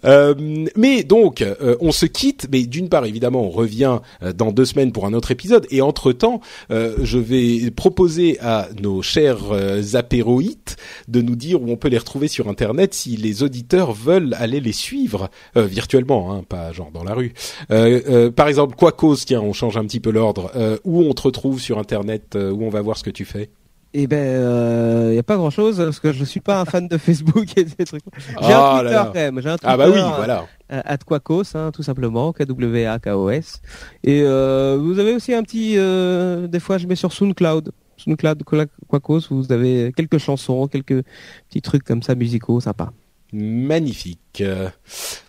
Euh, 0.05 0.35
mais 0.77 1.03
donc, 1.03 1.43
euh, 1.43 1.77
on 1.81 1.93
se 1.93 2.07
quitte. 2.07 2.49
Mais 2.53 2.63
d'une 2.65 2.89
part, 2.89 3.05
évidemment, 3.05 3.43
on 3.43 3.51
revient 3.51 4.01
euh, 4.23 4.33
dans 4.33 4.53
deux 4.53 4.65
semaines 4.65 4.93
pour 4.93 5.07
un 5.07 5.13
autre 5.13 5.31
épisode. 5.31 5.67
Et 5.71 5.81
entre 5.81 6.13
temps, 6.13 6.41
je 6.71 7.19
vais 7.19 7.71
proposer 7.71 8.39
à 8.41 8.69
nos 8.81 9.03
chers 9.03 9.53
euh, 9.53 9.83
apéroïtes 9.95 10.77
de 11.09 11.23
nous 11.23 11.37
dire 11.37 11.63
où 11.63 11.71
on 11.71 11.77
peut 11.77 11.89
les 11.89 11.99
retrouver 11.99 12.29
sur 12.29 12.49
Internet 12.49 12.95
si 12.95 13.17
les 13.17 13.43
auditeurs 13.43 13.93
veulent 13.93 14.35
aller 14.39 14.61
les 14.61 14.73
suivre 14.73 15.31
euh, 15.57 15.67
virtuellement, 15.67 16.33
hein, 16.33 16.45
pas 16.49 16.73
genre 16.73 16.91
dans 16.91 17.05
la 17.05 17.15
rue. 17.15 17.33
Euh, 17.71 18.01
euh, 18.09 18.31
par 18.31 18.49
exemple, 18.49 18.77
quoi 18.77 18.93
cause 18.93 19.25
Tiens, 19.25 19.41
on 19.41 19.53
change 19.53 19.77
un 19.77 19.85
petit 19.85 20.01
peu 20.01 20.11
l'ordre. 20.11 20.51
Euh, 20.57 20.79
où 20.85 21.03
on 21.03 21.13
te 21.13 21.23
retrouve 21.23 21.61
sur 21.61 21.79
Internet 21.79 22.37
euh, 22.37 22.51
Où 22.51 22.65
on 22.65 22.71
va 22.71 22.81
voir 22.83 22.97
ce 22.97 23.05
que 23.05 23.11
tu 23.11 23.25
fais? 23.25 23.51
Eh 23.93 24.07
ben, 24.07 25.11
il 25.11 25.17
y 25.17 25.19
a 25.19 25.23
pas 25.25 25.37
grand 25.37 25.51
chose 25.51 25.79
parce 25.79 25.99
que 25.99 26.13
je 26.13 26.25
suis 26.25 26.39
pas 26.41 26.61
un 26.61 26.65
fan 26.65 26.87
de 26.87 26.97
Facebook 26.97 27.47
et 27.59 27.65
des 27.65 27.85
trucs. 27.85 28.03
J'ai 28.19 28.53
Ah 28.53 28.79
un 28.79 28.83
là 28.83 28.91
Twitter 28.91 28.95
là. 28.95 29.05
quand 29.07 29.15
même. 29.15 29.41
J'ai 29.43 29.49
un 29.49 29.57
Twitter. 29.57 29.67
Ah 29.73 29.77
bah 29.77 29.89
oui, 29.91 29.99
euh, 29.99 30.09
voilà. 30.17 30.47
euh, 30.73 30.81
at 30.85 30.99
Quacos, 30.99 31.57
hein, 31.57 31.71
tout 31.73 31.83
simplement, 31.83 32.33
K-W-A-K-O-S. 32.33 33.61
Et 34.05 34.23
euh, 34.23 34.79
vous 34.81 34.99
avez 35.01 35.13
aussi 35.15 35.35
un 35.35 35.43
petit, 35.43 35.75
euh, 35.77 36.47
des 36.47 36.61
fois 36.61 36.79
je 36.79 36.87
mets 36.87 36.95
sur 36.95 37.13
SoundCloud, 37.13 37.73
SoundCloud 37.97 38.43
Quac- 38.45 38.69
Quacos, 38.89 39.23
vous 39.31 39.51
avez 39.51 39.93
quelques 39.97 40.19
chansons, 40.19 40.69
quelques 40.69 41.03
petits 41.49 41.63
trucs 41.63 41.83
comme 41.83 42.03
ça 42.05 42.15
musicaux, 42.15 42.61
sympa. 42.61 42.93
Magnifique. 43.33 44.41
Euh, 44.41 44.69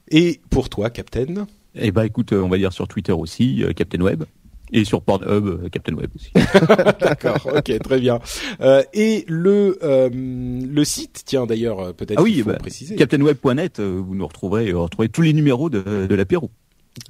Et 0.10 0.39
pour 0.50 0.69
toi, 0.69 0.89
Captain? 0.89 1.47
Eh 1.76 1.91
ben 1.91 2.04
écoute, 2.04 2.34
euh, 2.34 2.41
on 2.43 2.50
va 2.50 2.58
dire 2.58 2.74
sur 2.74 2.88
Twitter 2.88 3.12
aussi, 3.13 3.63
euh, 3.63 3.74
Captain 3.74 4.02
Web. 4.02 4.24
Et 4.73 4.86
sur 4.86 5.01
Pornhub, 5.01 5.47
euh, 5.47 5.69
Captain 5.69 5.93
Web 5.95 6.10
aussi. 6.15 6.31
D'accord, 7.01 7.49
ok, 7.55 7.79
très 7.79 7.99
bien. 7.99 8.19
Euh, 8.62 8.84
et 8.93 9.25
le 9.27 9.77
euh, 9.84 10.10
le 10.12 10.84
site, 10.86 11.23
tiens 11.25 11.45
d'ailleurs, 11.45 11.79
euh, 11.79 11.93
peut-être 11.93 12.19
Ah 12.19 12.23
oui, 12.23 12.39
faut 12.39 12.49
bah, 12.49 12.55
préciser. 12.57 12.95
CaptainWeb.net, 12.95 13.79
euh, 13.79 14.01
vous 14.05 14.15
nous 14.15 14.25
retrouverez, 14.27 14.69
euh, 14.69 14.77
retrouverez 14.79 15.10
tous 15.10 15.21
les 15.23 15.34
numéros 15.34 15.69
de, 15.69 16.05
de 16.07 16.15
l'apéro. 16.15 16.51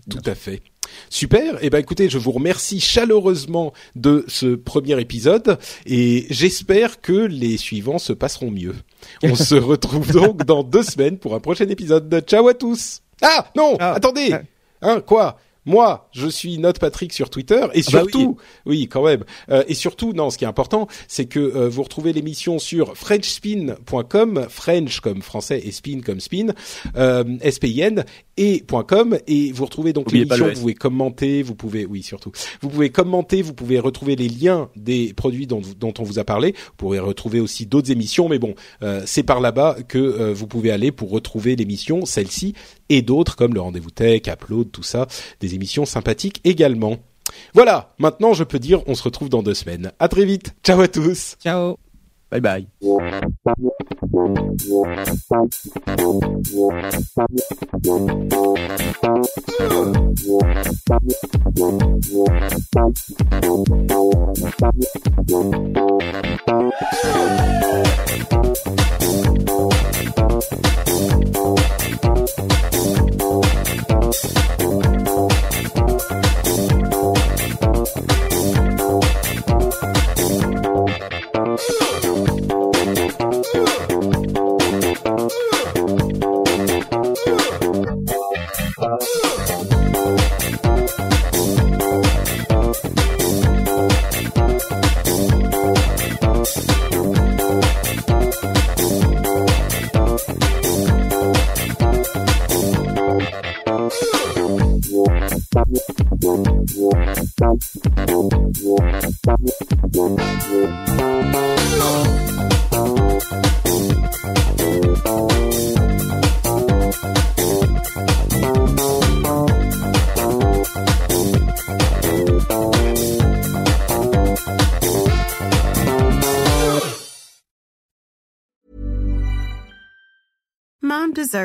Tout 0.10 0.20
à 0.26 0.36
fait. 0.36 0.62
Super. 1.10 1.64
Et 1.64 1.70
ben 1.70 1.78
écoutez, 1.80 2.10
je 2.10 2.18
vous 2.18 2.32
remercie 2.32 2.80
chaleureusement 2.80 3.74
de 3.96 4.26
ce 4.28 4.56
premier 4.56 5.00
épisode 5.00 5.58
et 5.86 6.26
j'espère 6.30 7.00
que 7.02 7.14
les 7.14 7.58
suivants 7.58 7.98
se 8.00 8.12
passeront 8.14 8.52
mieux. 8.52 8.76
On 9.24 9.36
se 9.36 9.56
retrouve 9.72 10.12
donc 10.12 10.44
dans 10.46 10.64
deux 10.64 10.84
semaines 10.84 11.18
pour 11.18 11.34
un 11.36 11.40
prochain 11.40 11.68
épisode. 11.70 12.24
Ciao 12.28 12.48
à 12.48 12.54
tous. 12.54 13.02
Ah 13.22 13.46
non, 13.56 13.78
Ah. 13.80 13.94
attendez. 13.94 14.32
Ah. 14.34 14.42
Hein 14.82 15.02
quoi? 15.02 15.38
Moi, 15.66 16.10
je 16.12 16.28
suis 16.28 16.58
Note 16.58 16.80
Patrick 16.80 17.14
sur 17.14 17.30
Twitter 17.30 17.62
et 17.74 17.82
Ah 17.88 17.92
bah 17.92 18.00
surtout, 18.00 18.38
oui. 18.66 18.88
quand 18.88 19.04
même, 19.04 19.24
Euh, 19.50 19.64
et 19.68 19.74
surtout, 19.74 20.14
non, 20.14 20.30
ce 20.30 20.38
qui 20.38 20.44
est 20.44 20.48
important, 20.48 20.88
c'est 21.08 21.26
que 21.26 21.40
euh, 21.40 21.70
vous 21.70 21.84
retrouvez 21.84 22.14
l'émission 22.14 22.60
sur 22.60 22.98
frenchspin.com, 22.98 24.48
French 24.50 25.00
comme 25.00 25.22
français 25.22 25.62
et 25.64 25.72
spin 25.72 26.02
comme 26.02 26.20
spin, 26.20 26.48
euh, 26.96 27.24
S-P-I-N 27.42 28.06
et 28.38 28.64
.com 28.88 29.18
et 29.28 29.52
vous 29.52 29.66
retrouvez 29.66 29.94
donc 29.94 30.12
l'émission, 30.12 30.48
vous 30.48 30.62
pouvez 30.62 30.74
commenter, 30.74 31.44
vous 31.44 31.56
pouvez, 31.56 31.86
oui 31.86 32.02
surtout, 32.02 32.32
vous 32.62 32.70
pouvez 32.70 32.90
commenter, 32.90 33.42
vous 33.42 33.54
pouvez 33.54 33.80
retrouver 33.80 34.16
les 34.16 34.30
liens 34.30 34.70
des 34.76 35.14
produits 35.14 35.48
dont, 35.48 35.62
dont 35.80 35.94
on 36.00 36.04
vous 36.04 36.18
a 36.18 36.24
parlé, 36.24 36.54
vous 36.54 36.76
pourrez 36.78 37.00
retrouver 37.00 37.40
aussi 37.40 37.66
d'autres 37.66 37.92
émissions, 37.92 38.30
mais 38.30 38.40
bon, 38.40 38.56
euh, 38.82 39.04
c'est 39.06 39.24
par 39.24 39.42
là-bas 39.42 39.78
que 39.88 39.98
euh, 40.00 40.34
vous 40.34 40.48
pouvez 40.48 40.72
aller 40.72 40.92
pour 40.92 41.12
retrouver 41.12 41.56
l'émission, 41.56 42.06
celle-ci 42.06 42.54
et 42.92 43.02
d'autres 43.02 43.36
comme 43.36 43.54
le 43.54 43.62
rendez-vous 43.62 43.90
tech, 43.90 44.24
Upload, 44.28 44.72
tout 44.72 44.84
ça, 44.84 45.08
des 45.40 45.56
émissions 45.56 45.86
sympathiques 45.86 46.42
également. 46.44 46.98
Voilà, 47.54 47.94
maintenant 47.98 48.34
je 48.34 48.44
peux 48.44 48.60
dire 48.60 48.84
on 48.88 48.96
se 48.96 49.04
retrouve 49.04 49.30
dans 49.30 49.44
deux 49.44 49.54
semaines. 49.54 49.92
À 50.00 50.10
très 50.10 50.26
vite, 50.26 50.54
ciao 50.64 50.82
à 50.82 50.88
tous 50.88 51.38
Ciao 51.42 51.78
Bye 52.30 52.40
bye. 52.40 52.68